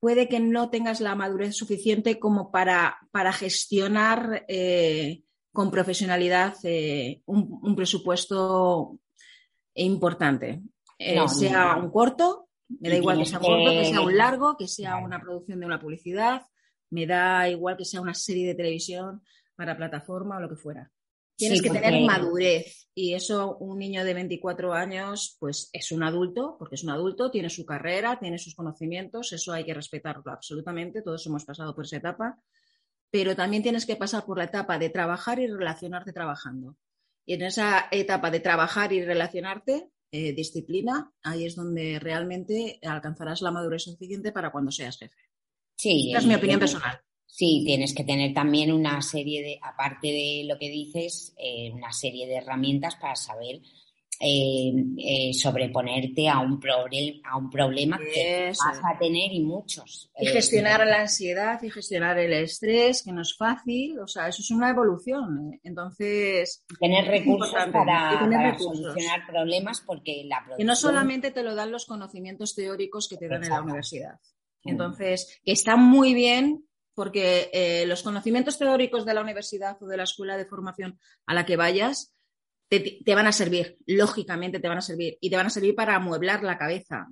puede 0.00 0.28
que 0.28 0.40
no 0.40 0.70
tengas 0.70 1.00
la 1.00 1.14
madurez 1.14 1.54
suficiente 1.54 2.18
como 2.18 2.50
para, 2.50 2.98
para 3.10 3.32
gestionar 3.32 4.44
eh, 4.48 5.22
con 5.52 5.70
profesionalidad 5.70 6.56
eh, 6.64 7.22
un, 7.26 7.76
presupuesto 7.76 8.98
importante. 9.74 10.62
sea 10.98 11.76
un 11.76 11.90
corto 11.90 12.48
me 12.80 12.88
da 12.88 12.96
igual 12.96 13.18
que 13.18 13.26
sea 13.26 13.38
corto, 13.38 13.70
que 13.70 13.84
sea 13.84 14.00
un 14.00 14.16
largo, 14.16 14.56
que 14.56 14.68
sea 14.68 14.96
una 14.96 15.20
producción 15.20 15.60
de 15.60 15.66
una 15.66 15.80
publicidad, 15.80 16.42
me 16.90 17.06
da 17.06 17.48
igual 17.48 17.76
que 17.76 17.84
sea 17.84 18.00
una 18.00 18.14
serie 18.14 18.46
de 18.46 18.54
televisión 18.54 19.22
para 19.56 19.76
plataforma 19.76 20.36
o 20.36 20.40
lo 20.40 20.48
que 20.48 20.56
fuera. 20.56 20.90
Tienes 21.36 21.62
que 21.62 21.70
tener 21.70 22.04
madurez 22.04 22.88
y 22.94 23.14
eso 23.14 23.56
un 23.56 23.78
niño 23.78 24.04
de 24.04 24.14
24 24.14 24.74
años 24.74 25.36
pues 25.40 25.70
es 25.72 25.90
un 25.90 26.02
adulto, 26.02 26.56
porque 26.58 26.74
es 26.74 26.84
un 26.84 26.90
adulto, 26.90 27.30
tiene 27.30 27.50
su 27.50 27.64
carrera, 27.64 28.18
tiene 28.20 28.38
sus 28.38 28.54
conocimientos, 28.54 29.32
eso 29.32 29.52
hay 29.52 29.64
que 29.64 29.74
respetarlo 29.74 30.30
absolutamente, 30.30 31.02
todos 31.02 31.26
hemos 31.26 31.44
pasado 31.44 31.74
por 31.74 31.84
esa 31.84 31.96
etapa, 31.96 32.38
pero 33.10 33.34
también 33.34 33.62
tienes 33.62 33.86
que 33.86 33.96
pasar 33.96 34.24
por 34.24 34.38
la 34.38 34.44
etapa 34.44 34.78
de 34.78 34.90
trabajar 34.90 35.38
y 35.38 35.46
relacionarte 35.46 36.12
trabajando. 36.12 36.76
Y 37.24 37.34
en 37.34 37.42
esa 37.42 37.88
etapa 37.90 38.30
de 38.30 38.40
trabajar 38.40 38.92
y 38.92 39.02
relacionarte 39.02 39.88
eh, 40.12 40.32
disciplina, 40.34 41.10
ahí 41.22 41.46
es 41.46 41.56
donde 41.56 41.98
realmente 41.98 42.78
alcanzarás 42.82 43.40
la 43.40 43.50
madurez 43.50 43.82
suficiente 43.82 44.30
para 44.30 44.52
cuando 44.52 44.70
seas 44.70 44.98
jefe. 44.98 45.16
Sí, 45.74 46.12
es 46.14 46.26
mi 46.26 46.34
opinión 46.34 46.60
personal. 46.60 47.00
Sí, 47.26 47.62
tienes 47.64 47.94
que 47.94 48.04
tener 48.04 48.34
también 48.34 48.72
una 48.72 49.00
serie 49.00 49.42
de, 49.42 49.58
aparte 49.62 50.08
de 50.08 50.44
lo 50.46 50.58
que 50.58 50.68
dices, 50.68 51.34
eh, 51.38 51.70
una 51.72 51.90
serie 51.90 52.26
de 52.26 52.36
herramientas 52.36 52.96
para 52.96 53.16
saber 53.16 53.62
eh, 54.24 54.72
eh, 54.98 55.34
sobreponerte 55.34 56.28
a 56.28 56.38
un, 56.38 56.60
a 57.24 57.36
un 57.36 57.50
problema 57.50 57.98
que 57.98 58.52
vas 58.56 58.80
a 58.84 58.96
tener 58.96 59.32
y 59.32 59.40
muchos. 59.40 60.12
Y 60.16 60.26
gestionar 60.26 60.86
la 60.86 61.00
ansiedad 61.00 61.60
y 61.60 61.70
gestionar 61.70 62.20
el 62.20 62.32
estrés, 62.32 63.02
que 63.02 63.10
no 63.10 63.22
es 63.22 63.36
fácil, 63.36 63.98
o 63.98 64.06
sea, 64.06 64.28
eso 64.28 64.42
es 64.42 64.52
una 64.52 64.70
evolución. 64.70 65.58
Entonces. 65.64 66.64
Tener 66.78 67.06
recursos 67.06 67.52
para, 67.72 68.56
solucionar 68.58 69.26
problemas 69.26 69.82
porque 69.84 70.22
la 70.26 70.46
Que 70.56 70.62
no 70.62 70.76
solamente 70.76 71.32
te 71.32 71.42
lo 71.42 71.56
dan 71.56 71.72
los 71.72 71.84
conocimientos 71.84 72.54
teóricos 72.54 73.08
que 73.08 73.16
te 73.16 73.26
dan 73.26 73.42
en 73.42 73.50
la 73.50 73.62
universidad. 73.62 74.20
Mm. 74.62 74.70
Entonces, 74.70 75.40
que 75.44 75.50
está 75.50 75.74
muy 75.74 76.14
bien 76.14 76.64
porque 76.94 77.84
los 77.88 78.04
conocimientos 78.04 78.56
teóricos 78.56 79.04
de 79.04 79.14
la 79.14 79.22
universidad 79.22 79.82
o 79.82 79.86
de 79.88 79.96
la 79.96 80.04
escuela 80.04 80.36
de 80.36 80.44
formación 80.44 81.00
a 81.26 81.34
la 81.34 81.44
que 81.44 81.56
vayas 81.56 82.11
te, 82.80 83.14
van 83.14 83.26
a 83.26 83.32
servir, 83.32 83.78
lógicamente 83.86 84.60
te 84.60 84.68
van 84.68 84.78
a 84.78 84.82
servir, 84.82 85.18
y 85.20 85.30
te 85.30 85.36
van 85.36 85.46
a 85.46 85.50
servir 85.50 85.74
para 85.74 85.96
amueblar 85.96 86.42
la 86.42 86.58
cabeza, 86.58 87.08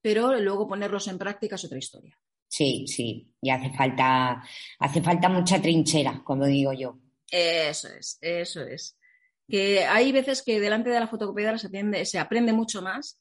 pero 0.00 0.38
luego 0.40 0.66
ponerlos 0.66 1.08
en 1.08 1.18
práctica 1.18 1.56
es 1.56 1.64
otra 1.64 1.78
historia. 1.78 2.18
Sí, 2.48 2.86
sí, 2.86 3.32
y 3.40 3.50
hace 3.50 3.70
falta, 3.70 4.42
hace 4.78 5.02
falta 5.02 5.28
mucha 5.28 5.60
trinchera, 5.60 6.22
como 6.24 6.46
digo 6.46 6.72
yo. 6.72 6.98
Eso 7.30 7.88
es, 7.88 8.18
eso 8.20 8.62
es. 8.62 8.96
Que 9.48 9.84
hay 9.84 10.12
veces 10.12 10.42
que 10.42 10.60
delante 10.60 10.90
de 10.90 11.00
la 11.00 11.08
fotocopiadora 11.08 11.58
se, 11.58 12.04
se 12.04 12.18
aprende 12.18 12.52
mucho 12.52 12.80
más 12.80 13.20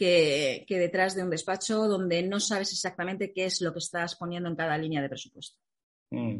que, 0.00 0.64
detrás 0.68 1.14
de 1.14 1.22
un 1.22 1.30
despacho 1.30 1.86
donde 1.86 2.22
no 2.22 2.40
sabes 2.40 2.72
exactamente 2.72 3.32
qué 3.34 3.44
es 3.44 3.60
lo 3.60 3.72
que 3.72 3.80
estás 3.80 4.16
poniendo 4.16 4.48
en 4.48 4.56
cada 4.56 4.78
línea 4.78 5.02
de 5.02 5.08
presupuesto. 5.10 5.58
Mm. 6.10 6.38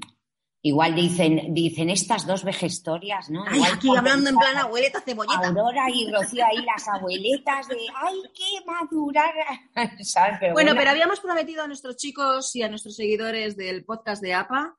Igual 0.62 0.94
dicen, 0.94 1.54
dicen 1.54 1.88
estas 1.88 2.26
dos 2.26 2.44
vejestorias, 2.44 3.30
¿no? 3.30 3.44
Ay, 3.48 3.62
aquí 3.72 3.88
hablando 3.96 4.28
en 4.28 4.36
plan 4.36 4.58
abuelita 4.58 5.00
cebolleta. 5.00 5.48
Aurora 5.48 5.88
y 5.88 6.10
Rocío 6.12 6.44
ahí, 6.44 6.62
las 6.66 6.86
abueletas 6.86 7.66
de 7.68 7.78
¡ay, 7.96 8.22
qué 8.34 8.66
madurar! 8.66 9.32
bueno, 10.52 10.72
pero 10.76 10.90
habíamos 10.90 11.20
prometido 11.20 11.62
a 11.62 11.66
nuestros 11.66 11.96
chicos 11.96 12.54
y 12.56 12.62
a 12.62 12.68
nuestros 12.68 12.94
seguidores 12.94 13.56
del 13.56 13.86
podcast 13.86 14.22
de 14.22 14.34
APA 14.34 14.76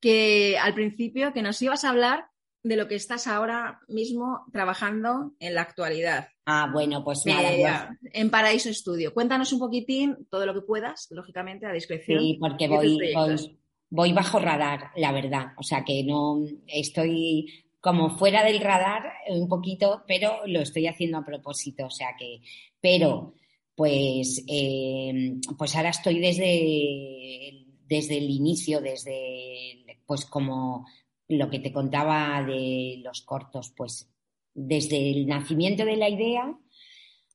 que 0.00 0.58
al 0.58 0.74
principio 0.74 1.32
que 1.32 1.40
nos 1.40 1.62
ibas 1.62 1.84
a 1.84 1.90
hablar 1.90 2.26
de 2.62 2.76
lo 2.76 2.86
que 2.86 2.96
estás 2.96 3.26
ahora 3.26 3.80
mismo 3.88 4.44
trabajando 4.52 5.32
en 5.38 5.54
la 5.54 5.62
actualidad. 5.62 6.28
Ah, 6.44 6.68
bueno, 6.70 7.02
pues 7.04 7.24
nada. 7.24 7.96
En 8.12 8.30
Paraíso 8.30 8.68
Estudio. 8.68 9.14
Cuéntanos 9.14 9.52
un 9.52 9.60
poquitín 9.60 10.26
todo 10.30 10.44
lo 10.44 10.52
que 10.52 10.60
puedas, 10.60 11.08
lógicamente, 11.10 11.66
a 11.66 11.72
discreción. 11.72 12.20
Sí, 12.20 12.36
porque 12.38 12.68
voy, 12.68 12.98
voy 13.14 13.58
bajo 13.92 14.38
radar, 14.38 14.90
la 14.96 15.12
verdad. 15.12 15.52
O 15.56 15.62
sea 15.62 15.84
que 15.84 16.02
no 16.02 16.44
estoy 16.66 17.64
como 17.80 18.16
fuera 18.16 18.44
del 18.44 18.60
radar 18.60 19.12
un 19.28 19.48
poquito, 19.48 20.02
pero 20.06 20.46
lo 20.46 20.60
estoy 20.60 20.86
haciendo 20.86 21.18
a 21.18 21.24
propósito. 21.24 21.86
O 21.86 21.90
sea 21.90 22.14
que, 22.18 22.40
pero 22.80 23.34
pues, 23.74 24.44
eh, 24.48 25.34
pues 25.58 25.76
ahora 25.76 25.90
estoy 25.90 26.20
desde, 26.20 27.66
desde 27.86 28.18
el 28.18 28.30
inicio, 28.30 28.80
desde 28.80 29.84
pues 30.06 30.24
como 30.24 30.86
lo 31.28 31.48
que 31.48 31.58
te 31.58 31.72
contaba 31.72 32.42
de 32.42 33.00
los 33.04 33.22
cortos, 33.22 33.72
pues 33.76 34.10
desde 34.54 35.10
el 35.10 35.26
nacimiento 35.26 35.84
de 35.84 35.96
la 35.96 36.08
idea 36.08 36.54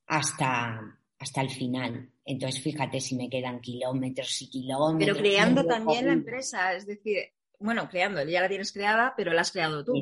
hasta, 0.06 0.97
hasta 1.20 1.42
el 1.42 1.50
final. 1.50 2.10
Entonces, 2.26 2.62
fíjate 2.62 3.00
si 3.00 3.16
me 3.16 3.30
quedan 3.30 3.62
kilómetros 3.62 4.42
y 4.42 4.50
kilómetros. 4.50 5.18
Pero 5.18 5.18
creando 5.18 5.66
también 5.66 6.08
la 6.08 6.14
empresa, 6.14 6.74
es 6.74 6.86
decir, 6.86 7.18
bueno, 7.60 7.90
creando, 7.90 8.24
ya 8.24 8.42
la 8.42 8.50
tienes 8.50 8.72
creada, 8.72 9.14
pero 9.16 9.34
la 9.34 9.42
has 9.42 9.52
creado 9.52 9.84
tú. 9.84 9.94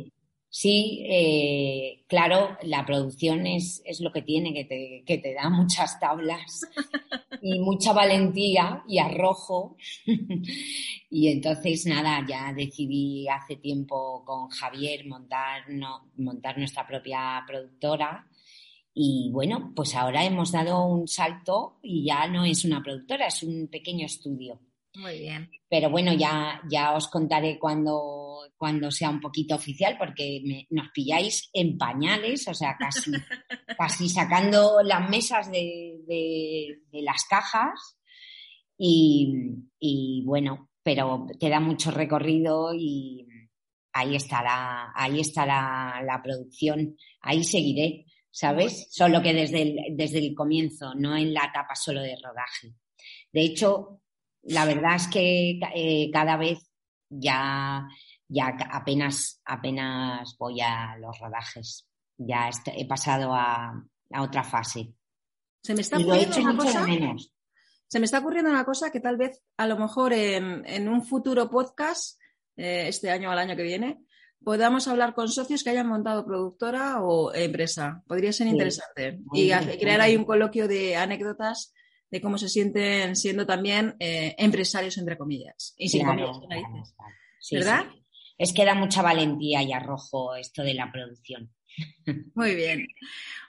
Sí, 0.57 1.05
eh, 1.09 2.05
claro, 2.07 2.57
la 2.63 2.86
producción 2.86 3.45
es, 3.45 3.82
es, 3.84 3.99
lo 3.99 4.13
que 4.13 4.22
tiene, 4.22 4.53
que 4.53 4.63
te, 4.63 5.03
que 5.05 5.18
te 5.18 5.34
da 5.34 5.49
muchas 5.49 5.99
tablas 5.99 6.61
y 7.41 7.59
mucha 7.59 7.91
valentía 7.91 8.82
y 8.88 8.99
arrojo. 8.99 9.76
y 11.09 11.28
entonces, 11.28 11.86
nada, 11.86 12.26
ya 12.28 12.53
decidí 12.53 13.28
hace 13.28 13.57
tiempo 13.57 14.24
con 14.24 14.47
Javier 14.47 15.05
montar, 15.05 15.70
no, 15.70 16.09
montar 16.16 16.57
nuestra 16.57 16.88
propia 16.88 17.43
productora. 17.45 18.26
Y 18.98 19.30
bueno, 19.34 19.74
pues 19.76 19.93
ahora 19.93 20.24
hemos 20.24 20.54
dado 20.54 20.86
un 20.86 21.06
salto 21.06 21.80
y 21.84 22.06
ya 22.06 22.30
no 22.30 22.46
es 22.46 22.64
una 22.64 22.82
productora, 22.82 23.28
es 23.28 23.43
un 23.43 23.68
pequeño 23.68 24.06
estudio. 24.06 24.62
Muy 24.96 25.20
bien. 25.20 25.52
Pero 25.68 25.89
bueno, 25.89 26.14
ya, 26.14 26.62
ya 26.70 26.96
os 26.96 27.10
contaré 27.10 27.60
cuando, 27.60 28.39
cuando 28.56 28.89
sea 28.91 29.10
un 29.10 29.20
poquito 29.20 29.56
oficial, 29.56 29.98
porque 29.98 30.66
nos 30.70 30.89
pilláis 30.93 31.50
en 31.52 31.78
pañales, 31.78 32.48
o 32.48 32.54
sea, 32.54 32.78
casi, 32.80 33.12
casi 33.78 34.08
sacando 34.08 34.82
las 34.82 35.10
mesas 35.10 35.52
de, 35.52 36.00
de, 36.08 37.02
las 37.02 37.26
cajas. 37.26 37.98
Y, 38.78 39.58
y, 39.78 40.24
bueno, 40.26 40.70
pero 40.84 41.28
queda 41.38 41.60
mucho 41.60 41.91
recorrido 41.91 42.74
y 42.74 43.28
ahí 43.91 44.16
estará, 44.16 44.93
ahí 44.96 45.20
estará 45.20 46.02
la 46.06 46.22
producción, 46.22 46.96
ahí 47.22 47.43
seguiré, 47.43 48.05
¿sabes? 48.36 48.88
Solo 48.91 49.21
que 49.21 49.33
desde 49.33 49.61
el, 49.61 49.77
desde 49.95 50.19
el 50.19 50.36
comienzo, 50.36 50.93
no 50.93 51.15
en 51.15 51.33
la 51.33 51.45
etapa 51.45 51.73
solo 51.73 52.01
de 52.01 52.17
rodaje. 52.21 52.73
De 53.31 53.41
hecho, 53.41 54.01
la 54.43 54.65
verdad 54.65 54.95
es 54.95 55.07
que 55.07 55.57
eh, 55.73 56.11
cada 56.11 56.36
vez 56.36 56.69
ya, 57.07 57.88
ya 58.27 58.57
apenas, 58.73 59.41
apenas 59.45 60.36
voy 60.38 60.59
a 60.59 60.97
los 60.97 61.17
rodajes. 61.17 61.88
Ya 62.17 62.49
he 62.75 62.86
pasado 62.86 63.33
a, 63.33 63.81
otra 64.19 64.43
fase. 64.43 64.93
Se 65.63 65.73
me 65.73 65.79
está 65.79 65.97
ocurriendo 65.97 66.38
una 66.41 66.57
cosa. 66.57 66.86
Se 67.88 67.99
me 67.99 68.05
está 68.05 68.19
ocurriendo 68.19 68.51
una 68.51 68.65
cosa 68.65 68.91
que 68.91 68.99
tal 68.99 69.15
vez 69.15 69.41
a 69.55 69.65
lo 69.65 69.77
mejor 69.77 70.11
en, 70.11 70.89
un 70.89 71.05
futuro 71.05 71.49
podcast, 71.49 72.19
eh, 72.57 72.89
este 72.89 73.11
año 73.11 73.29
o 73.29 73.33
el 73.33 73.39
año 73.39 73.55
que 73.55 73.63
viene, 73.63 74.05
podamos 74.43 74.88
hablar 74.88 75.13
con 75.13 75.29
socios 75.29 75.63
que 75.63 75.71
hayan 75.71 75.88
montado 75.88 76.25
productora 76.25 77.01
o 77.01 77.33
empresa. 77.33 78.03
Podría 78.07 78.31
ser 78.31 78.47
interesante. 78.47 79.19
y 79.33 79.49
crear 79.51 80.01
ahí 80.01 80.15
un 80.15 80.25
coloquio 80.25 80.67
de 80.67 80.95
anécdotas 80.95 81.73
de 82.11 82.21
cómo 82.21 82.38
se 82.38 82.49
sienten 82.49 83.15
siendo 83.15 83.45
también 83.45 83.95
eh, 83.99 84.36
empresarios, 84.38 84.97
entre 84.97 85.17
comillas. 85.17 85.73
Y 85.77 85.89
sin 85.89 86.05
comillas, 86.05 86.39
¿verdad? 87.51 87.86
Es 88.38 88.53
que 88.53 88.65
da 88.65 88.75
mucha 88.75 89.01
valentía 89.01 89.63
y 89.63 89.71
arrojo 89.71 90.36
esto 90.36 90.63
de 90.63 90.73
la 90.73 90.91
producción. 90.91 91.51
Muy 92.36 92.55
bien. 92.55 92.88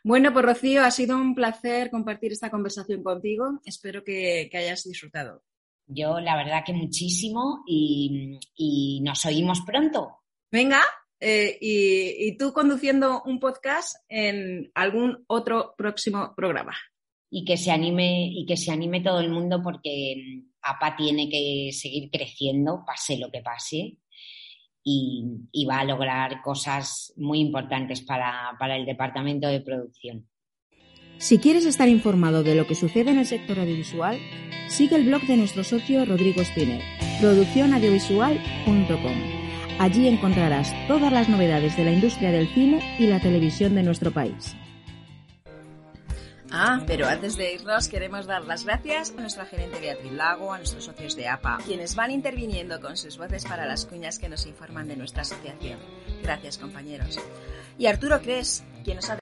Bueno, 0.02 0.32
pues 0.32 0.44
Rocío, 0.44 0.84
ha 0.84 0.90
sido 0.90 1.16
un 1.16 1.34
placer 1.34 1.90
compartir 1.90 2.32
esta 2.32 2.50
conversación 2.50 3.02
contigo. 3.02 3.60
Espero 3.64 4.04
que, 4.04 4.50
hayas 4.52 4.84
disfrutado. 4.84 5.42
Yo, 5.86 6.20
la 6.20 6.36
verdad 6.36 6.62
que 6.64 6.72
muchísimo 6.72 7.62
y, 7.66 9.00
nos 9.02 9.24
oímos 9.26 9.62
pronto. 9.62 10.22
Venga, 10.50 10.82
eh, 11.20 11.56
y 11.60 12.36
tú 12.36 12.52
conduciendo 12.52 13.22
un 13.24 13.40
podcast 13.40 13.96
en 14.08 14.70
algún 14.74 15.24
otro 15.28 15.74
próximo 15.76 16.34
programa 16.36 16.76
y 17.30 17.44
que 17.44 17.56
se 17.56 17.70
anime 17.70 18.28
y 18.32 18.44
que 18.46 18.56
se 18.56 18.72
anime 18.72 19.00
todo 19.00 19.20
el 19.20 19.30
mundo 19.30 19.60
porque 19.62 20.16
mm, 20.16 20.50
APA 20.62 20.96
tiene 20.96 21.28
que 21.28 21.70
seguir 21.72 22.10
creciendo, 22.10 22.82
pase 22.86 23.18
lo 23.18 23.30
que 23.30 23.42
pase, 23.42 23.98
y, 24.88 25.66
va 25.68 25.80
a 25.80 25.84
lograr 25.84 26.40
cosas 26.42 27.12
muy 27.16 27.40
importantes 27.40 28.02
para, 28.02 28.52
para, 28.58 28.76
el 28.76 28.86
departamento 28.86 29.48
de 29.48 29.60
producción. 29.60 30.28
Si 31.18 31.38
quieres 31.38 31.66
estar 31.66 31.88
informado 31.88 32.44
de 32.44 32.54
lo 32.54 32.68
que 32.68 32.76
sucede 32.76 33.10
en 33.10 33.18
el 33.18 33.26
sector 33.26 33.58
audiovisual, 33.58 34.16
sigue 34.68 34.94
el 34.94 35.06
blog 35.06 35.22
de 35.22 35.38
nuestro 35.38 35.64
socio 35.64 36.04
Rodrigo 36.04 36.44
Spinner, 36.44 36.82
produccionaudiovisual.com. 37.20 39.45
Allí 39.78 40.08
encontrarás 40.08 40.72
todas 40.88 41.12
las 41.12 41.28
novedades 41.28 41.76
de 41.76 41.84
la 41.84 41.92
industria 41.92 42.32
del 42.32 42.48
cine 42.54 42.96
y 42.98 43.06
la 43.06 43.20
televisión 43.20 43.74
de 43.74 43.82
nuestro 43.82 44.10
país. 44.10 44.56
Ah, 46.50 46.80
pero 46.86 47.06
antes 47.06 47.36
de 47.36 47.52
irnos 47.52 47.88
queremos 47.88 48.24
dar 48.24 48.44
las 48.44 48.64
gracias 48.64 49.12
a 49.18 49.20
nuestra 49.20 49.44
gerente 49.44 49.78
Beatriz 49.78 50.12
Lago, 50.12 50.54
a 50.54 50.58
nuestros 50.58 50.84
socios 50.84 51.14
de 51.14 51.28
APA, 51.28 51.58
quienes 51.66 51.94
van 51.94 52.10
interviniendo 52.10 52.80
con 52.80 52.96
sus 52.96 53.18
voces 53.18 53.44
para 53.44 53.66
las 53.66 53.84
cuñas 53.84 54.18
que 54.18 54.30
nos 54.30 54.46
informan 54.46 54.88
de 54.88 54.96
nuestra 54.96 55.22
asociación. 55.22 55.78
Gracias, 56.22 56.56
compañeros. 56.56 57.18
Y 57.76 57.86
Arturo 57.86 58.22
Cres, 58.22 58.64
quien 58.82 58.96
nos 58.96 59.10
ha 59.10 59.18